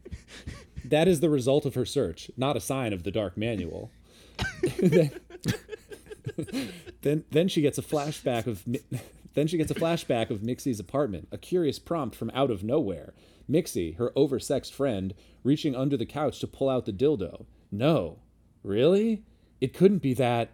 that 0.84 1.08
is 1.08 1.20
the 1.20 1.30
result 1.30 1.64
of 1.66 1.74
her 1.74 1.84
search, 1.84 2.30
not 2.36 2.56
a 2.56 2.60
sign 2.60 2.92
of 2.92 3.02
the 3.02 3.10
dark 3.10 3.36
manual. 3.36 3.90
then, 7.02 7.24
then 7.30 7.48
she 7.48 7.60
gets 7.60 7.78
a 7.78 7.82
flashback 7.82 8.46
of 8.46 8.62
then 9.34 9.46
she 9.46 9.56
gets 9.56 9.70
a 9.70 9.74
flashback 9.74 10.30
of 10.30 10.42
Mixie's 10.42 10.80
apartment, 10.80 11.28
a 11.30 11.38
curious 11.38 11.78
prompt 11.78 12.16
from 12.16 12.30
out 12.34 12.50
of 12.50 12.64
nowhere. 12.64 13.14
Mixie, 13.48 13.96
her 13.96 14.10
oversexed 14.16 14.72
friend, 14.72 15.14
reaching 15.44 15.74
under 15.76 15.96
the 15.96 16.06
couch 16.06 16.40
to 16.40 16.46
pull 16.46 16.68
out 16.68 16.86
the 16.86 16.92
dildo. 16.92 17.46
No. 17.70 18.18
Really? 18.62 19.22
It 19.60 19.74
couldn't 19.74 19.98
be 19.98 20.12
that 20.14 20.50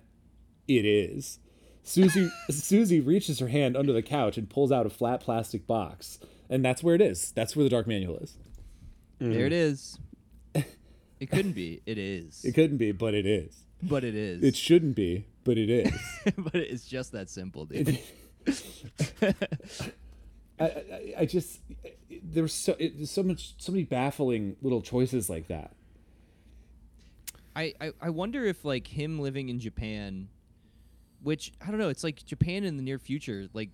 it 0.69 0.85
is. 0.85 1.39
Susie 1.83 2.31
Susie 2.51 3.01
reaches 3.01 3.39
her 3.39 3.49
hand 3.49 3.77
under 3.77 3.93
the 3.93 4.03
couch 4.03 4.39
and 4.39 4.49
pulls 4.49 4.73
out 4.73 4.87
a 4.87 4.91
flat 4.91 5.21
plastic 5.21 5.67
box, 5.67 6.19
and 6.49 6.65
that's 6.65 6.83
where 6.83 6.95
it 6.95 7.03
is. 7.03 7.33
That's 7.33 7.55
where 7.55 7.65
the 7.65 7.71
dark 7.71 7.87
manual 7.87 8.17
is. 8.19 8.37
There 9.19 9.47
it 9.47 9.53
is. 9.53 9.99
It 11.25 11.31
couldn't 11.31 11.53
be. 11.53 11.81
It 11.87 11.97
is. 11.97 12.45
It 12.45 12.53
couldn't 12.55 12.77
be, 12.77 12.93
but 12.93 13.15
it 13.15 13.25
is. 13.25 13.65
but 13.83 14.05
it 14.05 14.15
is. 14.15 14.43
It 14.43 14.55
shouldn't 14.55 14.95
be, 14.95 15.25
but 15.43 15.57
it 15.57 15.71
is. 15.71 15.93
but 16.37 16.55
it's 16.55 16.85
just 16.85 17.13
that 17.13 17.31
simple, 17.31 17.65
dude. 17.65 17.99
I, 20.61 20.65
I, 20.65 21.15
I 21.21 21.25
just 21.25 21.61
there's 22.23 22.53
so 22.53 22.77
it, 22.79 22.99
there's 22.99 23.11
so 23.11 23.23
much 23.23 23.55
so 23.57 23.73
many 23.73 23.85
baffling 23.85 24.57
little 24.61 24.83
choices 24.83 25.31
like 25.31 25.49
that. 25.49 25.73
I, 27.57 27.73
I, 27.81 27.93
I 28.03 28.11
wonder 28.11 28.45
if 28.45 28.63
like 28.67 28.87
him 28.87 29.19
living 29.19 29.49
in 29.49 29.61
Japan, 29.61 30.29
which 31.23 31.55
I 31.67 31.71
don't 31.71 31.79
know, 31.79 31.89
it's 31.89 32.05
like 32.05 32.23
Japan 32.27 32.65
in 32.65 32.77
the 32.77 32.83
near 32.83 32.99
future, 32.99 33.49
like 33.55 33.71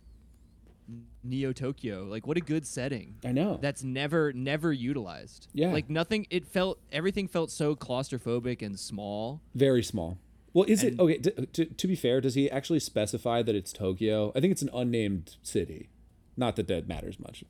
Neo 1.23 1.53
Tokyo. 1.53 2.05
Like 2.05 2.27
what 2.27 2.37
a 2.37 2.41
good 2.41 2.67
setting. 2.67 3.17
I 3.25 3.33
know. 3.33 3.59
That's 3.61 3.83
never 3.83 4.33
never 4.33 4.73
utilized. 4.73 5.49
Yeah. 5.53 5.73
Like 5.73 5.91
nothing. 5.91 6.27
It 6.31 6.47
felt 6.47 6.79
everything 6.93 7.29
felt 7.29 7.51
so 7.51 7.75
claustrophobic 7.75 8.63
and 8.63 8.79
small. 8.79 9.41
Very 9.55 9.83
small. 9.83 10.19
Well, 10.53 10.65
is 10.67 10.83
it 10.83 10.99
okay? 10.99 11.19
To, 11.19 11.47
to, 11.47 11.65
to 11.67 11.87
be 11.87 11.95
fair, 11.95 12.21
does 12.21 12.35
he 12.35 12.51
actually 12.51 12.81
specify 12.81 13.43
that 13.43 13.55
it's 13.55 13.73
Tokyo? 13.73 14.33
I 14.35 14.41
think 14.41 14.51
it's 14.51 14.63
an 14.63 14.71
unnamed 14.73 15.37
city. 15.43 15.91
Not 16.37 16.57
that 16.57 16.67
that 16.69 16.89
matters 16.89 17.21
much. 17.21 17.45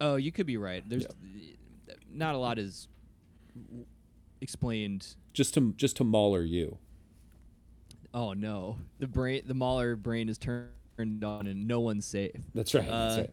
Oh, 0.00 0.16
you 0.16 0.32
could 0.32 0.46
be 0.46 0.56
right. 0.56 0.82
There's 0.88 1.06
not 2.10 2.34
a 2.34 2.38
lot 2.38 2.58
is 2.58 2.88
explained. 4.40 5.16
Just 5.32 5.54
to 5.54 5.72
just 5.76 5.96
to 5.96 6.04
Mauler 6.04 6.42
you. 6.42 6.78
Oh 8.14 8.32
no, 8.32 8.78
the 9.00 9.08
brain, 9.08 9.42
the 9.46 9.54
Mauler 9.54 9.96
brain 9.96 10.28
is 10.28 10.38
turned 10.38 10.68
on, 10.98 11.46
and 11.46 11.66
no 11.66 11.80
one's 11.80 12.06
safe. 12.06 12.32
That's 12.54 12.74
right. 12.74 12.86
that's 12.86 13.16
Uh, 13.16 13.20
right. 13.22 13.30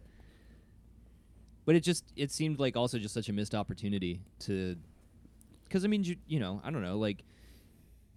But 1.64 1.76
it 1.76 1.80
just 1.80 2.04
it 2.16 2.30
seemed 2.32 2.58
like 2.58 2.76
also 2.76 2.98
just 2.98 3.14
such 3.14 3.28
a 3.28 3.32
missed 3.32 3.54
opportunity 3.54 4.20
to, 4.40 4.76
because 5.64 5.84
I 5.84 5.88
mean 5.88 6.02
you, 6.02 6.16
you 6.26 6.40
know 6.40 6.60
I 6.64 6.70
don't 6.70 6.82
know 6.82 6.98
like, 6.98 7.22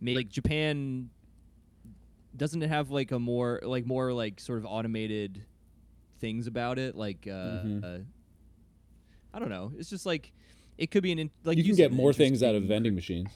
maybe 0.02 0.18
like 0.18 0.30
Japan. 0.30 1.10
Doesn't 2.36 2.62
it 2.64 2.70
have 2.70 2.90
like 2.90 3.12
a 3.12 3.20
more 3.20 3.62
like 3.64 3.86
more 3.86 4.12
like 4.12 4.40
sort 4.40 4.58
of 4.60 4.66
automated 4.66 5.44
things 6.20 6.48
about 6.48 6.80
it 6.80 6.96
like 6.96 7.28
uh, 7.28 7.32
Mm-hmm. 7.32 7.80
uh 7.86 7.98
I 9.34 9.40
don't 9.40 9.50
know 9.50 9.72
it's 9.78 9.90
just 9.90 10.06
like 10.06 10.32
it 10.78 10.92
could 10.92 11.04
be 11.04 11.12
an 11.12 11.20
in, 11.20 11.30
like 11.44 11.58
you 11.58 11.64
can 11.64 11.76
get 11.76 11.92
more 11.94 12.14
things 12.14 12.42
out 12.42 12.56
of 12.56 12.64
vending 12.64 12.96
machines. 12.96 13.30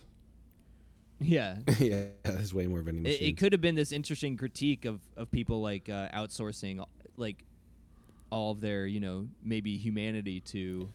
Yeah. 1.20 1.58
Yeah, 1.80 2.06
there's 2.24 2.54
way 2.54 2.68
more 2.68 2.82
vending 2.82 3.06
it, 3.06 3.10
machines. 3.10 3.30
it 3.30 3.38
could 3.38 3.54
have 3.54 3.62
been 3.62 3.76
this 3.76 3.92
interesting 3.92 4.38
critique 4.38 4.86
of, 4.86 5.00
of 5.18 5.32
people 5.32 5.62
like 5.62 5.90
uh, 5.90 6.10
outsourcing 6.10 6.84
like 7.18 7.44
all 8.30 8.52
of 8.52 8.62
their 8.62 8.86
you 8.86 9.00
know 9.00 9.28
maybe 9.44 9.78
humanity 9.78 10.40
to 10.40 10.90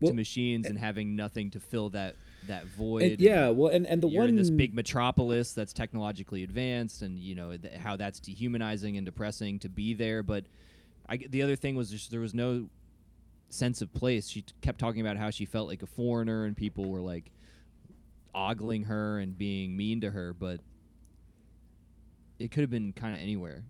Well, 0.00 0.10
to 0.10 0.16
machines 0.16 0.66
and 0.66 0.78
having 0.78 1.16
nothing 1.16 1.50
to 1.52 1.60
fill 1.60 1.90
that 1.90 2.16
that 2.46 2.66
void. 2.66 3.02
And, 3.02 3.20
yeah, 3.20 3.50
well, 3.50 3.72
and 3.72 3.86
and 3.86 4.02
the 4.02 4.08
you're 4.08 4.22
one 4.22 4.30
in 4.30 4.36
this 4.36 4.50
big 4.50 4.74
metropolis 4.74 5.52
that's 5.52 5.72
technologically 5.72 6.42
advanced 6.42 7.02
and 7.02 7.18
you 7.18 7.34
know 7.34 7.56
th- 7.56 7.74
how 7.74 7.96
that's 7.96 8.20
dehumanizing 8.20 8.96
and 8.96 9.04
depressing 9.04 9.58
to 9.60 9.68
be 9.68 9.94
there 9.94 10.22
but 10.22 10.44
I, 11.08 11.16
the 11.16 11.42
other 11.42 11.56
thing 11.56 11.74
was 11.74 11.90
just 11.90 12.10
there 12.10 12.20
was 12.20 12.34
no 12.34 12.68
sense 13.48 13.82
of 13.82 13.92
place. 13.92 14.28
She 14.28 14.42
t- 14.42 14.54
kept 14.60 14.78
talking 14.78 15.00
about 15.00 15.16
how 15.16 15.30
she 15.30 15.44
felt 15.44 15.66
like 15.68 15.82
a 15.82 15.86
foreigner 15.86 16.44
and 16.44 16.56
people 16.56 16.88
were 16.88 17.00
like 17.00 17.32
ogling 18.34 18.84
her 18.84 19.18
and 19.18 19.36
being 19.38 19.76
mean 19.76 20.00
to 20.00 20.10
her 20.10 20.32
but 20.32 20.60
it 22.38 22.50
could 22.50 22.60
have 22.62 22.70
been 22.70 22.92
kind 22.92 23.14
of 23.14 23.20
anywhere 23.20 23.64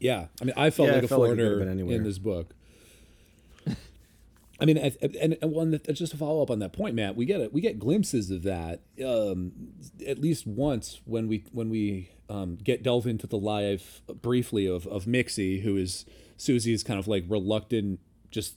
Yeah, 0.00 0.26
I 0.40 0.44
mean, 0.44 0.54
I 0.56 0.70
felt 0.70 0.88
Yeah, 0.88 0.94
like 0.94 1.02
it 1.02 1.04
a 1.06 1.08
felt 1.08 1.22
like 1.22 1.30
it 1.32 1.36
could've 1.36 1.46
foreigner 1.46 1.64
been 1.64 1.72
anywhere. 1.72 1.96
in 1.96 2.04
this 2.04 2.18
book. 2.18 2.54
I 4.60 4.64
mean, 4.64 4.76
and, 4.76 5.36
and 5.40 5.52
one 5.52 5.70
that, 5.70 5.94
just 5.94 6.10
to 6.10 6.18
follow 6.18 6.42
up 6.42 6.50
on 6.50 6.58
that 6.58 6.72
point, 6.72 6.96
Matt, 6.96 7.14
we 7.14 7.24
get 7.26 7.40
it. 7.40 7.52
We 7.52 7.60
get 7.60 7.78
glimpses 7.78 8.28
of 8.30 8.42
that 8.42 8.80
um, 9.04 9.52
at 10.04 10.18
least 10.18 10.48
once 10.48 11.00
when 11.04 11.28
we 11.28 11.44
when 11.52 11.70
we 11.70 12.10
um, 12.28 12.56
get 12.56 12.82
delve 12.82 13.06
into 13.06 13.28
the 13.28 13.38
life 13.38 14.02
briefly 14.20 14.66
of 14.66 14.84
of 14.88 15.04
Mixie, 15.04 15.62
who 15.62 15.76
is 15.76 16.04
Susie's 16.36 16.82
kind 16.82 16.98
of 16.98 17.06
like 17.06 17.24
reluctant, 17.28 18.00
just 18.32 18.54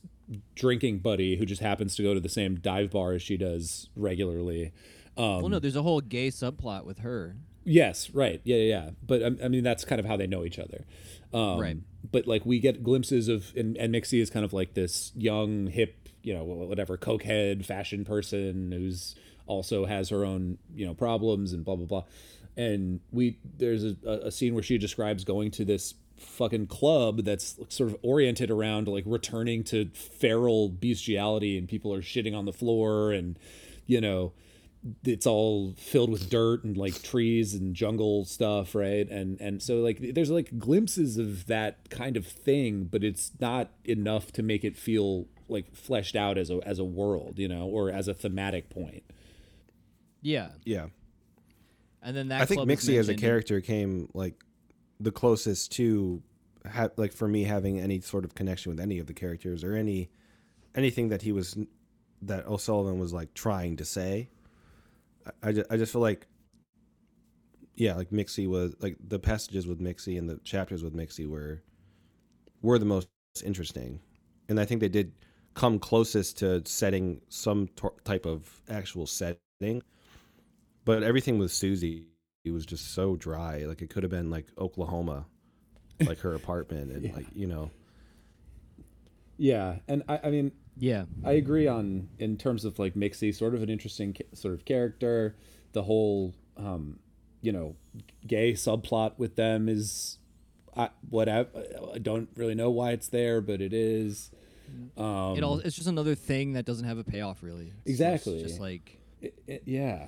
drinking 0.56 1.00
buddy 1.00 1.36
who 1.36 1.46
just 1.46 1.62
happens 1.62 1.96
to 1.98 2.04
go 2.04 2.14
to 2.16 2.20
the 2.20 2.30
same 2.30 2.56
dive 2.56 2.90
bar 2.92 3.12
as 3.12 3.22
she 3.22 3.38
does 3.38 3.90
regularly. 3.96 4.72
Um, 5.18 5.42
well 5.42 5.50
no 5.50 5.60
there's 5.60 5.76
a 5.76 5.82
whole 5.82 6.02
gay 6.02 6.30
subplot 6.30 6.86
with 6.86 7.00
her 7.00 7.36
Yes, 7.64 8.10
right. 8.12 8.42
Yeah, 8.44 8.58
yeah, 8.58 8.64
yeah. 8.64 8.90
But 9.06 9.24
um, 9.24 9.38
I 9.44 9.48
mean, 9.48 9.64
that's 9.64 9.86
kind 9.86 10.00
of 10.00 10.06
how 10.06 10.18
they 10.18 10.28
know 10.28 10.44
each 10.44 10.60
other. 10.60 10.86
Um, 11.34 11.60
Right. 11.60 11.78
But 12.12 12.28
like, 12.28 12.46
we 12.46 12.60
get 12.60 12.84
glimpses 12.84 13.28
of, 13.28 13.54
and, 13.56 13.78
and 13.78 13.94
Mixie 13.94 14.20
is 14.20 14.30
kind 14.30 14.44
of 14.44 14.54
like 14.54 14.74
this 14.74 15.12
young, 15.16 15.68
hip, 15.68 16.10
you 16.24 16.34
know, 16.34 16.44
whatever, 16.44 16.98
cokehead 16.98 17.64
fashion 17.64 18.04
person 18.04 18.72
who's 18.72 19.16
also 19.46 19.86
has 19.86 20.10
her 20.10 20.26
own, 20.26 20.58
you 20.74 20.86
know, 20.86 20.94
problems 20.94 21.54
and 21.54 21.64
blah 21.64 21.76
blah 21.76 21.86
blah. 21.86 22.04
And 22.58 23.00
we 23.12 23.38
there's 23.58 23.84
a, 23.84 23.96
a 24.26 24.32
scene 24.32 24.54
where 24.54 24.64
she 24.64 24.78
describes 24.78 25.24
going 25.24 25.52
to 25.52 25.66
this 25.66 25.94
fucking 26.18 26.68
club 26.68 27.24
that's 27.24 27.60
sort 27.70 27.90
of 27.90 27.98
oriented 28.04 28.52
around 28.52 28.88
like 28.88 29.04
returning 29.08 29.64
to 29.66 29.90
feral 29.94 30.70
bestiality, 30.70 31.58
and 31.58 31.68
people 31.68 31.94
are 31.94 32.02
shitting 32.02 32.36
on 32.36 32.46
the 32.46 32.54
floor, 32.54 33.12
and 33.12 33.38
you 33.86 34.02
know 34.02 34.34
it's 35.06 35.28
all 35.28 35.74
filled 35.78 36.10
with 36.10 36.30
dirt 36.30 36.64
and 36.64 36.76
like 36.76 37.02
trees 37.04 37.54
and 37.54 37.76
jungle 37.76 38.26
stuff 38.26 38.74
right 38.74 39.08
and 39.10 39.40
and 39.40 39.62
so 39.62 39.76
like 39.76 40.00
there's 40.14 40.32
like 40.32 40.58
glimpses 40.58 41.18
of 41.18 41.46
that 41.46 41.90
kind 41.90 42.18
of 42.18 42.26
thing 42.26 42.86
but 42.86 43.04
it's 43.04 43.32
not 43.40 43.70
enough 43.86 44.32
to 44.32 44.42
make 44.42 44.64
it 44.64 44.76
feel 44.76 45.28
like 45.48 45.76
fleshed 45.76 46.16
out 46.16 46.38
as 46.38 46.50
a 46.50 46.60
as 46.66 46.80
a 46.80 46.84
world 46.84 47.38
you 47.38 47.48
know 47.48 47.68
or 47.68 47.92
as 47.92 48.08
a 48.08 48.14
thematic 48.14 48.70
point 48.70 49.04
yeah 50.22 50.50
yeah. 50.66 50.88
and 52.02 52.16
then 52.16 52.30
that 52.30 52.42
I 52.42 52.46
think 52.46 52.58
club 52.58 52.70
is 52.70 52.80
Mixie 52.80 52.98
as 52.98 53.10
a 53.10 53.16
character 53.16 53.62
came 53.62 54.10
like 54.14 54.44
the 55.00 55.12
closest 55.12 55.74
to 55.74 56.24
ha- 56.70 56.90
like 56.98 57.14
for 57.14 57.28
me 57.28 57.44
having 57.44 57.80
any 57.80 58.02
sort 58.02 58.26
of 58.26 58.36
connection 58.36 58.72
with 58.72 58.80
any 58.80 59.00
of 59.00 59.08
the 59.08 59.14
characters 59.14 59.64
or 59.64 59.76
any 59.76 60.10
anything 60.76 61.10
that 61.10 61.22
he 61.22 61.32
was 61.32 61.58
that 62.22 62.48
O'Sullivan 62.48 63.00
was 63.00 63.14
like 63.14 63.34
trying 63.34 63.78
to 63.78 63.86
say. 63.86 64.30
I, 65.26 65.50
I, 65.50 65.52
just, 65.52 65.72
I 65.72 65.78
just 65.78 65.92
feel 65.92 66.02
like 66.02 66.28
yeah, 67.76 67.96
like 67.96 68.12
Mixie 68.12 68.48
was 68.48 68.76
like 68.80 68.98
the 69.06 69.20
passages 69.20 69.66
with 69.66 69.80
Mixie 69.80 70.18
and 70.18 70.30
the 70.30 70.38
chapters 70.44 70.84
with 70.84 70.94
Mixie 70.94 71.28
were 71.28 71.64
were 72.62 72.78
the 72.78 72.86
most 72.86 73.08
interesting, 73.44 74.00
and 74.50 74.60
I 74.60 74.66
think 74.66 74.82
they 74.82 74.90
did 74.90 75.14
come 75.54 75.80
closest 75.80 76.38
to 76.40 76.62
setting 76.66 77.22
some 77.30 77.68
tor- 77.76 77.96
type 78.04 78.26
of 78.26 78.62
actual 78.70 79.08
setting. 79.08 79.82
But 80.84 81.04
everything 81.04 81.38
with 81.38 81.52
Susie, 81.52 82.08
it 82.44 82.52
was 82.52 82.66
just 82.66 82.94
so 82.94 83.16
dry. 83.16 83.66
Like 83.66 83.82
it 83.82 83.90
could 83.90 84.04
have 84.04 84.12
been 84.12 84.30
like 84.30 84.48
Oklahoma, 84.58 85.26
like 86.06 86.20
her 86.20 86.34
apartment, 86.36 86.92
and 86.92 87.16
like 87.16 87.28
you 87.34 87.48
know, 87.48 87.72
yeah 89.42 89.78
and 89.88 90.04
i 90.08 90.20
i 90.26 90.30
mean 90.30 90.52
yeah 90.78 91.06
I 91.24 91.34
agree 91.34 91.68
on 91.68 92.10
in 92.20 92.38
terms 92.38 92.66
of 92.66 92.80
like 92.80 92.94
Mixie, 92.96 93.34
sort 93.34 93.54
of 93.56 93.62
an 93.64 93.70
interesting 93.70 94.14
ca- 94.14 94.26
sort 94.36 94.54
of 94.54 94.66
character. 94.66 95.36
The 95.74 95.84
whole, 95.84 96.34
um, 96.58 97.00
you 97.42 97.52
know, 97.52 97.76
gay 98.28 98.54
subplot 98.54 99.18
with 99.18 99.36
them 99.36 99.70
is, 99.70 100.18
I 100.76 100.90
whatever. 101.10 101.50
I 101.94 101.98
don't 102.00 102.30
really 102.36 102.56
know 102.56 102.70
why 102.72 102.92
it's 102.92 103.08
there, 103.08 103.40
but 103.42 103.62
it 103.62 103.74
is. 103.74 104.32
Um, 104.98 105.36
it 105.38 105.44
all 105.44 105.60
it's 105.60 105.76
just 105.76 105.88
another 105.88 106.16
thing 106.16 106.54
that 106.54 106.66
doesn't 106.66 106.86
have 106.86 106.98
a 106.98 107.04
payoff 107.04 107.44
really 107.44 107.74
It's 107.86 107.98
just- 107.98 108.02
Exactly. 108.28 108.44
just 108.44 108.60
like 108.60 108.98
it- 109.22 109.38
it- 109.48 109.64
yeah. 109.66 110.08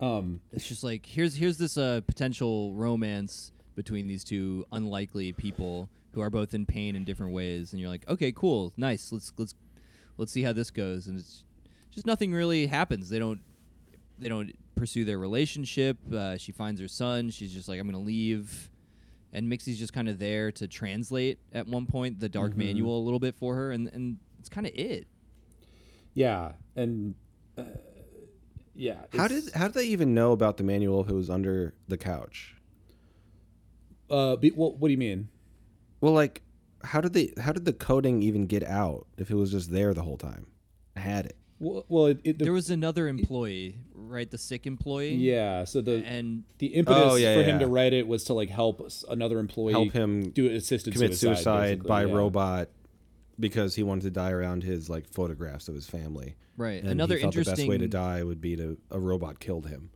Um, 0.00 0.40
it's 0.52 0.66
just 0.66 0.82
like 0.82 1.06
here's 1.06 1.36
here's 1.36 1.58
this 1.58 1.76
uh, 1.78 2.00
potential 2.06 2.74
romance 2.74 3.52
between 3.76 4.08
these 4.08 4.24
two 4.24 4.66
unlikely 4.72 5.32
people 5.32 5.88
who 6.12 6.20
are 6.20 6.30
both 6.30 6.52
in 6.54 6.66
pain 6.66 6.94
in 6.96 7.04
different 7.04 7.32
ways 7.32 7.72
and 7.72 7.80
you're 7.80 7.88
like 7.88 8.06
okay 8.08 8.32
cool 8.32 8.72
nice 8.76 9.10
let's 9.12 9.32
let's 9.38 9.54
let's 10.16 10.32
see 10.32 10.42
how 10.42 10.52
this 10.52 10.70
goes 10.70 11.06
and 11.06 11.18
it's 11.18 11.44
just 11.90 12.06
nothing 12.06 12.32
really 12.32 12.66
happens 12.66 13.08
they 13.08 13.18
don't 13.18 13.40
they 14.18 14.28
don't 14.28 14.52
pursue 14.74 15.04
their 15.04 15.18
relationship 15.18 15.96
uh, 16.12 16.36
she 16.36 16.52
finds 16.52 16.80
her 16.80 16.88
son 16.88 17.30
she's 17.30 17.52
just 17.52 17.68
like 17.68 17.78
i'm 17.80 17.86
gonna 17.86 17.98
leave 17.98 18.70
and 19.34 19.48
Mixie's 19.48 19.78
just 19.78 19.94
kind 19.94 20.10
of 20.10 20.18
there 20.18 20.52
to 20.52 20.68
translate 20.68 21.38
at 21.54 21.66
one 21.66 21.86
point 21.86 22.20
the 22.20 22.28
dark 22.28 22.54
manual 22.56 22.98
a 22.98 23.04
little 23.04 23.20
bit 23.20 23.34
for 23.34 23.54
her 23.54 23.72
and 23.72 23.88
and 23.92 24.18
it's 24.38 24.48
kind 24.48 24.66
of 24.66 24.72
it 24.74 25.06
yeah, 26.14 26.52
and 26.76 27.14
uh, 27.56 27.62
yeah. 28.74 28.96
how 29.16 29.28
did 29.28 29.44
how 29.54 29.68
did 29.68 29.74
they 29.74 29.86
even 29.86 30.14
know 30.14 30.32
about 30.32 30.56
the 30.56 30.64
manual 30.64 31.04
who 31.04 31.14
was 31.14 31.30
under 31.30 31.74
the 31.88 31.96
couch? 31.96 32.56
uh? 34.10 34.36
Be, 34.36 34.50
well, 34.50 34.72
what 34.72 34.88
do 34.88 34.92
you 34.92 34.98
mean? 34.98 35.28
Well, 36.00 36.12
like 36.12 36.42
how 36.84 37.00
did 37.00 37.12
they 37.12 37.32
how 37.40 37.52
did 37.52 37.64
the 37.64 37.72
coding 37.72 38.22
even 38.22 38.46
get 38.46 38.62
out 38.64 39.06
if 39.18 39.30
it 39.30 39.34
was 39.34 39.50
just 39.50 39.70
there 39.70 39.94
the 39.94 40.02
whole 40.02 40.16
time? 40.18 40.46
I 40.96 41.00
had 41.00 41.26
it. 41.26 41.36
Well, 41.58 41.84
well 41.88 42.06
it, 42.06 42.20
it, 42.24 42.38
the, 42.38 42.44
There 42.44 42.52
was 42.52 42.70
another 42.70 43.06
employee, 43.08 43.78
right? 43.94 44.28
The 44.30 44.38
sick 44.38 44.66
employee. 44.66 45.14
yeah. 45.14 45.64
So 45.64 45.80
the 45.80 46.04
And 46.04 46.42
the 46.58 46.66
impetus 46.68 47.02
Oh, 47.06 47.14
yeah, 47.16 47.34
for 47.36 47.42
him 47.44 47.60
to 47.60 47.66
write 47.68 47.92
it 47.92 48.06
was 48.08 48.24
to 48.24 48.34
like 48.34 48.50
help 48.50 48.86
another 49.08 49.38
employee 49.38 49.72
Help 49.74 49.92
him 49.92 50.30
do 50.30 50.48
assisted 50.50 50.92
commit 50.92 51.16
suicide, 51.16 51.36
suicide, 51.44 51.82
by 51.84 52.04
yeah. 52.04 52.12
robot 52.12 52.68
because 53.38 53.74
he 53.76 53.82
wanted 53.82 54.02
to 54.02 54.10
die 54.10 54.30
around 54.30 54.62
his 54.64 54.90
like 54.90 55.08
photographs 55.08 55.68
of 55.68 55.74
his 55.74 55.86
family. 55.86 56.34
right. 56.56 56.82
And 56.82 56.90
another 56.90 57.16
he 57.16 57.22
thought 57.22 57.34
the 57.34 57.44
best 57.44 57.66
way 57.66 57.78
to 57.78 57.88
die 57.88 58.22
would 58.24 58.40
be 58.40 58.56
to 58.56 58.76
a 58.90 58.98
robot 58.98 59.38
killed 59.40 59.68
him. 59.68 59.90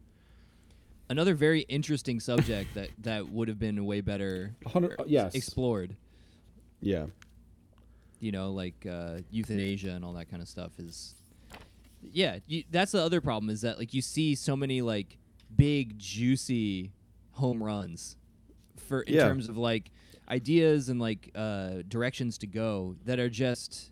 another 1.10 1.34
very 1.34 1.60
interesting 1.62 2.20
subject 2.20 2.74
that 2.74 2.90
that 2.98 3.28
would 3.28 3.48
have 3.48 3.58
been 3.58 3.84
way 3.84 4.00
better 4.00 4.54
Hundred- 4.66 5.00
uh, 5.00 5.04
yes. 5.06 5.34
explored. 5.34 5.96
Yeah. 6.80 7.06
you 8.20 8.32
know, 8.32 8.52
like 8.52 8.86
uh, 8.90 9.18
euthanasia 9.30 9.90
and 9.90 10.04
all 10.04 10.12
that 10.14 10.30
kind 10.30 10.42
of 10.42 10.48
stuff 10.48 10.78
is. 10.78 11.14
Yeah, 12.12 12.38
you, 12.46 12.64
that's 12.70 12.92
the 12.92 13.00
other 13.02 13.20
problem 13.20 13.50
is 13.50 13.62
that 13.62 13.78
like 13.78 13.92
you 13.92 14.02
see 14.02 14.34
so 14.34 14.56
many 14.56 14.80
like 14.82 15.18
big 15.56 15.98
juicy 15.98 16.92
home 17.32 17.62
runs 17.62 18.16
for 18.88 19.02
in 19.02 19.14
Yeah. 19.14 19.24
terms 19.28 19.48
of 19.48 19.56
like 19.56 19.90
ideas 20.28 20.88
and 20.88 21.00
like 21.00 21.30
uh, 21.34 21.82
directions 21.88 22.38
to 22.38 22.46
go 22.46 22.96
that 23.04 23.18
are 23.18 23.28
just 23.28 23.90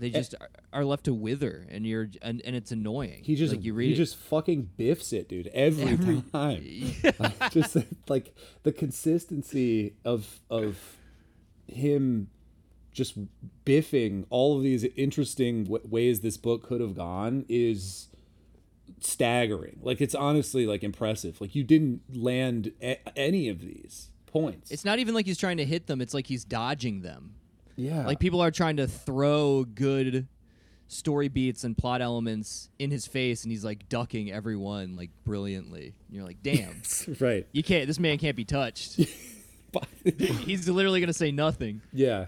they 0.00 0.10
just 0.10 0.34
are, 0.40 0.48
are 0.72 0.84
left 0.84 1.04
to 1.04 1.14
wither 1.14 1.66
and 1.70 1.84
you're 1.86 2.08
and, 2.22 2.40
and 2.44 2.54
it's 2.56 2.70
annoying. 2.72 3.22
He 3.24 3.34
just 3.36 3.52
like 3.54 3.64
you 3.64 3.74
read 3.74 3.86
he 3.88 3.92
it- 3.92 3.96
just 3.96 4.16
fucking 4.16 4.70
biffs 4.76 5.12
it, 5.12 5.28
dude, 5.28 5.48
every, 5.48 6.22
time. 6.32 6.64
Like, 7.18 7.50
just 7.52 7.76
like 8.08 8.34
the 8.64 8.72
consistency 8.72 9.94
of 10.04 10.40
of 10.50 10.97
him 11.68 12.28
just 12.92 13.16
biffing 13.64 14.24
all 14.30 14.56
of 14.56 14.62
these 14.62 14.84
interesting 14.96 15.64
w- 15.64 15.86
ways 15.88 16.20
this 16.20 16.36
book 16.36 16.62
could 16.62 16.80
have 16.80 16.94
gone 16.96 17.44
is 17.48 18.08
staggering. 19.00 19.78
Like 19.82 20.00
it's 20.00 20.14
honestly 20.14 20.66
like 20.66 20.82
impressive. 20.82 21.40
Like 21.40 21.54
you 21.54 21.64
didn't 21.64 22.02
land 22.14 22.72
a- 22.82 22.98
any 23.18 23.48
of 23.48 23.60
these 23.60 24.08
points. 24.26 24.70
It's 24.70 24.84
not 24.84 24.98
even 24.98 25.14
like 25.14 25.26
he's 25.26 25.38
trying 25.38 25.58
to 25.58 25.64
hit 25.64 25.86
them; 25.86 26.00
it's 26.00 26.14
like 26.14 26.26
he's 26.26 26.44
dodging 26.44 27.02
them. 27.02 27.34
yeah. 27.76 28.06
Like 28.06 28.18
people 28.18 28.40
are 28.40 28.50
trying 28.50 28.76
to 28.78 28.86
throw 28.88 29.64
good 29.64 30.26
story 30.90 31.28
beats 31.28 31.64
and 31.64 31.76
plot 31.76 32.00
elements 32.00 32.70
in 32.78 32.90
his 32.90 33.06
face, 33.06 33.42
and 33.44 33.52
he's 33.52 33.64
like 33.64 33.88
ducking 33.88 34.32
everyone 34.32 34.96
like 34.96 35.10
brilliantly. 35.24 35.94
And 36.08 36.16
you're 36.16 36.24
like, 36.24 36.42
damn, 36.42 36.82
right. 37.20 37.46
you 37.52 37.62
can't. 37.62 37.86
This 37.86 37.98
man 38.00 38.18
can't 38.18 38.36
be 38.36 38.44
touched. 38.44 38.98
he's 40.18 40.68
literally 40.68 41.00
gonna 41.00 41.12
say 41.12 41.30
nothing. 41.32 41.82
yeah. 41.92 42.26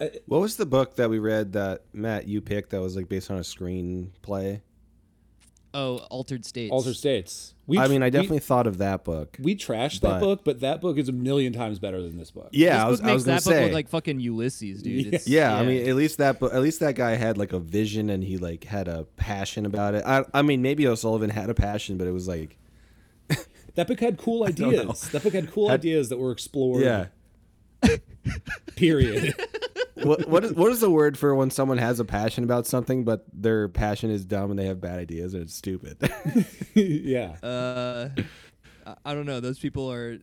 Uh, 0.00 0.06
what 0.26 0.40
was 0.40 0.56
the 0.56 0.64
book 0.66 0.94
that 0.94 1.10
we 1.10 1.18
read 1.18 1.54
that 1.54 1.82
Matt 1.92 2.28
you 2.28 2.40
picked 2.40 2.70
that 2.70 2.80
was 2.80 2.94
like 2.94 3.08
based 3.08 3.32
on 3.32 3.36
a 3.38 3.40
screenplay? 3.40 4.60
Oh, 5.74 5.96
altered 6.08 6.44
states. 6.46 6.70
Altered 6.72 6.94
states. 6.96 7.52
We, 7.66 7.78
I 7.78 7.88
mean, 7.88 8.02
I 8.02 8.06
we- 8.06 8.10
definitely 8.10 8.38
thought 8.38 8.66
of 8.66 8.78
that 8.78 9.04
book. 9.04 9.36
we 9.40 9.54
trashed 9.54 10.00
that 10.00 10.08
but- 10.08 10.20
book, 10.20 10.40
but 10.44 10.60
that 10.60 10.80
book 10.80 10.96
is 10.98 11.08
a 11.08 11.12
million 11.12 11.52
times 11.52 11.78
better 11.78 12.00
than 12.00 12.16
this 12.16 12.30
book. 12.30 12.48
Yeah, 12.52 12.68
This 12.68 12.78
I 12.78 12.82
book 12.84 12.90
was, 12.90 13.00
I 13.00 13.04
makes 13.06 13.14
was 13.14 13.24
gonna 13.24 13.34
that 13.40 13.44
book 13.44 13.52
say. 13.54 13.64
look 13.64 13.72
like 13.74 13.88
fucking 13.88 14.20
Ulysses, 14.20 14.82
dude. 14.82 15.14
It's, 15.14 15.28
yeah, 15.28 15.54
I 15.56 15.64
mean, 15.64 15.88
at 15.88 15.94
least 15.96 16.18
that, 16.18 16.38
bo- 16.40 16.50
at 16.50 16.62
least 16.62 16.80
that 16.80 16.94
guy 16.94 17.16
had 17.16 17.36
like 17.36 17.52
a 17.52 17.58
vision 17.60 18.08
and 18.08 18.22
he 18.24 18.38
like 18.38 18.64
had 18.64 18.86
a 18.88 19.04
passion 19.16 19.66
about 19.66 19.94
it. 19.94 20.04
I, 20.06 20.24
I 20.32 20.42
mean, 20.42 20.62
maybe 20.62 20.86
O'Sullivan 20.86 21.28
had 21.30 21.50
a 21.50 21.54
passion, 21.54 21.98
but 21.98 22.06
it 22.06 22.12
was 22.12 22.26
like, 22.28 22.56
That 23.78 23.86
book 23.86 24.00
had 24.00 24.18
cool 24.18 24.44
ideas. 24.48 25.02
That 25.12 25.22
book 25.22 25.32
had 25.34 25.52
cool 25.52 25.68
Had- 25.68 25.78
ideas 25.80 26.08
that 26.08 26.18
were 26.18 26.32
explored. 26.32 26.82
yeah. 26.82 27.06
Period. 28.74 29.34
what 30.02 30.28
what 30.28 30.44
is 30.44 30.52
what 30.52 30.72
is 30.72 30.80
the 30.80 30.90
word 30.90 31.16
for 31.16 31.32
when 31.34 31.50
someone 31.50 31.78
has 31.78 32.00
a 32.00 32.04
passion 32.04 32.42
about 32.42 32.66
something, 32.66 33.04
but 33.04 33.24
their 33.32 33.68
passion 33.68 34.10
is 34.10 34.24
dumb 34.24 34.50
and 34.50 34.58
they 34.58 34.66
have 34.66 34.80
bad 34.80 34.98
ideas 34.98 35.32
and 35.32 35.44
it's 35.44 35.54
stupid? 35.54 35.96
yeah. 36.74 37.36
uh, 37.42 38.08
I- 38.84 38.96
I 39.04 39.14
don't 39.14 39.26
know. 39.26 39.38
Those 39.40 39.58
people 39.60 39.92
are. 39.92 40.18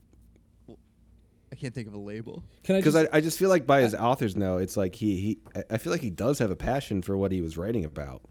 I 0.70 1.56
can't 1.56 1.74
think 1.74 1.88
of 1.88 1.94
a 1.94 2.00
label. 2.00 2.44
Can 2.64 2.76
I 2.76 2.80
Because 2.80 2.96
I, 2.98 3.08
I 3.14 3.22
just 3.22 3.40
feel 3.40 3.48
like 3.50 3.66
by 3.66 3.82
his 3.82 3.96
author's 3.96 4.36
note, 4.36 4.58
it's 4.64 4.76
like 4.76 4.96
he 4.96 5.16
he 5.22 5.40
I- 5.56 5.76
I 5.76 5.78
feel 5.78 5.94
like 5.94 6.02
he 6.02 6.10
does 6.10 6.40
have 6.40 6.52
a 6.52 6.56
passion 6.58 7.02
for 7.02 7.16
what 7.16 7.32
he 7.32 7.40
was 7.42 7.58
writing 7.58 7.86
about, 7.86 8.22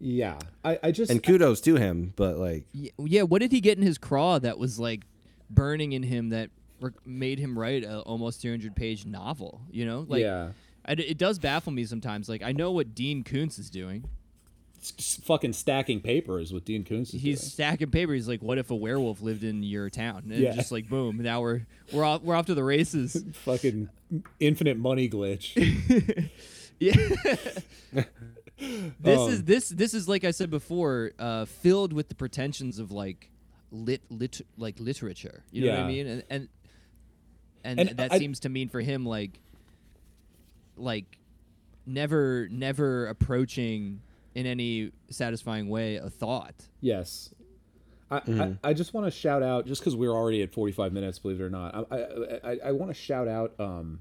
yeah. 0.00 0.38
I, 0.64 0.78
I 0.82 0.90
just 0.92 1.10
and 1.10 1.22
kudos 1.22 1.60
to 1.62 1.76
him. 1.76 2.12
But 2.16 2.36
like, 2.38 2.64
Yeah, 2.72 2.90
yeah, 2.98 3.22
what 3.22 3.40
did 3.40 3.52
he 3.52 3.60
get 3.60 3.78
in 3.78 3.84
his 3.84 3.98
craw 3.98 4.38
that 4.38 4.58
was 4.58 4.78
like 4.78 5.02
burning 5.50 5.92
in 5.92 6.02
him 6.02 6.30
that 6.30 6.50
re- 6.80 6.90
made 7.04 7.38
him 7.38 7.58
write 7.58 7.84
a 7.84 8.00
almost 8.00 8.40
300 8.40 8.74
page 8.76 9.06
novel? 9.06 9.60
You 9.70 9.86
know, 9.86 10.06
like 10.08 10.22
yeah. 10.22 10.50
I 10.84 10.94
d 10.94 11.02
it 11.02 11.18
does 11.18 11.38
baffle 11.38 11.72
me 11.72 11.84
sometimes. 11.84 12.28
Like 12.28 12.42
I 12.42 12.52
know 12.52 12.70
what 12.72 12.94
Dean 12.94 13.22
Koontz 13.24 13.58
is 13.58 13.70
doing. 13.70 14.04
S- 14.82 14.92
s- 14.98 15.20
fucking 15.24 15.54
stacking 15.54 16.02
paper 16.02 16.38
is 16.38 16.52
what 16.52 16.66
Dean 16.66 16.84
Koontz 16.84 17.14
is 17.14 17.22
He's 17.22 17.40
doing. 17.40 17.50
stacking 17.50 17.90
paper. 17.90 18.12
He's 18.12 18.28
like, 18.28 18.42
"What 18.42 18.58
if 18.58 18.70
a 18.70 18.74
werewolf 18.74 19.22
lived 19.22 19.42
in 19.42 19.62
your 19.62 19.88
town?" 19.88 20.24
And 20.30 20.40
Yeah. 20.42 20.52
just 20.54 20.70
like, 20.70 20.90
boom, 20.90 21.22
now 21.22 21.40
we're 21.40 21.62
we're 21.90 22.04
off 22.04 22.20
we're 22.22 22.34
off 22.34 22.44
to 22.46 22.54
the 22.54 22.64
races. 22.64 23.16
fucking 23.44 23.88
infinite 24.40 24.76
money 24.76 25.08
glitch. 25.08 25.56
yeah. 26.78 26.94
this 29.00 29.18
Um, 29.18 29.30
is 29.30 29.44
this 29.44 29.68
this 29.68 29.94
is 29.94 30.08
like 30.08 30.24
I 30.24 30.30
said 30.30 30.50
before, 30.50 31.12
uh, 31.18 31.44
filled 31.44 31.92
with 31.92 32.08
the 32.08 32.14
pretensions 32.14 32.78
of 32.78 32.90
like 32.92 33.30
lit 33.70 34.02
lit 34.10 34.40
like 34.56 34.78
literature. 34.80 35.44
You 35.50 35.66
know 35.66 35.72
what 35.72 35.80
I 35.80 35.86
mean? 35.88 36.06
And 36.06 36.22
and 36.30 36.48
and, 37.64 37.80
And 37.80 37.88
that 37.98 38.12
I- 38.12 38.18
seems 38.18 38.40
to 38.40 38.48
mean 38.48 38.68
for 38.68 38.80
him 38.80 39.04
like 39.06 39.40
like 40.76 41.18
never 41.86 42.48
never 42.50 43.06
approaching 43.06 44.00
in 44.34 44.46
any 44.46 44.90
satisfying 45.10 45.68
way 45.68 45.96
a 45.96 46.10
thought. 46.10 46.54
Yes. 46.80 47.32
I, 48.10 48.16
I, 48.28 48.56
I 48.70 48.72
just 48.74 48.92
want 48.94 49.06
to 49.06 49.10
shout 49.10 49.42
out, 49.42 49.66
just 49.66 49.80
because 49.80 49.96
we're 49.96 50.12
already 50.12 50.42
at 50.42 50.52
45 50.52 50.92
minutes, 50.92 51.18
believe 51.18 51.40
it 51.40 51.44
or 51.44 51.50
not, 51.50 51.86
I, 51.90 51.96
I, 51.96 52.50
I, 52.52 52.58
I 52.66 52.72
want 52.72 52.90
to 52.90 52.94
shout 52.94 53.26
out 53.28 53.54
um, 53.58 54.00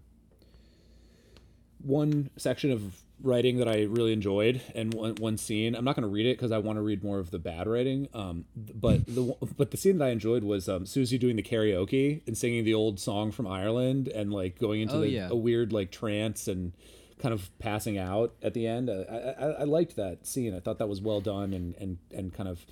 one 1.82 2.30
section 2.38 2.72
of 2.72 3.02
writing 3.24 3.58
that 3.58 3.68
I 3.70 3.84
really 3.84 4.12
enjoyed 4.14 4.62
and 4.76 4.94
one, 4.94 5.16
one 5.16 5.38
scene. 5.38 5.76
I'm 5.76 5.86
not 5.86 5.96
going 5.96 6.04
to 6.04 6.10
read 6.14 6.26
it 6.26 6.38
because 6.38 6.52
I 6.52 6.58
want 6.60 6.78
to 6.78 6.82
read 6.82 7.04
more 7.04 7.20
of 7.20 7.32
the 7.32 7.40
bad 7.40 7.68
writing. 7.68 8.10
Um, 8.14 8.46
but 8.56 9.06
the 9.08 9.34
but 9.58 9.72
the 9.72 9.78
scene 9.78 9.98
that 9.98 10.06
I 10.06 10.10
enjoyed 10.10 10.44
was 10.44 10.68
um, 10.70 10.86
Susie 10.86 11.18
doing 11.18 11.38
the 11.38 11.42
karaoke 11.44 12.22
and 12.28 12.38
singing 12.38 12.66
the 12.66 12.74
old 12.74 13.00
song 13.00 13.32
from 13.32 13.48
Ireland 13.48 14.10
and 14.10 14.32
like 14.32 14.60
going 14.60 14.82
into 14.82 14.96
Oh, 14.98 15.02
the, 15.02 15.10
yeah. 15.10 15.30
a 15.32 15.36
weird 15.36 15.72
like 15.72 15.90
trance 15.90 16.48
and 16.50 16.74
kind 17.20 17.34
of 17.34 17.50
passing 17.60 17.98
out 17.98 18.34
at 18.44 18.54
the 18.54 18.68
end. 18.68 18.90
I, 18.90 19.36
I, 19.40 19.46
I 19.62 19.64
liked 19.64 19.96
that 19.96 20.28
scene. 20.28 20.54
I 20.54 20.60
thought 20.60 20.78
that 20.80 20.90
was 20.90 21.00
well 21.02 21.22
done 21.22 21.54
and, 21.54 21.74
and, 21.76 21.98
and 22.14 22.34
kind 22.34 22.50
of 22.50 22.66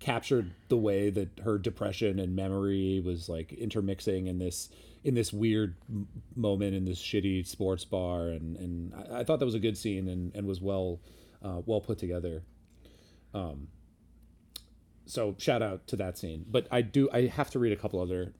captured 0.00 0.52
the 0.68 0.76
way 0.78 1.10
that 1.10 1.40
her 1.44 1.58
depression 1.58 2.18
and 2.18 2.34
memory 2.34 3.02
was 3.04 3.28
like 3.28 3.52
intermixing 3.52 4.26
in 4.26 4.38
this 4.38 4.70
in 5.08 5.14
this 5.14 5.32
weird 5.32 5.74
m- 5.88 6.06
moment 6.36 6.74
in 6.74 6.84
this 6.84 7.00
shitty 7.00 7.46
sports 7.46 7.84
bar 7.84 8.28
and 8.28 8.56
and 8.56 8.94
I, 8.94 9.20
I 9.20 9.24
thought 9.24 9.38
that 9.38 9.46
was 9.46 9.54
a 9.54 9.58
good 9.58 9.76
scene 9.76 10.06
and, 10.08 10.34
and 10.34 10.46
was 10.46 10.60
well 10.60 11.00
uh, 11.42 11.62
well 11.66 11.80
put 11.80 11.98
together 11.98 12.42
um 13.34 13.68
so 15.06 15.34
shout 15.38 15.62
out 15.62 15.86
to 15.88 15.96
that 15.96 16.18
scene 16.18 16.44
but 16.48 16.66
I 16.70 16.82
do 16.82 17.08
I 17.12 17.22
have 17.22 17.50
to 17.50 17.58
read 17.58 17.72
a 17.72 17.76
couple 17.76 18.00
other 18.00 18.32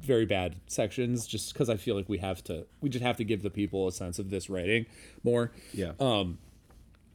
very 0.00 0.26
bad 0.26 0.56
sections 0.66 1.26
just 1.26 1.52
because 1.52 1.68
I 1.68 1.76
feel 1.76 1.96
like 1.96 2.08
we 2.08 2.18
have 2.18 2.42
to 2.44 2.66
we 2.80 2.88
just 2.88 3.04
have 3.04 3.16
to 3.16 3.24
give 3.24 3.42
the 3.42 3.50
people 3.50 3.88
a 3.88 3.92
sense 3.92 4.18
of 4.18 4.30
this 4.30 4.48
writing 4.48 4.86
more 5.24 5.52
yeah, 5.72 5.92
um, 6.00 6.38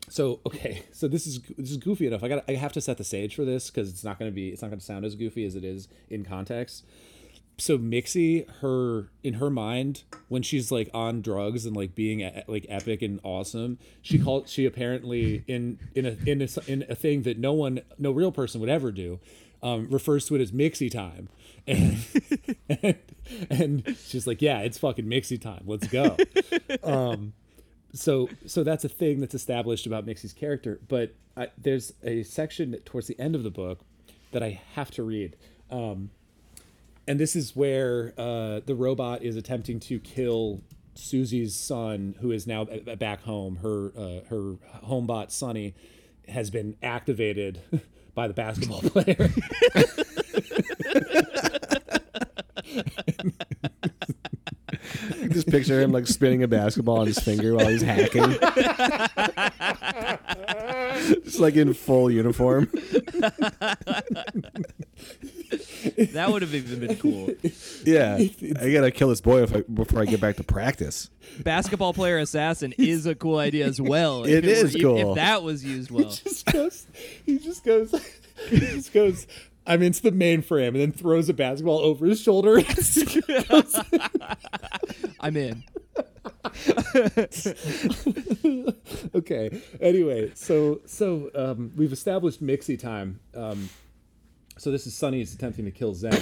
so 0.10 0.40
okay, 0.46 0.84
so 0.92 1.08
this 1.08 1.28
is 1.28 1.42
this 1.58 1.72
is 1.72 1.78
goofy 1.78 2.08
enough. 2.08 2.24
I 2.24 2.30
got 2.30 2.44
I 2.48 2.54
have 2.54 2.72
to 2.74 2.82
set 2.82 2.98
the 2.98 3.04
stage 3.04 3.36
for 3.36 3.44
this 3.46 3.70
because 3.70 3.90
it's 3.90 4.04
not 4.04 4.18
going 4.20 4.32
to 4.32 4.36
be 4.36 4.50
it's 4.50 4.62
not 4.62 4.70
going 4.70 4.80
to 4.80 4.86
sound 4.86 5.06
as 5.06 5.16
goofy 5.16 5.46
as 5.46 5.56
it 5.56 5.64
is 5.64 5.88
in 6.10 6.24
context. 6.24 6.86
So 7.60 7.78
Mixie, 7.78 8.48
her 8.62 9.10
in 9.24 9.36
her 9.36 9.50
mind 9.50 10.04
when 10.28 10.44
she's 10.44 10.72
like 10.72 10.90
on 10.94 11.22
drugs 11.22 11.66
and 11.66 11.76
like 11.76 11.96
being 11.96 12.30
like 12.48 12.66
epic 12.70 13.02
and 13.02 13.20
awesome, 13.24 13.80
she 14.02 14.20
called 14.20 14.48
she 14.48 14.66
apparently 14.66 15.44
in 15.48 15.80
in 15.96 16.06
a 16.06 16.18
in 16.26 16.42
a, 16.42 16.48
in 16.68 16.86
a 16.88 16.96
thing 16.96 17.24
that 17.24 17.40
no 17.40 17.54
one 17.54 17.82
no 17.98 18.12
real 18.12 18.32
person 18.32 18.62
would 18.62 18.70
ever 18.70 18.92
do. 18.92 19.20
Um, 19.64 19.88
refers 19.90 20.28
to 20.28 20.36
it 20.36 20.42
as 20.42 20.52
Mixie 20.52 20.92
time, 20.92 21.30
and, 21.66 21.98
and 22.70 22.96
and 23.50 23.98
she's 24.06 24.28
like, 24.28 24.40
yeah, 24.40 24.60
it's 24.60 24.78
fucking 24.78 25.06
Mixie 25.06 25.42
time. 25.42 25.64
Let's 25.66 25.88
go. 25.88 26.16
Um, 26.84 27.34
so 27.94 28.30
so 28.46 28.64
that's 28.64 28.86
a 28.86 28.90
thing 28.90 29.20
that's 29.20 29.34
established 29.34 29.88
about 29.88 30.06
Mixie's 30.06 30.34
character. 30.34 30.80
But 30.88 31.16
I, 31.36 31.48
there's 31.58 31.94
a 32.04 32.24
section 32.24 32.74
towards 32.86 33.08
the 33.08 33.20
end 33.20 33.36
of 33.36 33.44
the 33.44 33.50
book 33.50 33.80
that 34.32 34.44
I 34.44 34.62
have 34.74 34.92
to 34.92 35.04
read, 35.04 35.36
um, 35.72 36.12
and 37.08 37.20
this 37.20 37.36
is 37.36 37.56
where 37.56 38.14
uh, 38.18 38.62
the 38.66 38.76
robot 38.76 39.24
is 39.24 39.36
attempting 39.36 39.80
to 39.82 40.00
kill 40.00 40.62
Susie's 40.96 41.56
son, 41.56 42.16
who 42.20 42.32
is 42.32 42.48
now 42.48 42.66
back 42.66 43.22
home. 43.22 43.58
Her 43.58 43.92
uh, 43.98 44.20
her 44.30 44.56
homebot 44.86 45.32
Sonny 45.32 45.76
has 46.28 46.50
been 46.50 46.76
activated 46.84 47.62
by 48.16 48.28
the 48.28 48.34
basketball 48.34 48.82
player. 48.82 49.30
Just 55.30 55.48
picture 55.48 55.82
him 55.82 55.92
like 55.92 56.08
spinning 56.08 56.44
a 56.44 56.48
basketball 56.48 57.00
on 57.00 57.08
his 57.08 57.20
finger 57.20 57.56
while 57.56 57.68
he's 57.68 57.82
hacking. 57.82 58.24
Just 61.24 61.40
like 61.40 61.56
in 61.56 61.74
full 61.74 62.10
uniform. 62.10 62.72
That 66.14 66.30
would 66.32 66.42
have 66.42 66.56
even 66.56 66.80
been 66.80 66.98
cool. 66.98 67.30
Yeah, 67.86 68.16
I 68.18 68.72
gotta 68.72 68.92
kill 68.92 69.10
this 69.10 69.22
boy 69.22 69.44
if 69.44 69.56
I, 69.56 69.62
before 69.62 70.02
I 70.02 70.06
get 70.06 70.22
back 70.22 70.38
to 70.38 70.44
practice. 70.44 71.10
Basketball 71.40 71.94
player 71.94 72.18
assassin 72.18 72.74
is 72.78 73.06
a 73.06 73.16
cool 73.16 73.38
idea 73.38 73.66
as 73.66 73.82
well. 73.82 74.24
It 74.24 74.46
if 74.46 74.48
is 74.66 74.74
were- 74.76 74.80
cool. 74.82 75.10
If 75.12 75.16
that 75.16 75.44
was 75.44 75.66
used 75.66 75.92
well. 75.92 76.10
He 76.10 76.30
just 76.30 76.46
goes, 76.46 76.88
he 77.26 77.40
just 77.40 77.64
goes, 77.64 77.94
he 78.50 78.60
just 78.60 78.94
goes. 78.94 79.28
I'm 79.70 79.84
into 79.84 80.02
the 80.02 80.12
mainframe, 80.12 80.70
and 80.70 80.78
then 80.78 80.92
throws 80.94 81.28
a 81.28 81.34
basketball 81.34 81.80
over 81.80 82.06
his 82.06 82.22
shoulder. 82.22 82.58
I'm 85.20 85.36
in. 85.36 85.62
okay. 89.16 89.62
Anyway, 89.82 90.32
so 90.36 90.80
so 90.86 91.30
um, 91.36 91.72
we've 91.76 91.92
established 91.92 92.42
Mixie 92.42 92.80
time. 92.80 93.20
Um, 93.36 93.70
so 94.58 94.72
this 94.72 94.88
is 94.88 94.96
Sonny's 94.96 95.34
attempting 95.34 95.66
to 95.66 95.72
kill 95.72 95.94
Zen. 95.94 96.20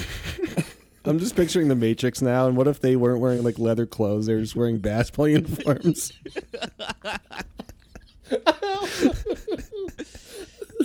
I'm 1.05 1.19
just 1.19 1.36
picturing 1.36 1.67
the 1.67 1.75
Matrix 1.75 2.21
now, 2.21 2.47
and 2.47 2.57
what 2.57 2.67
if 2.67 2.79
they 2.81 2.95
weren't 2.95 3.19
wearing 3.21 3.43
like 3.43 3.59
leather 3.59 3.86
clothes? 3.86 4.25
They're 4.25 4.41
just 4.41 4.55
wearing 4.55 4.79
basketball 4.79 5.27
uniforms. 5.29 6.11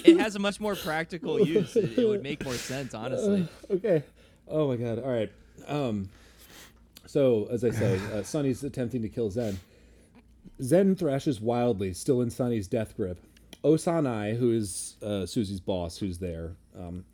It 0.04 0.18
has 0.18 0.34
a 0.34 0.38
much 0.38 0.60
more 0.60 0.74
practical 0.74 1.40
use. 1.40 1.76
It, 1.76 1.98
it 1.98 2.06
would 2.06 2.22
make 2.22 2.44
more 2.44 2.54
sense, 2.54 2.94
honestly. 2.94 3.48
okay. 3.70 4.02
Oh 4.48 4.68
my 4.68 4.76
god. 4.76 4.98
All 4.98 5.10
right. 5.10 5.30
Um, 5.68 6.08
so 7.06 7.48
as 7.50 7.64
I 7.64 7.70
say, 7.70 8.00
uh, 8.12 8.22
Sonny's 8.22 8.62
attempting 8.62 9.02
to 9.02 9.08
kill 9.08 9.30
Zen. 9.30 9.58
Zen 10.62 10.96
thrashes 10.96 11.40
wildly, 11.40 11.92
still 11.94 12.20
in 12.20 12.30
Sonny's 12.30 12.66
death 12.68 12.96
grip. 12.96 13.18
Osanai, 13.64 14.38
who 14.38 14.52
is 14.52 14.96
uh, 15.02 15.26
Susie's 15.26 15.60
boss, 15.60 15.98
who's 15.98 16.18
there, 16.18 16.52
um, 16.78 17.04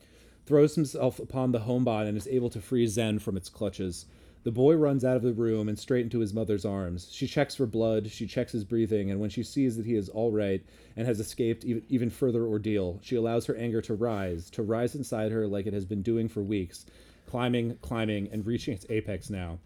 throws 0.46 0.76
himself 0.76 1.18
upon 1.18 1.52
the 1.52 1.60
homebot 1.60 2.06
and 2.06 2.16
is 2.16 2.28
able 2.28 2.48
to 2.50 2.60
free 2.60 2.86
Zen 2.86 3.18
from 3.18 3.36
its 3.36 3.48
clutches. 3.48 4.06
The 4.44 4.52
boy 4.52 4.74
runs 4.74 5.04
out 5.04 5.16
of 5.16 5.22
the 5.22 5.32
room 5.32 5.68
and 5.68 5.76
straight 5.76 6.04
into 6.04 6.20
his 6.20 6.32
mother's 6.32 6.64
arms. 6.64 7.08
She 7.10 7.26
checks 7.26 7.56
for 7.56 7.66
blood, 7.66 8.12
she 8.12 8.28
checks 8.28 8.52
his 8.52 8.62
breathing, 8.62 9.10
and 9.10 9.18
when 9.18 9.28
she 9.28 9.42
sees 9.42 9.76
that 9.76 9.86
he 9.86 9.96
is 9.96 10.08
all 10.08 10.30
right 10.30 10.64
and 10.94 11.04
has 11.04 11.18
escaped 11.18 11.64
even, 11.64 11.82
even 11.88 12.10
further 12.10 12.46
ordeal, 12.46 13.00
she 13.02 13.16
allows 13.16 13.46
her 13.46 13.56
anger 13.56 13.82
to 13.82 13.94
rise, 13.94 14.48
to 14.50 14.62
rise 14.62 14.94
inside 14.94 15.32
her 15.32 15.48
like 15.48 15.66
it 15.66 15.74
has 15.74 15.84
been 15.84 16.02
doing 16.02 16.28
for 16.28 16.42
weeks, 16.42 16.86
climbing, 17.26 17.76
climbing, 17.82 18.28
and 18.30 18.46
reaching 18.46 18.72
its 18.72 18.86
apex 18.88 19.30
now. 19.30 19.58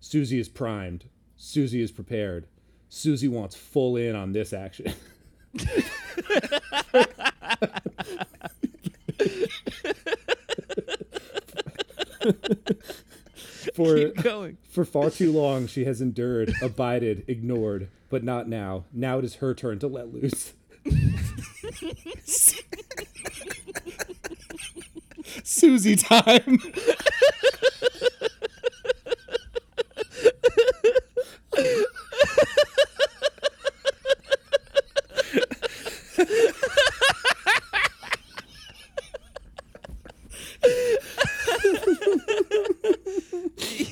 Susie 0.00 0.38
is 0.38 0.50
primed. 0.50 1.06
Susie 1.38 1.80
is 1.80 1.90
prepared. 1.90 2.46
Susie 2.90 3.28
wants 3.28 3.56
full 3.56 3.96
in 3.96 4.14
on 4.14 4.32
this 4.32 4.52
action. 4.52 4.92
for 13.74 13.96
Keep 13.96 14.22
going. 14.22 14.58
for 14.68 14.84
far 14.84 15.10
too 15.10 15.32
long 15.32 15.66
she 15.66 15.84
has 15.84 16.00
endured, 16.00 16.52
abided, 16.62 17.24
ignored, 17.28 17.88
but 18.10 18.22
not 18.24 18.48
now. 18.48 18.84
Now 18.92 19.18
it 19.18 19.24
is 19.24 19.36
her 19.36 19.54
turn 19.54 19.78
to 19.80 19.86
let 19.86 20.12
loose. 20.12 20.52
Susie 25.42 25.96
time. 25.96 26.60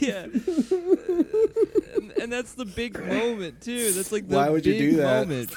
Yeah. 0.01 0.24
and, 1.95 2.12
and 2.20 2.32
that's 2.32 2.54
the 2.65 2.73
big 2.73 3.05
moment 3.07 3.61
too. 3.61 3.93
That's 3.93 4.12
like 4.12 4.29
the 4.29 4.37
Why 4.37 4.49
would 4.49 4.65
you 4.67 4.73
big 4.73 4.91
do 4.91 4.97
that? 4.97 5.29
moment. 5.29 5.55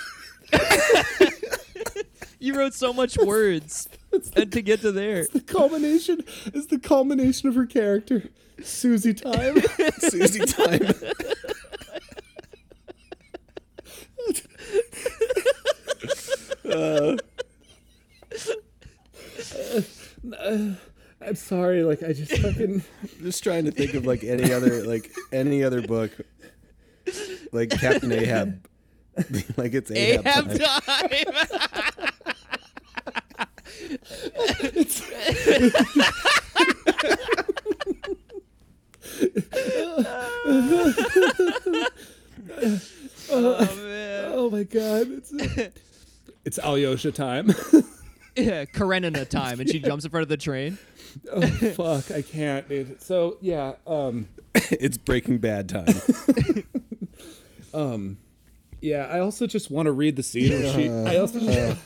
you 2.40 2.58
wrote 2.58 2.74
so 2.74 2.94
much 2.94 3.18
words 3.18 3.88
and 4.36 4.52
to 4.52 4.62
get 4.62 4.82
to 4.82 4.92
there. 4.92 5.26
the 5.32 5.42
culmination 5.42 6.24
is 6.54 6.68
the 6.68 6.80
culmination 6.80 7.50
of 7.50 7.56
her 7.56 7.66
character. 7.66 8.30
Susie 8.64 9.14
time. 9.14 9.62
Susie 10.00 10.46
time. 10.46 10.94
Uh, 16.70 17.18
I'm 21.22 21.36
sorry, 21.36 21.84
like 21.84 22.04
I 22.04 22.14
just 22.14 22.32
fucking 22.38 22.84
just 23.22 23.44
trying 23.44 23.66
to 23.66 23.72
think 23.72 23.94
of 23.94 24.06
like 24.06 24.24
any 24.24 24.52
other 24.54 24.84
like 24.84 25.12
any 25.32 25.64
other 25.64 25.82
book, 25.82 26.12
like 27.52 27.70
Captain 27.70 28.12
Ahab. 28.12 28.68
like 29.58 29.74
it's 29.74 29.92
Ahab. 29.92 30.26
Ahab 30.26 30.60
time. 30.60 31.10
time. 34.86 35.72
oh 43.30 43.76
man. 43.76 44.32
Oh 44.34 44.50
my 44.52 44.64
god. 44.64 45.08
It's 45.10 45.34
It's 46.46 46.60
Alyosha 46.60 47.12
time. 47.12 47.54
Yeah, 48.40 48.66
Karenina 48.66 49.26
time, 49.26 49.60
and 49.60 49.68
she 49.68 49.80
jumps 49.80 50.06
in 50.06 50.12
front 50.12 50.22
of 50.22 50.30
the 50.30 50.38
train. 50.38 50.78
oh 51.32 51.42
fuck, 51.42 52.12
I 52.12 52.22
can't, 52.22 52.70
dude. 52.70 53.02
So 53.02 53.38
yeah, 53.42 53.74
um 53.88 54.28
it's 54.54 54.96
Breaking 54.96 55.40
Bad 55.40 55.68
time. 55.70 55.88
Yeah, 58.82 59.08
I 59.12 59.20
also 59.20 59.48
just 59.48 59.72
want 59.72 59.88
to 59.88 59.92
read 59.92 60.16
the 60.16 60.24
scene 60.24 60.52
where 60.52 60.74
she 60.74 60.90
I 60.92 61.18
also 61.18 61.40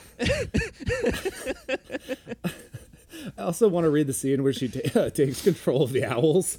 I 3.38 3.42
also 3.42 3.68
want 3.68 3.84
to 3.84 3.90
read 3.90 4.06
the 4.06 4.12
scene 4.12 4.42
where 4.42 4.52
she 4.52 4.68
ta- 4.68 5.00
uh, 5.00 5.10
takes 5.14 5.42
control 5.42 5.82
of 5.82 5.92
the 5.92 6.04
owls. 6.04 6.58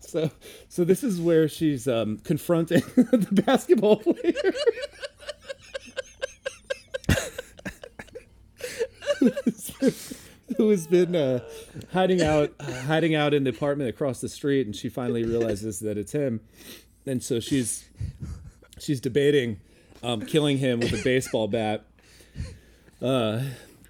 so, 0.00 0.30
so 0.68 0.84
this 0.84 1.02
is 1.02 1.20
where 1.20 1.48
she's 1.48 1.88
um, 1.88 2.18
confronting 2.18 2.82
the 2.96 3.42
basketball 3.44 3.96
player. 3.96 4.52
Who 10.60 10.68
has 10.68 10.86
been 10.86 11.16
uh, 11.16 11.40
hiding 11.94 12.20
out, 12.20 12.52
hiding 12.60 13.14
out 13.14 13.32
in 13.32 13.44
the 13.44 13.50
apartment 13.50 13.88
across 13.88 14.20
the 14.20 14.28
street, 14.28 14.66
and 14.66 14.76
she 14.76 14.90
finally 14.90 15.24
realizes 15.24 15.80
that 15.80 15.96
it's 15.96 16.12
him, 16.12 16.42
and 17.06 17.22
so 17.22 17.40
she's 17.40 17.88
she's 18.78 19.00
debating 19.00 19.58
um, 20.02 20.20
killing 20.20 20.58
him 20.58 20.80
with 20.80 20.92
a 20.92 21.02
baseball 21.02 21.48
bat. 21.48 21.86
Uh, 23.00 23.42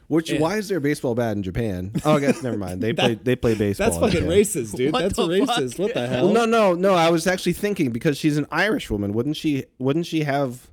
Which 0.07 0.33
why 0.35 0.59
is 0.59 0.69
there 0.69 0.79
a 0.79 0.81
baseball 0.81 1.17
bat 1.17 1.37
in 1.37 1.43
Japan? 1.43 1.91
Oh, 2.05 2.19
I 2.19 2.21
guess 2.21 2.41
never 2.41 2.57
mind. 2.57 2.81
They 2.81 2.93
play 2.93 3.15
they 3.17 3.35
play 3.35 3.57
baseball. 3.57 3.89
That's 3.89 3.99
fucking 3.99 4.21
Japan. 4.21 4.29
racist, 4.29 4.77
dude. 4.77 4.93
What 4.93 5.03
That's 5.03 5.17
the 5.17 5.27
racist. 5.27 5.77
What 5.77 5.93
the 5.93 6.07
hell? 6.07 6.27
Well, 6.27 6.33
no, 6.33 6.45
no, 6.45 6.75
no. 6.75 6.95
I 6.95 7.11
was 7.11 7.27
actually 7.27 7.55
thinking 7.55 7.91
because 7.91 8.17
she's 8.17 8.37
an 8.37 8.47
Irish 8.53 8.91
woman. 8.91 9.13
Wouldn't 9.13 9.37
she? 9.37 9.65
Wouldn't 9.81 10.07
she 10.07 10.23
have 10.23 10.70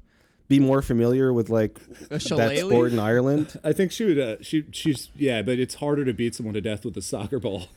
be 0.48 0.60
more 0.60 0.82
familiar 0.82 1.34
with 1.34 1.50
like 1.50 1.80
that 2.10 2.22
sport 2.58 2.92
in 2.94 3.00
Ireland? 3.00 3.60
I 3.64 3.74
think 3.74 3.92
she 3.92 4.06
would. 4.06 4.20
Uh, 4.20 4.36
she 4.42 4.66
she's 4.72 5.10
yeah, 5.16 5.42
but 5.42 5.60
it's 5.60 5.76
harder 5.76 6.06
to 6.06 6.14
beat 6.14 6.36
someone 6.36 6.54
to 6.54 6.62
death 6.62 6.86
with 6.86 6.96
a 6.98 7.02
soccer 7.02 7.40
ball. 7.40 7.68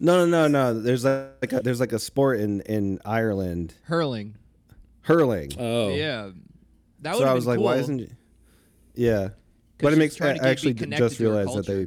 No, 0.00 0.24
no, 0.24 0.46
no, 0.46 0.48
no. 0.72 0.80
There's 0.80 1.04
like 1.04 1.52
a, 1.52 1.60
there's 1.60 1.80
like 1.80 1.92
a 1.92 1.98
sport 1.98 2.40
in 2.40 2.60
in 2.62 3.00
Ireland, 3.04 3.74
Hurling. 3.82 4.36
hurling. 5.02 5.52
Oh, 5.58 5.90
Yeah. 5.90 6.30
That 7.00 7.14
would 7.14 7.22
so 7.22 7.28
I 7.28 7.32
was 7.32 7.46
like, 7.46 7.56
cool. 7.58 7.64
why 7.66 7.76
isn't? 7.76 8.10
Yeah, 8.94 9.28
but 9.78 9.92
it 9.92 9.96
makes 9.96 10.20
I 10.20 10.30
I 10.32 10.48
actually 10.48 10.72
be 10.72 10.78
d- 10.80 10.84
connected 10.86 11.08
just 11.08 11.20
realized 11.20 11.54
that 11.56 11.66
they 11.66 11.86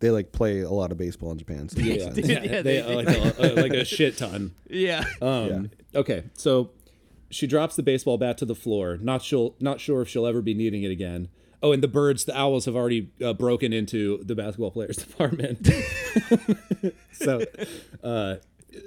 they 0.00 0.10
like 0.10 0.32
play 0.32 0.60
a 0.60 0.70
lot 0.70 0.90
of 0.90 0.96
baseball 0.98 1.30
in 1.32 1.38
Japan. 1.38 1.68
So 1.68 1.80
yeah, 1.82 2.08
Dude, 2.08 2.26
yeah, 2.26 2.40
they, 2.40 2.62
they- 2.62 2.80
uh, 2.82 2.96
like, 2.96 3.08
a, 3.08 3.58
uh, 3.58 3.62
like 3.62 3.72
a 3.74 3.84
shit 3.84 4.16
ton. 4.16 4.52
Yeah. 4.70 5.04
Um, 5.20 5.70
Okay, 5.94 6.24
so 6.32 6.70
she 7.32 7.46
drops 7.46 7.76
the 7.76 7.82
baseball 7.82 8.18
bat 8.18 8.38
to 8.38 8.44
the 8.44 8.54
floor. 8.54 8.98
Not 9.00 9.22
sure, 9.22 9.54
not 9.60 9.80
sure 9.80 10.02
if 10.02 10.08
she'll 10.08 10.26
ever 10.26 10.42
be 10.42 10.54
needing 10.54 10.82
it 10.82 10.90
again. 10.90 11.28
Oh, 11.62 11.72
and 11.72 11.82
the 11.82 11.88
birds, 11.88 12.24
the 12.24 12.36
owls, 12.36 12.64
have 12.64 12.74
already 12.74 13.10
uh, 13.24 13.32
broken 13.32 13.72
into 13.72 14.22
the 14.24 14.34
basketball 14.34 14.72
player's 14.72 14.98
apartment. 15.02 15.68
so, 17.12 17.42
uh, 18.02 18.36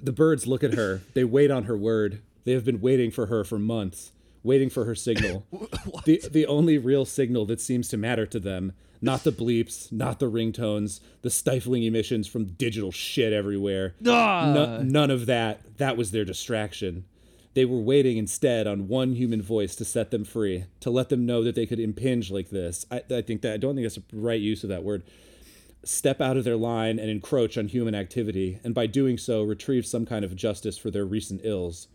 the 0.01 0.11
birds 0.11 0.45
look 0.45 0.63
at 0.63 0.73
her. 0.73 1.01
They 1.13 1.23
wait 1.23 1.51
on 1.51 1.63
her 1.63 1.77
word. 1.77 2.21
They 2.43 2.51
have 2.51 2.65
been 2.65 2.81
waiting 2.81 3.11
for 3.11 3.27
her 3.27 3.43
for 3.43 3.57
months, 3.57 4.11
waiting 4.43 4.69
for 4.69 4.85
her 4.85 4.95
signal. 4.95 5.45
the 6.05 6.21
the 6.29 6.45
only 6.45 6.77
real 6.77 7.05
signal 7.05 7.45
that 7.47 7.61
seems 7.61 7.87
to 7.89 7.97
matter 7.97 8.25
to 8.27 8.39
them. 8.39 8.73
Not 9.01 9.23
the 9.23 9.31
bleeps, 9.31 9.91
not 9.91 10.19
the 10.19 10.31
ringtones, 10.31 10.99
the 11.21 11.29
stifling 11.29 11.83
emissions 11.83 12.27
from 12.27 12.45
digital 12.45 12.91
shit 12.91 13.33
everywhere. 13.33 13.93
Ah. 14.05 14.51
No- 14.53 14.81
none 14.81 15.11
of 15.11 15.25
that. 15.27 15.77
That 15.77 15.97
was 15.97 16.11
their 16.11 16.25
distraction. 16.25 17.05
They 17.55 17.65
were 17.65 17.79
waiting 17.79 18.17
instead 18.17 18.67
on 18.67 18.89
one 18.89 19.13
human 19.13 19.41
voice 19.41 19.75
to 19.77 19.85
set 19.85 20.11
them 20.11 20.25
free, 20.25 20.65
to 20.81 20.89
let 20.89 21.07
them 21.07 21.25
know 21.25 21.41
that 21.43 21.55
they 21.55 21.65
could 21.65 21.79
impinge 21.79 22.29
like 22.29 22.49
this. 22.49 22.85
I, 22.91 23.01
I 23.09 23.21
think 23.21 23.41
that 23.41 23.53
I 23.53 23.57
don't 23.57 23.75
think 23.75 23.85
that's 23.85 23.95
the 23.95 24.03
right 24.17 24.39
use 24.39 24.63
of 24.63 24.69
that 24.69 24.83
word. 24.83 25.03
Step 25.83 26.19
out 26.19 26.35
of 26.35 26.43
their 26.43 26.57
line 26.57 26.99
and 26.99 27.09
encroach 27.09 27.57
on 27.57 27.69
human 27.69 27.95
activity, 27.95 28.59
and 28.63 28.75
by 28.75 28.87
doing 28.87 29.17
so, 29.17 29.41
retrieve 29.41 29.85
some 29.85 30.05
kind 30.05 30.25
of 30.25 30.35
justice 30.35 30.77
for 30.77 30.91
their 30.91 31.05
recent 31.05 31.41
ills. 31.45 31.87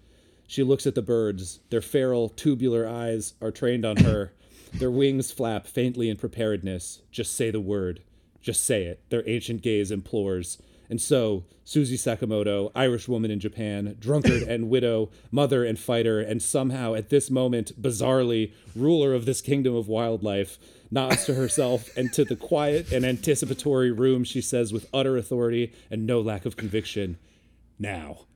She 0.47 0.63
looks 0.63 0.87
at 0.87 0.95
the 0.95 1.03
birds. 1.03 1.61
Their 1.69 1.83
feral, 1.83 2.31
tubular 2.31 2.89
eyes 2.89 3.35
are 3.43 3.53
trained 3.53 3.85
on 3.85 3.99
her. 3.99 4.33
Their 4.73 4.91
wings 4.91 5.31
flap 5.31 5.67
faintly 5.67 6.09
in 6.09 6.17
preparedness. 6.17 7.03
Just 7.13 7.37
say 7.37 7.51
the 7.51 7.61
word. 7.61 8.03
Just 8.41 8.65
say 8.65 8.85
it. 8.85 9.01
Their 9.11 9.29
ancient 9.29 9.63
gaze 9.63 9.91
implores. 9.91 10.59
And 10.91 11.01
so, 11.01 11.45
Susie 11.65 11.97
Sakamoto, 11.97 12.73
Irish 12.75 13.07
woman 13.07 13.31
in 13.31 13.39
Japan, 13.39 13.97
drunkard 14.01 14.43
and 14.43 14.69
widow, 14.69 15.09
mother 15.31 15.65
and 15.65 15.79
fighter, 15.79 16.21
and 16.21 16.43
somehow 16.43 16.95
at 16.95 17.11
this 17.11 17.31
moment, 17.31 17.81
bizarrely, 17.81 18.53
ruler 18.75 19.15
of 19.15 19.25
this 19.25 19.41
kingdom 19.41 19.77
of 19.77 19.87
wildlife, 19.87 20.59
nods 20.91 21.25
to 21.27 21.35
herself 21.35 21.97
and 21.97 22.13
to 22.13 22.25
the 22.25 22.35
quiet 22.35 22.91
and 22.91 23.05
anticipatory 23.05 23.93
room, 23.93 24.25
she 24.25 24.41
says 24.41 24.73
with 24.73 24.89
utter 24.93 25.17
authority 25.17 25.73
and 25.93 26.07
no 26.07 26.21
lack 26.21 26.45
of 26.45 26.57
conviction, 26.57 27.19
Now. 27.79 28.27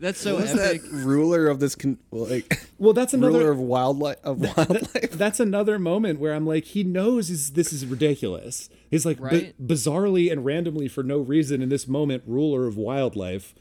That's 0.00 0.20
so 0.20 0.36
What's 0.36 0.54
epic. 0.54 0.82
that 0.82 0.90
ruler 0.92 1.48
of 1.48 1.58
this 1.60 1.74
con- 1.74 1.98
like 2.12 2.66
Well, 2.78 2.92
that's 2.92 3.14
another 3.14 3.38
ruler 3.38 3.50
of 3.50 3.58
wildlife 3.58 4.18
of 4.22 4.38
wildlife? 4.40 5.10
that's 5.12 5.40
another 5.40 5.78
moment 5.78 6.20
where 6.20 6.32
I'm 6.34 6.46
like, 6.46 6.64
he 6.66 6.84
knows 6.84 7.30
is 7.30 7.52
this 7.52 7.72
is 7.72 7.84
ridiculous. 7.84 8.68
He's 8.90 9.04
like, 9.04 9.18
Right. 9.20 9.56
bi- 9.58 9.74
bizarrely 9.74 10.30
and 10.30 10.44
randomly 10.44 10.86
for 10.88 11.02
no 11.02 11.18
reason 11.18 11.60
in 11.62 11.68
this 11.68 11.88
moment, 11.88 12.22
ruler 12.26 12.66
of 12.66 12.76
wildlife. 12.76 13.54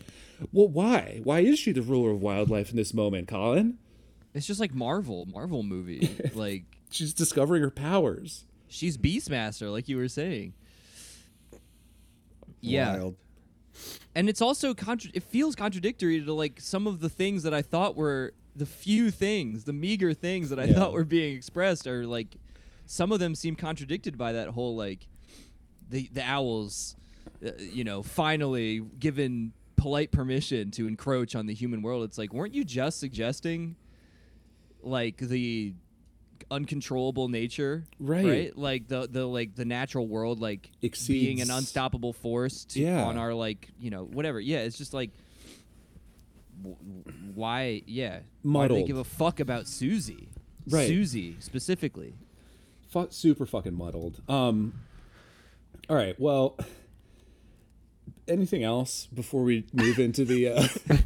Well, 0.52 0.68
why? 0.68 1.22
Why 1.24 1.40
is 1.40 1.58
she 1.58 1.72
the 1.72 1.82
ruler 1.82 2.12
of 2.12 2.22
wildlife 2.22 2.70
in 2.70 2.76
this 2.78 2.94
moment, 2.94 3.28
Colin? 3.28 3.80
It's 4.36 4.46
just 4.46 4.60
like 4.60 4.76
Marvel, 4.76 5.26
Marvel 5.26 5.64
movie. 5.64 6.16
like 6.36 6.66
She's 6.92 7.14
discovering 7.14 7.64
her 7.64 7.72
powers. 7.72 8.46
she's 8.68 8.98
Beastmaster, 8.98 9.72
like 9.72 9.90
you 9.90 9.98
were 9.98 10.08
saying. 10.08 10.54
Yeah, 12.62 12.98
Wild. 12.98 13.16
And 14.18 14.28
it's 14.30 14.42
also 14.42 14.74
contra- 14.74 15.12
it 15.14 15.22
feels 15.22 15.56
contradictory 15.56 16.20
to 16.24 16.34
like 16.34 16.60
some 16.60 16.88
of 16.88 17.02
the 17.02 17.10
things 17.10 17.44
that 17.44 17.54
I 17.54 17.62
thought 17.62 17.96
were 17.96 18.34
the 18.56 18.66
few 18.66 19.12
things, 19.12 19.66
the 19.66 19.74
meager 19.74 20.12
things 20.12 20.50
that 20.50 20.60
I 20.60 20.64
Yeah. 20.64 20.74
thought 20.74 20.92
were 20.94 21.06
being 21.06 21.36
expressed 21.36 21.86
are 21.86 22.08
like 22.08 22.36
some 22.88 23.12
of 23.12 23.20
them 23.20 23.36
seem 23.36 23.56
contradicted 23.56 24.18
by 24.18 24.34
that 24.34 24.50
whole 24.50 24.76
like 24.76 25.08
the 25.88 26.10
the 26.12 26.24
owls, 26.24 26.96
uh, 27.46 27.52
you 27.60 27.84
know, 27.84 28.02
finally 28.02 28.82
given 29.00 29.54
polite 29.76 30.10
permission 30.12 30.72
to 30.72 30.88
encroach 30.88 31.36
on 31.36 31.46
the 31.46 31.54
human 31.54 31.84
world. 31.84 32.04
It's 32.04 32.18
like, 32.18 32.34
weren't 32.34 32.56
you 32.56 32.64
just 32.66 33.00
suggesting 33.00 33.76
like 34.82 35.18
the 35.18 35.74
uncontrollable 36.50 37.28
nature 37.28 37.84
Right. 38.00 38.26
Right, 38.26 38.58
like 38.58 38.88
the 38.88 39.08
the 39.08 39.26
like 39.26 39.56
the 39.56 39.66
natural 39.66 40.08
world 40.08 40.40
like 40.40 40.70
being 41.08 41.42
an 41.42 41.52
unstoppable 41.52 42.14
force 42.14 42.66
to, 42.66 42.80
Yeah. 42.82 43.04
on 43.06 43.18
our 43.18 43.34
like 43.34 43.68
you 43.80 43.90
know 43.90 44.04
whatever 44.06 44.40
yeah 44.40 44.60
it's 44.60 44.78
just 44.78 44.94
like 44.94 45.12
w- 46.64 46.78
why 47.36 47.82
yeah 47.86 48.20
why 48.44 48.68
do 48.68 48.74
they 48.76 48.80
Muddled. 48.82 48.88
give 48.88 48.98
a 48.98 49.04
fuck 49.04 49.40
about 49.40 49.68
susie 49.68 50.30
Right. 50.70 50.88
susie 50.88 51.36
specifically 51.40 52.14
Fu- 52.90 53.08
super 53.10 53.46
fucking 53.46 53.74
muddled. 53.74 54.22
Um. 54.30 54.74
All 55.90 55.96
right. 55.98 56.18
Well. 56.20 56.58
Anything 58.30 58.64
else 58.64 59.08
before 59.14 59.44
we 59.44 59.66
move 59.74 60.00
into 60.00 60.24
the? 60.26 60.50
Uh, 60.50 60.68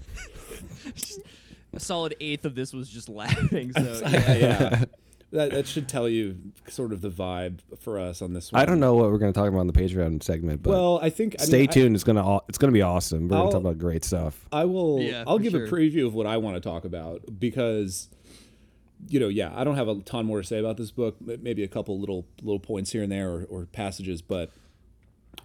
a 1.73 1.79
solid 1.79 2.15
eighth 2.19 2.45
of 2.45 2.53
this 2.55 2.73
was 2.73 2.89
just 2.89 3.09
laughing 3.09 3.71
so 3.73 4.01
yeah, 4.09 4.33
yeah. 4.35 4.83
That 5.31 5.51
that 5.51 5.65
should 5.67 5.87
tell 5.87 6.09
you 6.09 6.37
sort 6.67 6.91
of 6.91 6.99
the 7.01 7.09
vibe 7.09 7.59
for 7.79 7.97
us 7.99 8.21
on 8.21 8.33
this 8.33 8.51
one. 8.51 8.61
I 8.61 8.65
don't 8.65 8.81
know 8.81 8.95
what 8.95 9.09
we're 9.11 9.17
going 9.17 9.31
to 9.31 9.39
talk 9.39 9.47
about 9.47 9.61
in 9.61 9.67
the 9.67 9.73
Patreon 9.73 10.21
segment, 10.21 10.61
but 10.61 10.71
Well, 10.71 10.99
I 11.01 11.09
think 11.09 11.37
I 11.39 11.45
stay 11.45 11.59
mean, 11.61 11.69
I- 11.69 11.73
tuned. 11.73 11.95
it's 11.95 12.03
gonna 12.03 12.39
it's 12.49 12.57
gonna 12.57 12.73
be 12.73 12.81
awesome. 12.81 13.29
We're 13.29 13.37
I'll- 13.37 13.43
gonna 13.43 13.53
talk 13.53 13.61
about 13.61 13.77
great 13.77 14.03
stuff. 14.03 14.45
I 14.51 14.65
will. 14.65 14.99
Yeah, 15.01 15.23
I'll 15.25 15.39
give 15.39 15.51
sure. 15.53 15.65
a 15.65 15.69
preview 15.69 16.05
of 16.05 16.13
what 16.13 16.25
I 16.27 16.35
want 16.37 16.55
to 16.57 16.59
talk 16.61 16.83
about 16.83 17.39
because, 17.39 18.09
you 19.07 19.21
know, 19.21 19.29
yeah, 19.29 19.51
I 19.55 19.63
don't 19.63 19.75
have 19.77 19.87
a 19.87 19.95
ton 20.01 20.25
more 20.25 20.41
to 20.41 20.47
say 20.47 20.59
about 20.59 20.75
this 20.75 20.91
book. 20.91 21.15
Maybe 21.21 21.63
a 21.63 21.67
couple 21.69 21.97
little 21.97 22.25
little 22.41 22.59
points 22.59 22.91
here 22.91 23.03
and 23.03 23.11
there 23.11 23.29
or, 23.31 23.43
or 23.45 23.65
passages, 23.67 24.21
but 24.21 24.51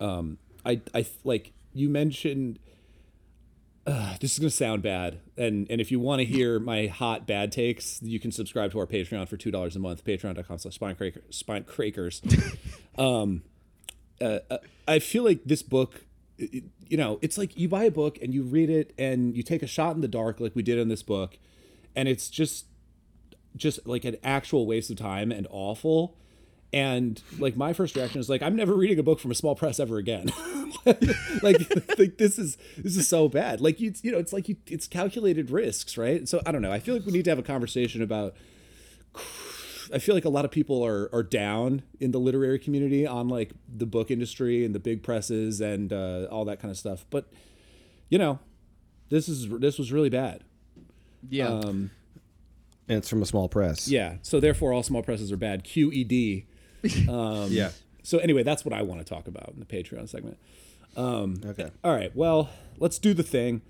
um, 0.01 0.39
I 0.65 0.81
I 0.95 1.07
like 1.23 1.53
you 1.75 1.89
mentioned. 1.89 2.59
Uh, 3.87 4.17
this 4.21 4.33
is 4.33 4.39
gonna 4.41 4.51
sound 4.51 4.83
bad, 4.83 5.21
and 5.37 5.71
and 5.71 5.81
if 5.81 5.93
you 5.93 6.01
want 6.01 6.19
to 6.19 6.25
hear 6.25 6.59
my 6.59 6.89
hot 6.89 7.25
bad 7.25 7.53
takes, 7.53 8.03
you 8.03 8.19
can 8.19 8.33
subscribe 8.33 8.73
to 8.73 8.81
our 8.81 8.87
Patreon 8.87 9.29
for 9.29 9.37
two 9.37 9.53
dollars 9.53 9.77
a 9.77 9.79
month. 9.79 10.05
Patreon.com/slash 10.05 10.77
spinecraker, 10.77 11.21
spinecrakers. 11.31 12.57
um, 12.99 13.43
uh, 14.21 14.41
uh, 14.51 14.59
I 14.89 14.99
feel 14.99 15.25
like 15.25 15.45
this 15.45 15.63
book, 15.63 16.05
you 16.37 16.97
know, 16.97 17.19
it's 17.23 17.39
like 17.39 17.57
you 17.57 17.69
buy 17.69 17.85
a 17.85 17.91
book 17.91 18.19
and 18.21 18.35
you 18.35 18.43
read 18.43 18.71
it 18.71 18.93
and 18.99 19.37
you 19.37 19.43
take 19.43 19.63
a 19.63 19.67
shot 19.67 19.95
in 19.95 20.01
the 20.01 20.09
dark, 20.09 20.41
like 20.41 20.57
we 20.57 20.63
did 20.63 20.79
in 20.79 20.89
this 20.89 21.03
book, 21.03 21.39
and 21.95 22.09
it's 22.09 22.29
just, 22.29 22.67
just 23.57 23.87
like 23.87 24.05
an 24.05 24.17
actual 24.25 24.67
waste 24.67 24.91
of 24.91 24.97
time 24.97 25.31
and 25.31 25.47
awful. 25.51 26.17
And 26.73 27.23
like 27.39 27.57
my 27.57 27.73
first 27.73 27.95
reaction 27.97 28.21
is 28.21 28.29
like, 28.29 28.43
I'm 28.43 28.57
never 28.57 28.75
reading 28.75 28.99
a 28.99 29.03
book 29.03 29.21
from 29.21 29.31
a 29.31 29.35
small 29.35 29.55
press 29.55 29.79
ever 29.81 29.97
again. 29.99 30.31
like, 30.85 30.99
like 31.99 32.19
this 32.19 32.39
is 32.39 32.59
this 32.77 32.97
is 32.97 33.07
so 33.09 33.29
bad. 33.29 33.61
Like 33.61 33.81
you, 33.81 33.95
you 34.03 34.13
know, 34.13 34.19
it's 34.19 34.33
like 34.33 34.49
you, 34.49 34.57
it's 34.67 34.87
calculated 34.87 35.51
risks, 35.51 35.97
right? 35.97 36.29
So 36.29 36.43
I 36.45 36.53
don't 36.53 36.63
know. 36.63 36.73
I 36.73 36.81
feel 36.81 36.95
like 36.95 37.07
we 37.07 37.13
need 37.13 37.25
to 37.25 37.31
have 37.31 37.39
a 37.39 37.43
conversation 37.45 38.03
about 38.03 38.35
I 39.93 39.99
feel 40.01 40.15
like 40.17 40.25
a 40.25 40.29
lot 40.29 40.45
of 40.45 40.51
people 40.51 40.85
are 40.85 41.09
are 41.13 41.23
down 41.23 41.83
in 42.01 42.11
the 42.11 42.19
literary 42.19 42.59
community 42.59 43.07
on 43.07 43.29
like 43.29 43.53
the 43.73 43.87
book 43.87 44.11
industry 44.11 44.65
and 44.65 44.75
the 44.75 44.81
big 44.81 45.03
presses 45.03 45.61
and 45.61 45.93
uh, 45.93 46.27
all 46.31 46.45
that 46.47 46.61
kind 46.61 46.71
of 46.73 46.77
stuff. 46.77 47.07
But 47.11 47.29
you 48.09 48.19
know, 48.19 48.41
this 49.09 49.29
is 49.29 49.49
this 49.49 49.79
was 49.79 49.93
really 49.93 50.11
bad. 50.11 50.43
yeah 51.31 51.47
Um, 51.49 51.91
And 52.89 52.99
it's 52.99 53.09
from 53.09 53.23
a 53.23 53.27
small 53.27 53.49
press. 53.49 53.89
yeah. 53.89 54.17
So 54.23 54.41
therefore, 54.41 54.73
all 54.73 54.83
small 54.83 55.03
presses 55.03 55.31
are 55.33 55.37
bad. 55.37 55.65
QED. 55.65 56.47
Um, 57.09 57.51
Yeah. 57.51 57.71
So 58.03 58.19
anyway, 58.19 58.43
that's 58.45 58.65
what 58.65 58.73
I 58.73 58.83
want 58.83 59.01
to 59.01 59.05
talk 59.05 59.27
about 59.27 59.51
in 59.55 59.59
the 59.61 59.67
Patreon 59.67 60.09
segment. 60.09 60.39
Okay. 60.97 61.71
All 61.83 61.93
right. 61.95 62.15
Well, 62.15 62.49
let's 62.79 62.99
do 62.99 63.15
the 63.15 63.23
thing. 63.23 63.63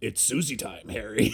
It's 0.00 0.20
Susie 0.20 0.56
time, 0.56 0.88
Harry. 0.88 1.32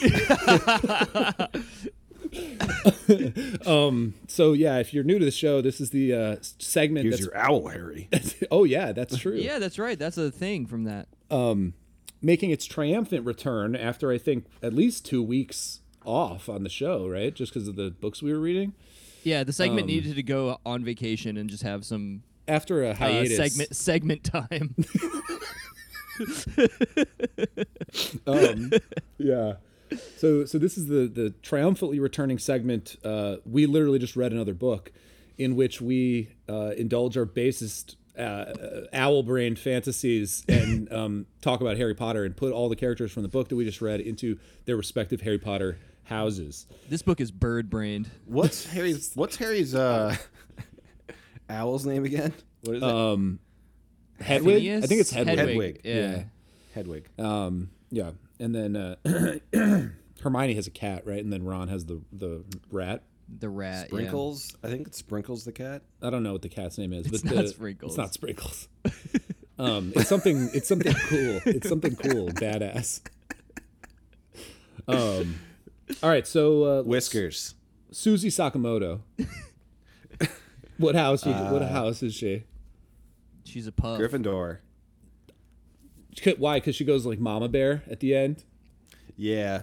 um. 3.66 4.14
So 4.28 4.52
yeah, 4.52 4.78
if 4.78 4.94
you're 4.94 5.04
new 5.04 5.18
to 5.18 5.24
the 5.24 5.30
show, 5.30 5.60
this 5.60 5.80
is 5.80 5.90
the 5.90 6.14
uh, 6.14 6.36
segment. 6.58 7.04
Here's 7.04 7.18
that's, 7.18 7.26
your 7.26 7.36
owl, 7.36 7.68
Harry. 7.68 8.08
oh 8.50 8.64
yeah, 8.64 8.92
that's 8.92 9.16
true. 9.16 9.36
yeah 9.36 9.58
that's 9.58 9.78
right 9.78 9.98
that's 9.98 10.18
a 10.18 10.30
thing 10.30 10.66
from 10.66 10.84
that 10.84 11.08
making 12.22 12.50
its 12.50 12.66
triumphant 12.66 13.24
return 13.24 13.74
after 13.74 14.12
I 14.12 14.18
think 14.18 14.44
at 14.62 14.74
least 14.74 15.06
two 15.06 15.22
weeks 15.22 15.80
off 16.04 16.48
on 16.48 16.62
the 16.62 16.68
show, 16.68 17.08
right? 17.08 17.34
Just 17.34 17.52
because 17.52 17.68
of 17.68 17.76
the 17.76 17.90
books 17.90 18.22
we 18.22 18.32
were 18.32 18.40
reading. 18.40 18.74
yeah 19.22 19.44
the 19.44 19.52
segment 19.52 19.82
Um, 19.82 19.88
needed 19.88 20.16
to 20.16 20.22
go 20.22 20.58
on 20.64 20.84
vacation 20.84 21.36
and 21.36 21.50
just 21.50 21.62
have 21.62 21.84
some 21.84 22.22
After 22.48 22.84
a 22.84 22.90
uh, 22.90 22.94
hiatus, 22.94 23.36
segment 23.36 23.76
segment 23.76 24.24
time 24.24 24.74
um, 28.26 28.70
yeah. 29.18 29.54
So 30.16 30.44
so 30.44 30.58
this 30.58 30.76
is 30.78 30.86
the 30.86 31.06
the 31.08 31.30
triumphantly 31.42 31.98
returning 32.00 32.38
segment. 32.38 32.96
Uh, 33.04 33.36
we 33.44 33.66
literally 33.66 33.98
just 33.98 34.16
read 34.16 34.32
another 34.32 34.54
book, 34.54 34.92
in 35.38 35.56
which 35.56 35.80
we 35.80 36.28
uh, 36.48 36.72
indulge 36.76 37.16
our 37.16 37.24
basest 37.24 37.96
uh, 38.18 38.52
owl 38.92 39.22
brained 39.22 39.58
fantasies 39.58 40.44
and 40.48 40.92
um, 40.92 41.26
talk 41.40 41.60
about 41.60 41.76
Harry 41.76 41.94
Potter 41.94 42.24
and 42.24 42.36
put 42.36 42.52
all 42.52 42.68
the 42.68 42.76
characters 42.76 43.10
from 43.12 43.22
the 43.22 43.28
book 43.28 43.48
that 43.48 43.56
we 43.56 43.64
just 43.64 43.80
read 43.80 44.00
into 44.00 44.38
their 44.66 44.76
respective 44.76 45.20
Harry 45.22 45.38
Potter 45.38 45.78
houses. 46.04 46.66
this 46.88 47.02
book 47.02 47.20
is 47.20 47.30
bird 47.30 47.70
brained 47.70 48.10
What's 48.26 48.66
Harry's 48.72 49.12
What's 49.14 49.36
Harry's 49.36 49.74
uh 49.74 50.16
owl's 51.48 51.86
name 51.86 52.04
again? 52.04 52.32
What 52.62 52.76
is 52.76 52.82
it? 52.82 52.88
Um, 52.88 53.38
Hedwig. 54.20 54.66
I 54.68 54.86
think 54.86 55.00
it's 55.00 55.10
Hedwig. 55.10 55.38
Hedwig. 55.38 55.80
yeah. 55.84 56.22
Hedwig. 56.74 57.08
Um, 57.18 57.70
yeah, 57.90 58.10
and 58.40 58.54
then 58.54 58.74
uh, 58.74 58.96
Hermione 60.22 60.54
has 60.54 60.66
a 60.66 60.70
cat, 60.70 61.06
right? 61.06 61.22
And 61.22 61.32
then 61.32 61.44
Ron 61.44 61.68
has 61.68 61.84
the 61.84 62.00
the 62.12 62.42
rat. 62.72 63.02
the 63.28 63.48
rat 63.48 63.82
yeah. 63.82 63.86
Sprinkles. 63.86 64.56
I 64.64 64.68
think 64.68 64.88
it's 64.88 64.98
Sprinkles 64.98 65.44
the 65.44 65.52
cat. 65.52 65.82
I 66.02 66.10
don't 66.10 66.22
know 66.22 66.32
what 66.32 66.42
the 66.42 66.48
cat's 66.48 66.78
name 66.78 66.92
is, 66.92 67.06
It's 67.06 67.22
but 67.22 67.34
not 67.34 67.42
the, 67.44 67.48
Sprinkles. 67.48 67.92
It's 67.92 67.98
not 67.98 68.14
Sprinkles. 68.14 68.68
um, 69.58 69.92
it's 69.94 70.08
something. 70.08 70.50
It's 70.52 70.66
something 70.68 70.92
cool. 70.92 71.40
It's 71.46 71.68
something 71.68 71.94
cool, 71.96 72.28
badass. 72.30 73.00
Um, 74.88 75.38
All 76.02 76.10
right, 76.10 76.26
so 76.26 76.64
uh, 76.64 76.82
Whiskers. 76.82 77.54
Susie 77.92 78.28
Sakamoto. 78.30 79.00
what 80.78 80.94
house? 80.94 81.26
You, 81.26 81.32
Uh, 81.32 81.52
what 81.52 81.62
house 81.62 82.02
is 82.02 82.14
she? 82.14 82.44
She's 83.44 83.66
a 83.66 83.72
puff. 83.72 83.98
Gryffindor. 84.00 84.58
C- 86.22 86.34
Why? 86.38 86.58
Because 86.58 86.76
she 86.76 86.84
goes 86.84 87.06
like 87.06 87.18
Mama 87.18 87.48
Bear 87.48 87.82
at 87.90 88.00
the 88.00 88.14
end. 88.14 88.44
Yeah. 89.16 89.62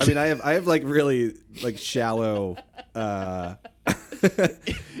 I 0.00 0.04
mean, 0.06 0.16
I 0.18 0.26
have 0.26 0.40
I 0.42 0.52
have 0.52 0.66
like 0.68 0.82
really 0.84 1.34
like 1.62 1.76
shallow 1.76 2.56
uh, 2.94 3.54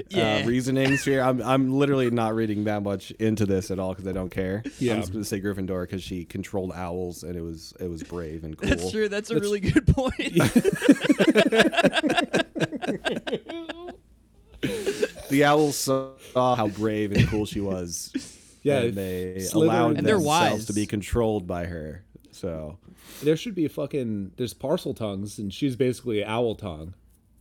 Yeah. 0.08 0.40
uh, 0.42 0.46
reasonings 0.46 1.04
here. 1.04 1.22
I'm 1.22 1.40
I'm 1.42 1.72
literally 1.72 2.10
not 2.10 2.34
reading 2.34 2.64
that 2.64 2.82
much 2.82 3.12
into 3.12 3.46
this 3.46 3.70
at 3.70 3.78
all 3.78 3.90
because 3.90 4.08
I 4.08 4.12
don't 4.12 4.30
care. 4.30 4.64
Yeah. 4.80 4.94
I'm 4.94 5.00
just 5.00 5.12
gonna 5.12 5.24
say 5.24 5.40
Gryffindor 5.40 5.82
because 5.82 6.02
she 6.02 6.24
controlled 6.24 6.72
owls 6.74 7.22
and 7.22 7.36
it 7.36 7.42
was 7.42 7.72
it 7.78 7.88
was 7.88 8.02
brave 8.02 8.42
and 8.42 8.58
cool. 8.58 8.68
That's 8.68 8.90
true. 8.90 9.08
That's 9.08 9.30
a 9.30 9.38
really 9.38 9.60
good 9.60 9.86
point. 9.86 10.16
The 15.30 15.44
owls 15.44 15.76
saw 15.76 16.10
how 16.56 16.66
brave 16.68 17.12
and 17.12 17.26
cool 17.28 17.46
she 17.46 17.60
was. 17.60 18.12
Yeah, 18.62 18.80
and 18.80 18.94
they 18.94 19.36
Slytherin- 19.38 19.54
allowed 19.54 19.96
And 19.98 20.06
they're 20.06 20.16
themselves 20.16 20.52
wise. 20.52 20.64
to 20.66 20.72
be 20.72 20.86
controlled 20.86 21.46
by 21.46 21.64
her. 21.66 22.04
So 22.30 22.78
There 23.22 23.36
should 23.36 23.54
be 23.54 23.64
a 23.64 23.68
fucking. 23.68 24.32
There's 24.36 24.54
Parseltongues, 24.54 25.38
and 25.38 25.52
she's 25.52 25.76
basically 25.76 26.22
owl 26.24 26.54
tongue. 26.54 26.94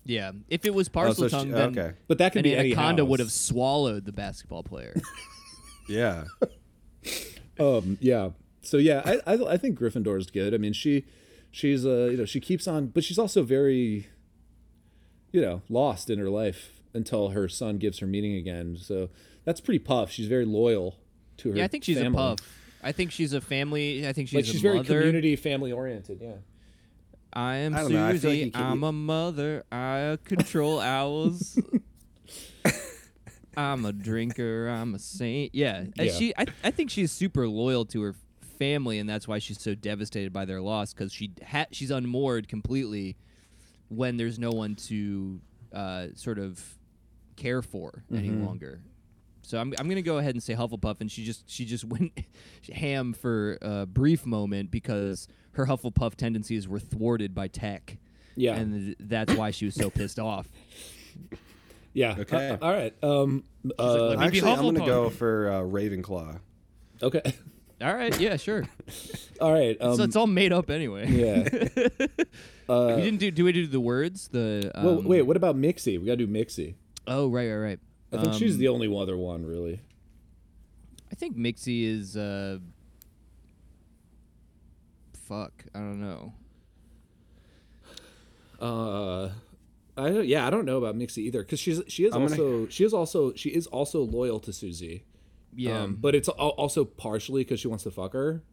yeah. 0.05 0.31
If 0.49 0.65
it 0.65 0.73
was 0.73 0.87
Oh, 0.87 0.91
parcel 0.91 1.15
so 1.15 1.27
she- 1.27 1.31
tongue, 1.31 1.51
then 1.51 1.77
okay. 1.77 1.97
But 2.07 2.17
that 2.19 2.31
could 2.31 2.39
an 2.39 2.43
be 2.51 2.55
any 2.55 2.69
anaconda 2.71 3.03
house. 3.03 3.09
would 3.09 3.19
have 3.19 3.31
swallowed 3.31 4.05
the 4.05 4.11
basketball 4.13 4.63
player. 4.63 4.95
yeah, 5.89 6.23
Um. 7.59 7.97
Yeah. 8.01 8.31
So 8.61 8.77
yeah, 8.77 9.01
I 9.05 9.33
I, 9.33 9.53
I 9.53 9.57
think 9.57 9.77
Gryffindor's 9.79 10.29
good. 10.31 10.53
I 10.53 10.57
mean, 10.57 10.73
she 10.73 11.05
she's 11.51 11.85
uh 11.85 12.07
you 12.11 12.17
know 12.17 12.25
she 12.25 12.39
keeps 12.39 12.67
on, 12.67 12.87
but 12.87 13.03
she's 13.03 13.19
also 13.19 13.43
very 13.43 14.07
you 15.31 15.41
know 15.41 15.61
lost 15.69 16.09
in 16.09 16.19
her 16.19 16.29
life 16.29 16.81
until 16.93 17.29
her 17.29 17.47
son 17.47 17.77
gives 17.77 17.99
her 17.99 18.07
meaning 18.07 18.35
again. 18.35 18.77
So 18.77 19.09
that's 19.45 19.61
pretty 19.61 19.79
puff. 19.79 20.11
She's 20.11 20.27
very 20.27 20.45
loyal 20.45 20.95
to 21.39 21.51
her. 21.51 21.57
yeah, 21.57 21.63
I 21.63 21.67
think 21.67 21.83
she's 21.83 21.97
family. 21.97 22.17
a 22.17 22.35
puff. 22.35 22.39
I 22.81 22.91
think 22.93 23.11
she's 23.11 23.33
a 23.33 23.41
family. 23.41 24.07
I 24.07 24.13
think 24.13 24.29
she's 24.29 24.35
Like 24.35 24.45
a 24.45 24.47
she's 24.47 24.61
very 24.61 24.77
mother. 24.77 24.99
community 24.99 25.35
family 25.35 25.71
oriented. 25.71 26.19
Yeah. 26.21 26.33
I 27.33 27.57
am 27.57 27.75
I 27.75 27.81
don't 27.81 27.91
know, 27.93 28.05
I 28.05 28.07
feel 28.09 28.11
like 28.13 28.21
Susie. 28.21 28.37
you 28.45 28.51
can- 28.51 28.63
I'm 28.63 28.83
a 28.83 28.91
mother. 28.91 29.63
I 29.71 30.17
control 30.23 30.79
owls. 30.97 31.59
I'm 33.57 33.85
a 33.85 33.91
drinker. 33.91 34.67
I'm 34.69 34.95
a 34.95 34.99
saint. 34.99 35.53
Yeah, 35.53 35.85
Uh, 35.99 36.03
Yeah. 36.03 36.11
she. 36.13 36.33
I, 36.37 36.45
I 36.63 36.71
think 36.71 36.89
she's 36.89 37.11
super 37.11 37.47
loyal 37.47 37.83
to 37.87 38.01
her 38.03 38.15
family, 38.57 38.99
and 38.99 39.09
that's 39.09 39.27
why 39.27 39.39
she's 39.39 39.59
so 39.61 39.75
devastated 39.75 40.31
by 40.31 40.45
their 40.45 40.61
loss 40.61 40.93
because 40.93 41.11
she 41.11 41.31
ha- 41.45 41.65
she's 41.71 41.91
unmoored 41.91 42.47
completely 42.47 43.17
when 43.89 44.17
there's 44.17 44.39
no 44.39 44.51
one 44.51 44.75
to 44.75 45.41
uh, 45.73 46.07
sort 46.15 46.39
of 46.39 46.63
care 47.35 47.61
for 47.61 48.03
any 48.13 48.29
Mm-hmm. 48.29 48.45
longer. 48.45 48.81
So 49.49 49.57
I'm 49.57 49.73
I'm 49.79 49.89
gonna 49.89 50.03
go 50.03 50.19
ahead 50.19 50.35
and 50.35 50.43
say 50.43 50.53
Hufflepuff, 50.53 51.01
and 51.01 51.11
she 51.11 51.23
just 51.25 51.49
she 51.49 51.65
just 51.65 51.83
went 51.93 52.11
ham 52.71 53.13
for 53.13 53.57
a 53.63 53.87
brief 53.87 54.27
moment 54.27 54.69
because 54.69 55.27
her 55.53 55.65
Hufflepuff 55.65 56.13
tendencies 56.13 56.67
were 56.67 56.77
thwarted 56.79 57.33
by 57.33 57.47
tech. 57.47 57.97
Yeah. 58.35 58.55
and 58.57 58.95
that's 58.99 59.33
why 59.33 59.49
she 59.49 59.65
was 59.65 59.73
so 59.73 59.89
pissed 59.89 60.19
off. 60.31 60.47
Yeah. 61.93 62.15
Okay. 62.19 62.49
Uh, 62.49 62.57
all 62.61 62.71
right. 62.71 62.93
Um. 63.01 63.43
Uh, 63.79 63.91
let 63.93 64.19
me- 64.19 64.25
Maybe 64.25 64.37
actually, 64.37 64.51
I'm 64.51 64.61
gonna 64.75 64.85
go 64.85 65.09
for 65.09 65.49
uh, 65.51 65.61
Ravenclaw. 65.61 66.39
okay. 67.01 67.21
All 67.81 67.95
right, 67.95 68.19
yeah, 68.19 68.35
sure. 68.35 68.65
All 69.39 69.53
right. 69.53 69.77
Um, 69.79 69.95
so 69.95 70.03
it's 70.03 70.17
all 70.17 70.27
made 70.27 70.51
up 70.51 70.69
anyway. 70.69 71.07
yeah. 71.09 71.43
we 72.67 73.01
didn't 73.01 73.19
do. 73.19 73.31
Do 73.31 73.45
we 73.45 73.53
do 73.53 73.67
the 73.67 73.79
words? 73.79 74.27
The 74.27 74.69
um, 74.75 74.83
well, 74.83 75.01
wait. 75.01 75.21
What 75.21 75.37
about 75.37 75.55
Mixie? 75.55 75.97
We 75.97 76.05
gotta 76.05 76.17
do 76.17 76.27
Mixie. 76.27 76.75
Oh, 77.07 77.29
right, 77.29 77.49
right, 77.49 77.57
right. 77.57 77.79
I 78.11 78.21
think 78.21 78.33
she's 78.33 78.53
Um, 78.55 78.59
the 78.59 78.67
only 78.69 78.95
other 78.95 79.17
one, 79.17 79.45
really. 79.45 79.81
I 81.11 81.15
think 81.15 81.37
Mixie 81.37 81.83
is. 81.83 82.15
uh 82.17 82.59
Fuck, 85.13 85.65
I 85.75 85.79
don't 85.79 86.01
know. 86.01 86.33
Uh, 88.59 89.29
I 89.97 90.09
don't, 90.09 90.25
yeah, 90.27 90.45
I 90.45 90.49
don't 90.49 90.65
know 90.65 90.77
about 90.77 90.95
Mixie 90.97 91.19
either 91.19 91.41
because 91.43 91.59
she's 91.59 91.81
she 91.87 92.05
is 92.05 92.13
I'm 92.13 92.21
gonna- 92.27 92.31
also 92.41 92.67
she 92.67 92.83
is 92.83 92.93
also 92.93 93.33
she 93.33 93.49
is 93.49 93.67
also 93.67 94.01
loyal 94.03 94.39
to 94.41 94.51
Susie. 94.53 95.03
Yeah, 95.55 95.81
Um, 95.83 95.95
but 95.95 96.13
it's 96.15 96.27
also 96.29 96.85
partially 96.85 97.41
because 97.43 97.59
she 97.59 97.67
wants 97.67 97.83
to 97.85 97.91
fuck 97.91 98.13
her 98.13 98.43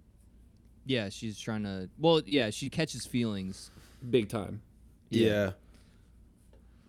yeah, 0.89 1.09
she's 1.09 1.37
trying 1.39 1.65
to. 1.65 1.91
Well, 1.99 2.23
yeah, 2.25 2.51
she 2.51 2.71
catches 2.71 3.05
feelings. 3.07 3.73
big 4.09 4.29
time. 4.29 4.63
Yeah. 5.11 5.53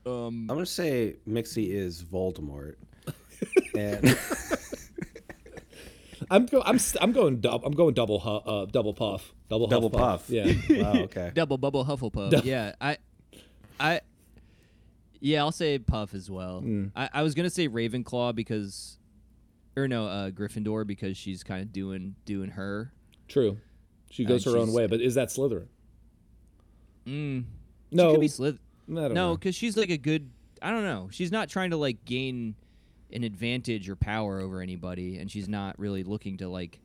Um, 0.08 0.48
I'm 0.50 0.56
gonna 0.56 0.66
say 0.66 1.16
Mixie 1.28 1.70
is 1.70 2.04
Voldemort. 2.04 2.76
and 3.78 4.18
I'm 6.32 6.46
go 6.46 6.62
I'm 6.66 6.80
I'm 7.00 7.12
going 7.12 7.40
dub 7.40 7.64
I'm 7.66 7.74
going 7.74 7.94
double 7.94 8.20
hu- 8.20 8.30
uh 8.52 8.66
double 8.66 8.94
puff 8.94 9.34
double 9.50 9.68
double 9.68 9.90
huff 9.90 10.28
puff. 10.28 10.30
yeah 10.30 10.46
Wow. 10.70 10.94
Okay. 11.04 11.32
double 11.34 11.58
bubble 11.58 11.86
Hufflepuff. 11.86 12.44
yeah, 12.44 12.74
I, 12.82 12.98
I, 13.80 14.02
yeah, 15.20 15.40
I'll 15.42 15.52
say 15.52 15.78
Puff 15.80 16.14
as 16.14 16.30
well. 16.30 16.62
Mm. 16.66 16.92
I, 16.96 17.10
I 17.14 17.24
was 17.24 17.34
gonna 17.36 17.50
say 17.50 17.68
Ravenclaw 17.70 18.36
because, 18.36 18.98
or 19.76 19.88
no, 19.88 20.08
uh, 20.08 20.30
Gryffindor 20.32 20.86
because 20.86 21.16
she's 21.18 21.44
kind 21.44 21.62
of 21.62 21.72
doing 21.72 22.16
doing 22.26 22.50
her. 22.52 22.92
true. 23.28 23.58
She 24.10 24.26
Uh, 24.26 24.30
goes 24.30 24.46
her 24.46 24.58
own 24.58 24.72
way, 24.74 24.88
but 24.88 25.02
is 25.02 25.16
that 25.16 25.30
Slytherin? 25.30 25.68
Mm. 27.06 27.44
No, 27.92 28.08
she 28.10 28.14
could 28.16 28.22
be 28.22 28.28
Slith. 28.28 28.58
I 28.90 28.94
don't 28.94 29.14
No, 29.14 29.36
because 29.36 29.56
she's 29.56 29.78
like 29.78 29.90
a 29.90 29.98
good. 29.98 30.30
I 30.62 30.72
don't 30.72 30.84
know. 30.84 31.10
She's 31.12 31.32
not 31.32 31.50
trying 31.50 31.72
to 31.72 31.78
like 31.78 32.04
gain 32.06 32.56
an 33.14 33.24
advantage 33.24 33.90
or 33.90 33.96
power 33.96 34.40
over 34.40 34.62
anybody, 34.62 35.18
and 35.18 35.32
she's 35.32 35.48
not 35.48 35.78
really 35.80 36.04
looking 36.04 36.38
to 36.38 36.50
like 36.50 36.80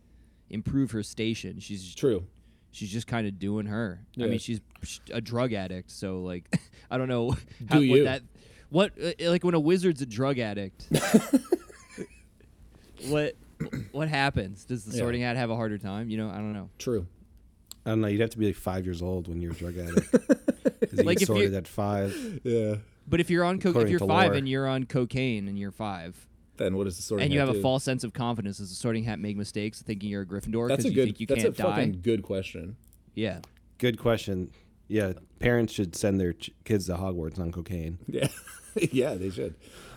improve 0.50 0.90
her 0.92 1.02
station. 1.02 1.58
She's 1.58 1.94
True. 1.94 2.24
she's 2.70 2.90
just 2.90 3.06
kind 3.06 3.26
of 3.26 3.38
doing 3.38 3.66
her. 3.66 4.00
I 4.20 4.26
mean, 4.26 4.38
she's 4.38 4.60
a 5.10 5.20
drug 5.20 5.52
addict, 5.52 5.90
so 5.90 6.20
like, 6.22 6.54
I 6.90 6.98
don't 6.98 7.08
know 7.08 7.30
how 7.68 7.78
Do 7.80 7.88
what 7.88 7.98
you? 7.98 8.04
that 8.04 8.22
what 8.68 8.92
uh, 9.02 9.12
like 9.30 9.44
when 9.44 9.54
a 9.54 9.60
wizard's 9.60 10.02
a 10.02 10.06
drug 10.06 10.38
addict. 10.38 10.86
what 13.08 13.34
what 13.92 14.08
happens? 14.08 14.64
Does 14.64 14.84
the 14.84 14.92
Yeah. 14.92 14.98
sorting 15.02 15.22
hat 15.22 15.36
have 15.36 15.50
a 15.50 15.56
harder 15.56 15.78
time? 15.78 16.10
You 16.10 16.18
know, 16.18 16.28
I 16.30 16.36
don't 16.36 16.52
know. 16.52 16.68
True. 16.78 17.06
I 17.86 17.90
don't 17.90 18.00
know. 18.00 18.08
You'd 18.08 18.20
have 18.20 18.30
to 18.30 18.38
be 18.38 18.46
like 18.46 18.56
five 18.56 18.84
years 18.84 19.02
old 19.02 19.28
when 19.28 19.40
you're 19.40 19.52
a 19.52 19.56
drug 19.56 19.76
addict. 19.78 20.14
'Cause 20.96 21.04
Like, 21.04 21.18
get 21.18 21.22
if 21.22 21.26
sorted 21.28 21.52
you- 21.52 21.56
at 21.58 21.66
five. 21.68 22.40
Yeah. 22.44 22.76
But 23.08 23.20
if 23.20 23.30
you're 23.30 23.44
on 23.44 23.58
co- 23.58 23.70
if 23.70 23.72
According 23.74 23.90
you're 23.90 23.98
to 24.00 24.06
five 24.06 24.28
lore. 24.28 24.34
and 24.38 24.48
you're 24.48 24.66
on 24.68 24.84
cocaine 24.84 25.48
and 25.48 25.58
you're 25.58 25.72
five, 25.72 26.26
Then 26.58 26.76
what 26.76 26.86
is 26.86 26.96
the 26.96 27.02
sorting 27.02 27.22
hat? 27.22 27.24
and 27.26 27.34
you 27.34 27.40
hat 27.40 27.48
have 27.48 27.56
a 27.56 27.60
false 27.60 27.82
sense 27.82 28.04
of 28.04 28.12
confidence, 28.12 28.58
does 28.58 28.68
the 28.68 28.76
sorting 28.76 29.04
hat 29.04 29.18
make 29.18 29.36
mistakes 29.36 29.82
thinking 29.82 30.08
you're 30.10 30.22
a 30.22 30.26
Gryffindor 30.26 30.68
That's 30.68 30.84
because 30.84 30.84
a 30.84 30.88
you 30.90 30.94
good. 30.94 31.04
think 31.06 31.20
you 31.20 31.26
that's 31.26 31.42
can't 31.42 31.54
a 31.58 31.62
die? 31.62 31.70
fucking 31.76 32.00
good 32.02 32.22
question. 32.22 32.76
Yeah. 33.14 33.40
Good 33.78 33.98
question. 33.98 34.50
Yeah, 34.88 35.14
parents 35.40 35.72
should 35.72 35.96
send 35.96 36.20
their 36.20 36.34
ch- 36.34 36.50
kids 36.64 36.86
to 36.86 36.94
Hogwarts 36.94 37.38
on 37.40 37.50
cocaine. 37.52 37.98
Yeah. 38.06 38.28
yeah, 38.90 39.14
they 39.14 39.28
should. 39.30 39.54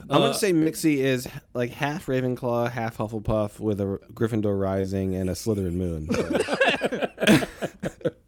I'm 0.09 0.17
Uh, 0.17 0.19
gonna 0.27 0.33
say 0.33 0.51
Mixie 0.51 0.97
is 0.97 1.27
like 1.53 1.71
half 1.71 2.07
Ravenclaw, 2.07 2.69
half 2.71 2.97
Hufflepuff, 2.97 3.57
with 3.59 3.79
a 3.79 3.99
Gryffindor 4.13 4.59
rising 4.59 5.15
and 5.15 5.29
a 5.29 5.33
Slytherin 5.33 5.73
moon. 5.75 6.09
So, 6.11 7.41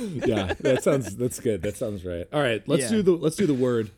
yeah, 0.26 0.54
that 0.60 0.82
sounds 0.82 1.16
that's 1.16 1.40
good. 1.40 1.62
That 1.62 1.76
sounds 1.76 2.04
right. 2.04 2.26
All 2.32 2.40
right, 2.40 2.62
let's 2.68 2.84
Yeah. 2.84 2.90
do 2.90 3.02
the 3.02 3.12
let's 3.12 3.36
do 3.36 3.46
the 3.46 3.54
word. 3.54 3.90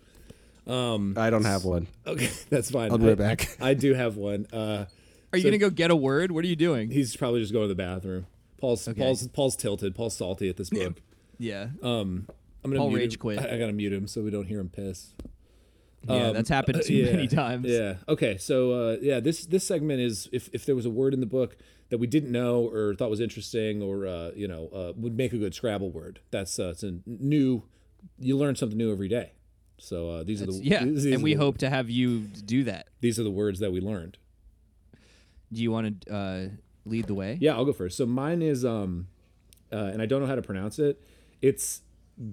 Um, 0.66 1.14
I 1.16 1.30
don't 1.30 1.44
have 1.44 1.64
one. 1.64 1.86
Okay, 2.06 2.30
that's 2.50 2.70
fine. 2.70 2.90
I'll 2.92 2.98
be 2.98 3.06
right 3.08 3.18
back. 3.18 3.56
I 3.60 3.74
do 3.74 3.94
have 3.94 4.16
one. 4.16 4.46
Uh, 4.52 4.84
Are 5.32 5.36
you 5.38 5.42
So- 5.42 5.48
gonna 5.48 5.58
go 5.58 5.70
get 5.70 5.90
a 5.90 5.96
word? 5.96 6.30
What 6.30 6.44
are 6.44 6.48
you 6.48 6.56
doing? 6.56 6.90
he's 6.90 7.16
probably 7.16 7.40
just 7.40 7.52
going 7.52 7.64
to 7.64 7.68
the 7.68 7.74
bathroom. 7.74 8.26
Paul's 8.60 8.86
Okay. 8.86 9.00
Paul's 9.00 9.26
Paul's 9.28 9.56
tilted. 9.56 9.94
Paul's 9.94 10.14
salty 10.16 10.48
at 10.48 10.56
this 10.56 10.70
book. 10.70 11.00
yeah. 11.38 11.68
Um, 11.82 12.28
I'm 12.64 12.70
gonna 12.70 12.78
Paul 12.78 12.90
mute 12.90 12.98
rage 12.98 13.14
him. 13.14 13.20
quit. 13.20 13.38
I, 13.40 13.54
I 13.54 13.58
gotta 13.58 13.72
mute 13.72 13.92
him 13.92 14.06
so 14.06 14.22
we 14.22 14.30
don't 14.30 14.46
hear 14.46 14.60
him 14.60 14.68
piss. 14.68 15.14
yeah, 16.08 16.26
Um, 16.28 16.34
that's 16.34 16.48
happened 16.48 16.78
uh, 16.78 16.82
too 16.82 16.94
yeah, 16.94 17.12
many 17.12 17.26
times. 17.26 17.66
Yeah. 17.68 17.96
Okay. 18.08 18.36
So 18.38 18.70
uh, 18.72 18.96
yeah, 19.02 19.18
this 19.18 19.46
this 19.46 19.64
segment 19.64 20.00
is 20.00 20.28
if 20.32 20.48
if 20.52 20.64
there 20.64 20.76
was 20.76 20.86
a 20.86 20.90
word 20.90 21.12
in 21.12 21.18
the 21.18 21.26
book 21.26 21.56
that 21.92 21.98
we 21.98 22.06
didn't 22.06 22.32
know 22.32 22.66
or 22.72 22.94
thought 22.94 23.10
was 23.10 23.20
interesting 23.20 23.82
or 23.82 24.06
uh, 24.06 24.30
you 24.34 24.48
know 24.48 24.68
uh, 24.74 24.92
would 24.96 25.14
make 25.14 25.34
a 25.34 25.36
good 25.36 25.54
Scrabble 25.54 25.90
word. 25.90 26.20
That's 26.30 26.58
uh, 26.58 26.70
it's 26.70 26.82
a 26.82 26.94
new. 27.06 27.64
You 28.18 28.38
learn 28.38 28.56
something 28.56 28.78
new 28.78 28.90
every 28.90 29.08
day. 29.08 29.32
So 29.76 30.08
uh, 30.08 30.22
these 30.22 30.40
are 30.40 30.46
the 30.46 30.54
Yeah, 30.54 30.84
these, 30.84 31.04
these 31.04 31.14
and 31.14 31.22
we 31.22 31.34
the- 31.34 31.40
hope 31.40 31.58
to 31.58 31.68
have 31.68 31.90
you 31.90 32.20
do 32.20 32.64
that. 32.64 32.86
these 33.02 33.20
are 33.20 33.24
the 33.24 33.30
words 33.30 33.58
that 33.60 33.72
we 33.72 33.80
learned. 33.80 34.16
Do 35.52 35.60
you 35.62 35.70
want 35.70 36.06
to 36.06 36.14
uh, 36.14 36.48
lead 36.86 37.06
the 37.08 37.14
way? 37.14 37.36
Yeah, 37.40 37.54
I'll 37.56 37.66
go 37.66 37.74
first. 37.74 37.98
So 37.98 38.06
mine 38.06 38.40
is 38.40 38.64
um, 38.64 39.08
uh, 39.70 39.76
and 39.76 40.00
I 40.00 40.06
don't 40.06 40.20
know 40.22 40.26
how 40.26 40.34
to 40.34 40.40
pronounce 40.42 40.78
it. 40.78 40.98
It's 41.42 41.82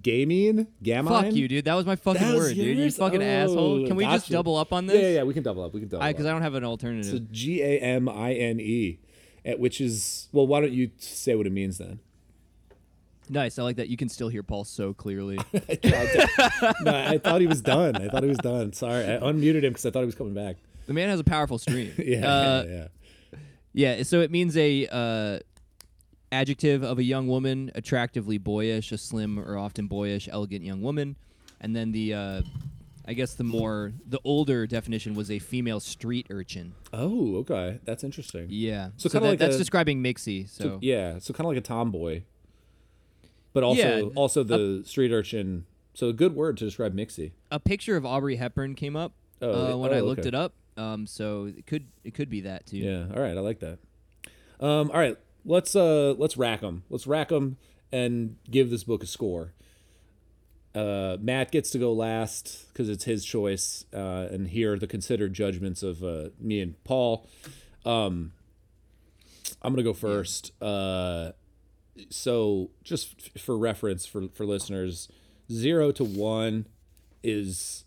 gamine, 0.02 0.68
gamine. 0.84 1.08
Fuck 1.10 1.34
you, 1.34 1.48
dude. 1.48 1.66
That 1.66 1.74
was 1.74 1.86
my 1.86 1.96
fucking 1.98 2.28
was 2.28 2.36
word, 2.36 2.56
dude. 2.56 2.78
You 2.78 2.92
fucking 2.92 3.22
asshole. 3.24 3.84
Oh, 3.84 3.88
Can 3.88 3.96
we 3.98 4.06
just 4.06 4.30
double 4.30 4.56
up 4.56 4.72
on 4.72 4.86
this? 4.86 5.02
yeah, 5.02 5.10
yeah. 5.10 5.24
We 5.24 5.34
can 5.34 5.44
double 5.44 5.64
up. 5.64 5.74
We 5.74 5.82
can 5.82 5.90
double 5.90 6.08
Because 6.08 6.26
up. 6.26 6.30
I 6.30 6.34
don't 6.34 6.42
have 6.44 6.54
an 6.56 6.64
alternative. 6.64 7.12
So. 7.12 7.20
G 7.32 7.62
A 7.62 7.80
M 7.80 8.08
I 8.08 8.34
N 8.34 8.60
E, 8.60 9.00
which 9.58 9.80
is 9.82 10.28
well. 10.32 10.48
Why 10.48 10.62
don't 10.62 10.74
you 10.74 10.92
say 10.98 11.36
what 11.36 11.46
it 11.48 11.52
means 11.52 11.78
then? 11.78 12.00
Nice. 13.32 13.60
I 13.60 13.64
like 13.64 13.76
that. 13.76 13.90
You 13.90 13.98
can 13.98 14.10
still 14.10 14.30
hear 14.30 14.42
Paul 14.42 14.64
so 14.64 14.92
clearly. 14.94 15.38
no, 15.54 16.94
I 16.96 17.20
thought 17.24 17.42
he 17.42 17.48
was 17.48 17.62
done. 17.62 17.96
I 17.96 18.08
thought 18.10 18.24
he 18.24 18.30
was 18.30 18.40
done. 18.40 18.74
Sorry, 18.74 19.04
I 19.06 19.18
unmuted 19.18 19.64
him 19.64 19.72
because 19.74 19.86
I 19.86 19.92
thought 19.92 20.00
he 20.02 20.06
was 20.08 20.16
coming 20.16 20.34
back. 20.34 20.56
the 20.88 20.94
man 20.94 21.10
has 21.10 21.20
a 21.20 21.24
powerful 21.24 21.58
stream. 21.60 21.94
Yeah, 21.98 22.28
Uh, 22.28 22.64
yeah, 22.68 22.74
yeah. 22.74 22.88
Yeah, 23.72 24.04
so 24.04 24.22
it 24.22 24.32
means 24.32 24.58
a 24.58 24.88
uh, 24.88 25.40
adjective 26.32 26.82
of 26.84 26.98
a 26.98 27.04
young 27.04 27.28
woman, 27.28 27.72
attractively 27.76 28.40
boyish, 28.40 28.92
a 28.92 28.98
slim 28.98 29.38
or 29.40 29.60
often 29.60 29.86
boyish, 29.88 30.28
elegant 30.32 30.66
young 30.66 30.82
woman, 30.82 31.16
and 31.62 31.76
then 31.76 31.92
the, 31.92 32.14
uh, 32.16 32.42
I 33.10 33.14
guess 33.14 33.34
the 33.34 33.44
more 33.44 33.92
the 34.06 34.20
older 34.24 34.68
definition 34.68 35.16
was 35.16 35.32
a 35.32 35.40
female 35.40 35.80
street 35.80 36.28
urchin. 36.30 36.74
Oh, 36.94 37.38
okay, 37.38 37.80
that's 37.84 38.04
interesting. 38.04 38.46
Yeah, 38.50 38.90
So 38.98 39.10
so, 39.10 39.14
kinda 39.14 39.26
that, 39.26 39.30
like 39.32 39.40
that's 39.40 39.56
a- 39.56 39.58
describing 39.58 40.04
Mixie. 40.04 40.48
So, 40.48 40.64
So, 40.64 40.80
yeah, 40.84 41.18
so 41.18 41.34
kind 41.34 41.46
of 41.46 41.50
like 41.50 41.58
a 41.58 41.62
tomboy, 41.62 42.22
but 43.54 43.64
also 43.64 43.82
Yeah, 43.82 44.02
also 44.16 44.44
the 44.44 44.84
street 44.86 45.12
urchin. 45.12 45.66
So 45.96 46.08
a 46.10 46.14
good 46.14 46.36
word 46.36 46.58
to 46.58 46.66
describe 46.66 46.94
Mixie. 46.94 47.32
a 47.52 47.60
picture 47.60 47.98
of 47.98 48.06
Audrey 48.06 48.36
Hepburn 48.36 48.76
came 48.76 48.96
up 48.96 49.14
Oh, 49.42 49.74
uh, 49.74 49.78
when 49.78 49.92
oh, 49.92 49.96
I 49.98 50.00
looked 50.02 50.20
okay. 50.22 50.28
it 50.30 50.36
up. 50.36 50.54
Um, 50.78 51.08
so 51.08 51.46
it 51.46 51.66
could 51.66 51.88
it 52.04 52.14
could 52.14 52.30
be 52.30 52.42
that 52.42 52.68
too. 52.68 52.78
Yeah. 52.78 53.08
All 53.14 53.22
right, 53.22 53.36
I 53.36 53.42
like 53.42 53.60
that. 53.60 53.80
Um, 54.60 54.92
all 54.92 55.00
right, 55.00 55.18
let's 55.46 55.76
uh 55.76 56.14
let's 56.18 56.38
rack 56.38 56.62
them. 56.62 56.84
Let's 56.90 57.08
rack 57.08 57.30
them 57.30 57.58
and 57.92 58.36
give 58.50 58.70
this 58.70 58.84
book 58.84 59.02
a 59.04 59.08
score. 59.08 59.54
Uh, 60.80 61.18
Matt 61.20 61.52
gets 61.52 61.70
to 61.72 61.78
go 61.78 61.92
last 61.92 62.68
because 62.70 62.88
it's 62.88 63.04
his 63.04 63.26
choice, 63.26 63.84
uh, 63.94 64.28
and 64.32 64.48
here 64.48 64.74
are 64.74 64.80
the 64.80 64.88
considered 64.88 65.34
judgments 65.34 65.84
of 65.84 66.04
uh, 66.04 66.30
me 66.40 66.62
and 66.62 66.82
Paul. 66.86 67.28
Um, 67.86 68.32
I'm 69.62 69.74
gonna 69.74 69.84
go 69.84 69.94
first. 69.94 70.52
Uh, 70.62 71.32
so 72.10 72.70
just 72.84 73.16
f- 73.36 73.42
for 73.42 73.58
reference 73.58 74.06
for 74.06 74.30
for 74.30 74.46
listeners, 74.46 75.10
zero 75.52 75.92
to 75.92 76.04
one 76.06 76.66
is 77.24 77.84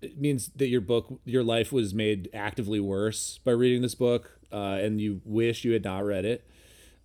it 0.00 0.18
means 0.18 0.50
that 0.56 0.68
your 0.68 0.80
book 0.80 1.20
your 1.26 1.42
life 1.42 1.70
was 1.70 1.92
made 1.92 2.30
actively 2.32 2.80
worse 2.80 3.38
by 3.44 3.50
reading 3.50 3.82
this 3.82 3.94
book 3.94 4.38
uh, 4.52 4.78
and 4.80 5.00
you 5.00 5.20
wish 5.24 5.64
you 5.64 5.72
had 5.72 5.84
not 5.84 6.04
read 6.04 6.24
it 6.24 6.46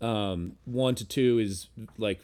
um, 0.01 0.53
one 0.65 0.95
to 0.95 1.05
two 1.05 1.39
is 1.39 1.67
like 1.97 2.21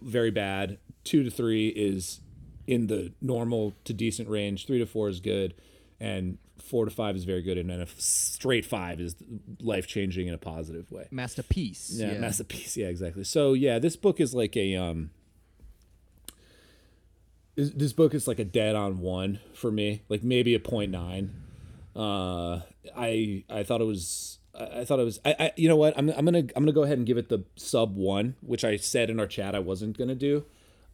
very 0.00 0.30
bad 0.30 0.78
two 1.06 1.22
to 1.22 1.30
three 1.30 1.68
is 1.68 2.20
in 2.66 2.88
the 2.88 3.12
normal 3.22 3.74
to 3.84 3.94
decent 3.94 4.28
range 4.28 4.66
three 4.66 4.78
to 4.78 4.86
four 4.86 5.08
is 5.08 5.20
good 5.20 5.54
and 6.00 6.36
four 6.60 6.84
to 6.84 6.90
five 6.90 7.14
is 7.14 7.24
very 7.24 7.42
good 7.42 7.56
and 7.56 7.70
then 7.70 7.80
a 7.80 7.86
straight 7.96 8.66
five 8.66 9.00
is 9.00 9.14
life 9.60 9.86
changing 9.86 10.26
in 10.26 10.34
a 10.34 10.38
positive 10.38 10.90
way 10.90 11.06
Masterpiece. 11.10 11.90
yeah, 11.92 12.12
Yeah, 12.12 12.18
masterpiece. 12.18 12.76
Yeah, 12.76 12.88
exactly. 12.88 13.24
So 13.24 13.52
yeah, 13.52 13.78
this 13.78 13.96
book 13.96 14.20
is 14.20 14.34
like 14.34 14.56
a 14.56 14.74
um. 14.76 15.10
This 17.54 17.94
book 17.94 18.12
is 18.12 18.28
like 18.28 18.38
a 18.38 18.44
dead 18.44 18.76
on 18.76 18.98
one 18.98 19.40
for 19.54 19.70
me, 19.70 20.02
like 20.10 20.22
maybe 20.22 20.54
a 20.54 20.60
point 20.60 20.90
nine. 20.90 21.30
Uh, 21.94 22.60
I 22.94 23.44
I 23.48 23.62
thought 23.62 23.80
it 23.80 23.84
was. 23.84 24.38
I 24.54 24.80
I 24.80 24.84
thought 24.84 24.98
it 25.00 25.04
was. 25.04 25.20
I, 25.24 25.34
I 25.38 25.52
you 25.56 25.66
know 25.68 25.76
what? 25.76 25.96
I'm 25.96 26.10
I'm 26.10 26.26
gonna 26.26 26.40
I'm 26.40 26.64
gonna 26.64 26.72
go 26.72 26.82
ahead 26.82 26.98
and 26.98 27.06
give 27.06 27.16
it 27.16 27.30
the 27.30 27.44
sub 27.56 27.96
one, 27.96 28.36
which 28.42 28.62
I 28.62 28.76
said 28.76 29.08
in 29.08 29.18
our 29.18 29.26
chat 29.26 29.54
I 29.54 29.60
wasn't 29.60 29.96
gonna 29.96 30.14
do. 30.14 30.44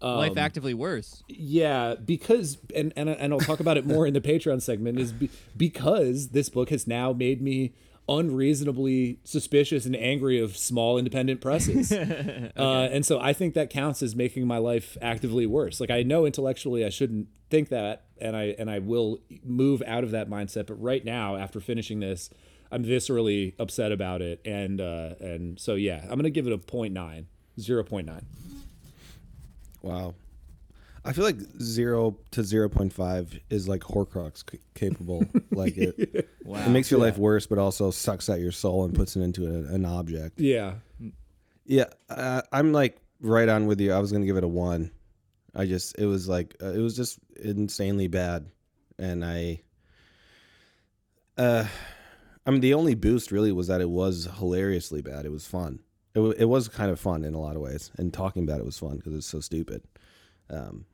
Life 0.02 0.36
actively 0.36 0.74
worse. 0.74 1.22
Yeah, 1.28 1.94
because 1.94 2.58
and 2.74 2.92
and 2.96 3.08
and 3.08 3.32
I'll 3.32 3.40
talk 3.40 3.60
about 3.60 3.76
it 3.76 3.86
more 3.86 4.06
in 4.06 4.14
the 4.14 4.20
Patreon 4.20 4.60
segment 4.60 4.98
is 4.98 5.12
be, 5.12 5.30
because 5.56 6.28
this 6.28 6.48
book 6.48 6.70
has 6.70 6.86
now 6.86 7.12
made 7.12 7.40
me 7.40 7.74
unreasonably 8.08 9.20
suspicious 9.24 9.86
and 9.86 9.94
angry 9.96 10.40
of 10.40 10.56
small 10.56 10.98
independent 10.98 11.40
presses. 11.40 11.92
uh, 11.92 12.48
and 12.56 13.06
so 13.06 13.20
I 13.20 13.32
think 13.32 13.54
that 13.54 13.70
counts 13.70 14.02
as 14.02 14.16
making 14.16 14.46
my 14.46 14.58
life 14.58 14.96
actively 15.00 15.46
worse. 15.46 15.80
Like 15.80 15.90
I 15.90 16.02
know 16.02 16.26
intellectually 16.26 16.84
I 16.84 16.88
shouldn't 16.88 17.28
think 17.48 17.68
that 17.68 18.04
and 18.20 18.36
I 18.36 18.56
and 18.58 18.70
I 18.70 18.80
will 18.80 19.20
move 19.44 19.82
out 19.86 20.04
of 20.04 20.10
that 20.10 20.28
mindset, 20.28 20.66
but 20.66 20.82
right 20.82 21.04
now 21.04 21.36
after 21.36 21.60
finishing 21.60 22.00
this 22.00 22.28
I'm 22.70 22.84
viscerally 22.84 23.54
upset 23.58 23.92
about 23.92 24.22
it 24.22 24.40
and 24.44 24.80
uh 24.80 25.14
and 25.20 25.60
so 25.60 25.74
yeah, 25.74 26.00
I'm 26.02 26.10
going 26.10 26.24
to 26.24 26.30
give 26.30 26.46
it 26.46 26.52
a 26.52 26.58
0.9. 26.58 27.26
0.9. 27.58 28.24
Wow. 29.82 30.14
I 31.04 31.12
feel 31.12 31.24
like 31.24 31.38
zero 31.60 32.16
to 32.30 32.44
zero 32.44 32.68
point 32.68 32.92
five 32.92 33.36
is 33.50 33.66
like 33.68 33.80
Horcrux 33.80 34.44
c- 34.50 34.60
capable. 34.74 35.24
like 35.50 35.76
it, 35.76 36.28
Wow. 36.44 36.64
it 36.64 36.68
makes 36.70 36.90
your 36.90 37.00
life 37.00 37.18
worse, 37.18 37.46
but 37.46 37.58
also 37.58 37.90
sucks 37.90 38.30
out 38.30 38.38
your 38.40 38.52
soul 38.52 38.84
and 38.84 38.94
puts 38.94 39.16
it 39.16 39.20
into 39.22 39.46
a, 39.46 39.74
an 39.74 39.84
object. 39.84 40.40
Yeah. 40.40 40.74
Yeah, 41.64 41.86
uh, 42.08 42.42
I'm 42.52 42.72
like 42.72 42.98
right 43.20 43.48
on 43.48 43.66
with 43.66 43.80
you. 43.80 43.92
I 43.92 43.98
was 43.98 44.10
gonna 44.12 44.26
give 44.26 44.36
it 44.36 44.44
a 44.44 44.48
one. 44.48 44.90
I 45.54 45.66
just 45.66 45.98
it 45.98 46.06
was 46.06 46.28
like 46.28 46.56
uh, 46.62 46.70
it 46.72 46.78
was 46.78 46.96
just 46.96 47.18
insanely 47.36 48.08
bad, 48.08 48.46
and 48.98 49.24
I. 49.24 49.60
Uh, 51.38 51.66
I 52.46 52.50
mean, 52.50 52.60
the 52.60 52.74
only 52.74 52.94
boost 52.94 53.30
really 53.32 53.52
was 53.52 53.68
that 53.68 53.80
it 53.80 53.88
was 53.88 54.28
hilariously 54.38 55.02
bad. 55.02 55.24
It 55.24 55.30
was 55.32 55.46
fun. 55.46 55.78
It, 56.14 56.18
w- 56.18 56.34
it 56.38 56.44
was 56.44 56.68
kind 56.68 56.90
of 56.90 57.00
fun 57.00 57.24
in 57.24 57.34
a 57.34 57.40
lot 57.40 57.56
of 57.56 57.62
ways, 57.62 57.90
and 57.96 58.12
talking 58.12 58.42
about 58.44 58.60
it 58.60 58.66
was 58.66 58.78
fun 58.78 58.96
because 58.96 59.14
it's 59.14 59.26
so 59.26 59.40
stupid. 59.40 59.82
Um, 60.50 60.84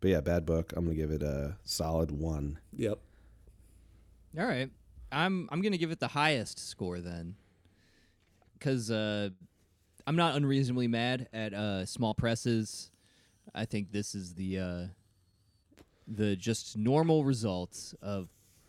but 0.00 0.08
yeah, 0.10 0.20
bad 0.20 0.46
book. 0.46 0.72
I'm 0.76 0.84
gonna 0.84 0.96
give 0.96 1.10
it 1.10 1.22
a 1.22 1.56
solid 1.64 2.10
one. 2.10 2.58
Yep. 2.76 2.98
All 4.38 4.46
right. 4.46 4.70
I'm 5.12 5.48
I'm 5.52 5.60
gonna 5.60 5.76
give 5.76 5.90
it 5.90 6.00
the 6.00 6.08
highest 6.08 6.58
score 6.58 7.00
then, 7.00 7.36
because 8.58 8.90
uh, 8.90 9.30
I'm 10.06 10.16
not 10.16 10.34
unreasonably 10.34 10.88
mad 10.88 11.28
at 11.32 11.54
uh, 11.54 11.86
small 11.86 12.14
presses. 12.14 12.90
I 13.54 13.66
think 13.66 13.92
this 13.92 14.14
is 14.14 14.34
the 14.34 14.58
uh, 14.58 14.82
the 16.08 16.36
just 16.36 16.76
normal 16.76 17.24
results 17.24 17.94
of 18.02 18.28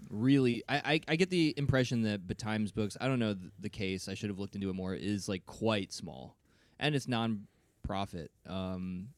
really. 0.10 0.64
I, 0.68 0.76
I, 0.76 1.01
I 1.10 1.16
get 1.16 1.30
the 1.30 1.53
impression 1.58 2.01
that 2.03 2.28
Betimes 2.28 2.74
books. 2.74 2.97
I 2.99 3.08
don't 3.08 3.20
know 3.20 3.34
th- 3.34 3.51
the 3.60 3.70
case. 3.70 4.08
I 4.08 4.14
should 4.14 4.30
have 4.30 4.39
looked 4.39 4.56
into 4.56 4.70
it 4.70 4.74
more. 4.74 4.93
Is 4.93 5.28
like 5.30 5.45
quite 5.45 5.93
small, 5.93 6.36
and 6.80 6.95
it's 6.95 7.08
non-profit. 7.08 8.32
Um, 8.47 9.10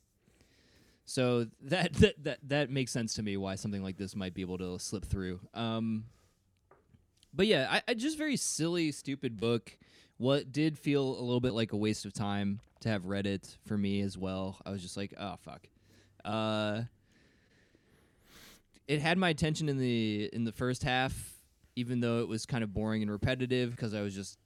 so 1.06 1.48
that, 1.64 1.94
that 1.94 2.24
that 2.24 2.40
that 2.44 2.70
makes 2.70 2.92
sense 2.92 3.14
to 3.16 3.24
me 3.24 3.38
why 3.38 3.56
something 3.56 3.84
like 3.84 3.98
this 3.98 4.16
might 4.16 4.34
be 4.34 4.42
able 4.42 4.58
to 4.58 4.80
slip 4.80 5.06
through. 5.06 5.40
Um, 5.54 6.06
but 7.34 7.48
yeah, 7.48 7.68
I, 7.70 7.82
I 7.88 7.94
just 7.94 8.18
very 8.18 8.38
silly, 8.38 8.92
stupid 8.92 9.40
book. 9.40 9.78
What 10.18 10.52
did 10.52 10.80
feel 10.80 11.04
a 11.04 11.22
little 11.22 11.40
bit 11.40 11.54
like 11.54 11.74
a 11.74 11.78
waste 11.78 12.06
of 12.06 12.14
time 12.14 12.60
to 12.82 12.90
have 12.90 13.06
read 13.06 13.28
it 13.28 13.58
for 13.66 13.78
me 13.78 14.02
as 14.02 14.18
well. 14.18 14.58
I 14.66 14.72
was 14.72 14.82
just 14.82 14.98
like, 14.98 15.14
oh 15.20 15.36
fuck. 15.40 15.68
Uh, 16.24 16.84
it 18.88 19.02
had 19.02 19.18
my 19.18 19.30
attention 19.30 19.70
in 19.70 19.78
the 19.78 20.30
in 20.34 20.44
the 20.44 20.52
first 20.52 20.84
half, 20.84 21.34
even 21.76 22.00
though 22.00 22.20
it 22.22 22.28
was 22.28 22.46
kind 22.46 22.64
of 22.64 22.74
boring 22.74 23.02
and 23.02 23.12
repetitive 23.12 23.72
because 23.72 23.94
I 23.94 24.02
was 24.02 24.14
just 24.16 24.38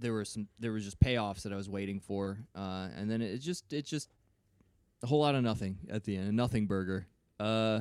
there 0.00 0.12
were 0.12 0.24
some 0.24 0.48
there 0.58 0.72
was 0.72 0.84
just 0.84 1.00
payoffs 1.00 1.42
that 1.42 1.52
I 1.52 1.56
was 1.56 1.68
waiting 1.68 2.00
for, 2.00 2.38
uh, 2.54 2.88
and 2.96 3.10
then 3.10 3.22
it 3.22 3.38
just 3.38 3.72
it 3.72 3.84
just 3.86 4.08
a 5.02 5.06
whole 5.06 5.20
lot 5.20 5.34
of 5.34 5.42
nothing 5.42 5.78
at 5.90 6.04
the 6.04 6.16
end, 6.16 6.28
a 6.28 6.32
nothing 6.32 6.66
burger. 6.66 7.06
Uh, 7.40 7.80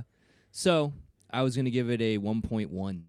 so 0.51 0.93
I 1.31 1.41
was 1.43 1.55
gonna 1.55 1.69
give 1.69 1.89
it 1.89 2.01
a 2.01 2.17
one 2.17 2.41
point 2.41 2.71
one. 2.71 3.05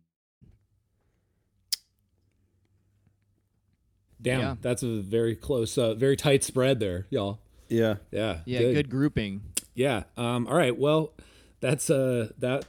Damn, 4.20 4.40
Yeah. 4.40 4.54
that's 4.60 4.82
a 4.82 5.00
very 5.02 5.36
close, 5.36 5.76
uh, 5.76 5.94
very 5.94 6.16
tight 6.16 6.42
spread 6.42 6.80
there, 6.80 7.06
y'all. 7.10 7.38
Yeah, 7.68 7.96
Yeah, 8.10 8.40
Yeah, 8.46 8.60
good, 8.60 8.88
grouping. 8.90 9.42
Yeah. 9.74 10.04
Um. 10.16 10.46
All 10.46 10.56
right. 10.56 10.76
Well, 10.76 11.12
that's 11.60 11.90
uh 11.90 12.28
that 12.38 12.66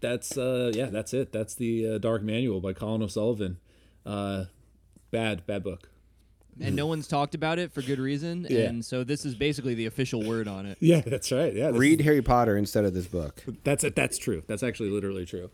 that's 0.00 0.36
uh 0.36 0.72
yeah 0.74 0.86
that's 0.86 1.12
it. 1.14 1.32
That's 1.32 1.54
the 1.54 1.94
uh, 1.94 1.98
Dark 1.98 2.22
Manual 2.22 2.60
by 2.60 2.72
Colin 2.72 3.02
O'Sullivan. 3.02 3.58
Uh, 4.06 4.44
bad 5.10 5.46
bad 5.46 5.62
book. 5.62 5.90
and 6.60 6.74
no 6.76 6.86
one's 6.86 7.06
talked 7.06 7.34
about 7.34 7.58
it 7.58 7.72
for 7.72 7.82
good 7.82 7.98
reason. 7.98 8.46
Yeah. 8.48 8.60
And 8.64 8.84
so 8.84 9.04
this 9.04 9.24
is 9.24 9.34
basically 9.34 9.74
the 9.74 9.86
official 9.86 10.22
word 10.22 10.48
on 10.48 10.66
it. 10.66 10.78
Yeah, 10.80 11.00
that's 11.00 11.30
right. 11.32 11.54
Yeah. 11.54 11.70
this 11.70 11.78
read 11.80 12.00
is- 12.00 12.06
Harry 12.06 12.22
Potter 12.22 12.56
instead 12.56 12.84
of 12.84 12.94
this 12.94 13.06
book. 13.06 13.42
that's 13.64 13.84
it. 13.84 13.94
That's 13.96 14.18
true. 14.18 14.42
That's 14.46 14.62
actually 14.62 14.90
literally 14.90 15.26
true. 15.26 15.50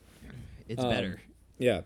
It's 0.69 0.83
Um, 0.83 0.91
better. 0.91 1.21
Yeah. 1.59 1.83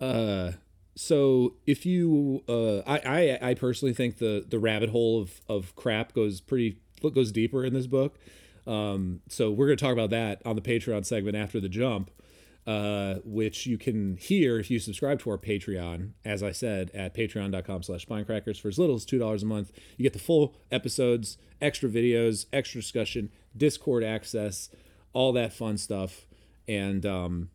Uh, 0.00 0.52
so 0.94 1.54
if 1.66 1.86
you, 1.86 2.42
uh, 2.48 2.78
I, 2.80 3.38
I, 3.40 3.50
I 3.50 3.54
personally 3.54 3.94
think 3.94 4.18
the 4.18 4.44
the 4.48 4.58
rabbit 4.58 4.90
hole 4.90 5.20
of 5.20 5.40
of 5.48 5.74
crap 5.76 6.12
goes 6.12 6.40
pretty 6.40 6.78
goes 7.14 7.32
deeper 7.32 7.64
in 7.64 7.72
this 7.74 7.86
book. 7.86 8.18
Um, 8.68 9.20
so 9.28 9.50
we're 9.50 9.66
gonna 9.66 9.76
talk 9.76 9.92
about 9.92 10.10
that 10.10 10.42
on 10.44 10.54
the 10.54 10.62
Patreon 10.62 11.06
segment 11.06 11.36
after 11.36 11.58
the 11.58 11.68
jump, 11.68 12.10
uh, 12.66 13.14
which 13.24 13.66
you 13.66 13.78
can 13.78 14.18
hear 14.18 14.58
if 14.58 14.70
you 14.70 14.78
subscribe 14.78 15.20
to 15.20 15.30
our 15.30 15.38
Patreon. 15.38 16.10
As 16.24 16.42
I 16.42 16.52
said, 16.52 16.90
at 16.92 17.14
patreon.com/slash 17.14 18.06
spinecrackers 18.06 18.60
for 18.60 18.68
as 18.68 18.78
little 18.78 18.96
as 18.96 19.04
two 19.06 19.18
dollars 19.18 19.42
a 19.42 19.46
month, 19.46 19.72
you 19.96 20.02
get 20.02 20.12
the 20.12 20.18
full 20.18 20.54
episodes, 20.70 21.38
extra 21.62 21.88
videos, 21.88 22.46
extra 22.52 22.80
discussion, 22.82 23.30
Discord 23.56 24.04
access, 24.04 24.68
all 25.14 25.32
that 25.32 25.54
fun 25.54 25.78
stuff, 25.78 26.26
and 26.68 27.06
um, 27.06 27.48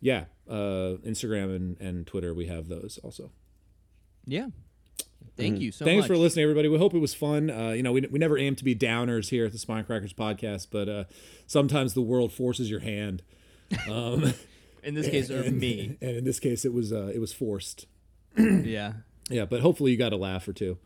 yeah, 0.00 0.24
uh, 0.48 1.00
Instagram 1.04 1.56
and, 1.56 1.80
and 1.80 2.06
Twitter, 2.06 2.34
we 2.34 2.46
have 2.46 2.68
those 2.68 2.98
also. 3.02 3.32
Yeah. 4.26 4.48
Thank 5.36 5.60
you 5.60 5.72
so 5.72 5.84
Thanks 5.84 6.02
much. 6.02 6.08
for 6.08 6.16
listening, 6.16 6.44
everybody. 6.44 6.68
We 6.68 6.78
hope 6.78 6.94
it 6.94 6.98
was 6.98 7.14
fun. 7.14 7.50
Uh, 7.50 7.70
you 7.70 7.82
know, 7.82 7.92
we, 7.92 8.00
we 8.02 8.18
never 8.18 8.38
aim 8.38 8.54
to 8.56 8.64
be 8.64 8.74
downers 8.74 9.28
here 9.30 9.46
at 9.46 9.52
the 9.52 9.58
Spine 9.58 9.84
Crackers 9.84 10.12
podcast, 10.12 10.68
but 10.70 10.88
uh, 10.88 11.04
sometimes 11.46 11.94
the 11.94 12.02
world 12.02 12.32
forces 12.32 12.70
your 12.70 12.80
hand. 12.80 13.22
Um, 13.88 14.32
In 14.82 14.94
this 14.94 15.08
case, 15.08 15.30
or 15.30 15.42
and, 15.42 15.58
me. 15.58 15.98
and 16.00 16.16
in 16.18 16.24
this 16.24 16.38
case, 16.40 16.64
it 16.64 16.72
was 16.72 16.92
uh, 16.92 17.10
it 17.14 17.18
was 17.18 17.32
forced. 17.32 17.86
Yeah. 18.36 18.92
Yeah, 19.28 19.44
but 19.44 19.60
hopefully 19.60 19.90
you 19.90 19.98
got 19.98 20.12
a 20.14 20.16
laugh 20.16 20.48
or 20.48 20.52
two. 20.54 20.78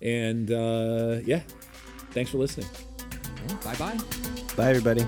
And 0.00 0.50
uh, 0.50 1.18
yeah, 1.24 1.40
thanks 2.12 2.30
for 2.30 2.38
listening. 2.38 2.68
Bye 3.64 3.74
bye. 3.74 3.98
Bye, 4.56 4.68
everybody. 4.70 5.04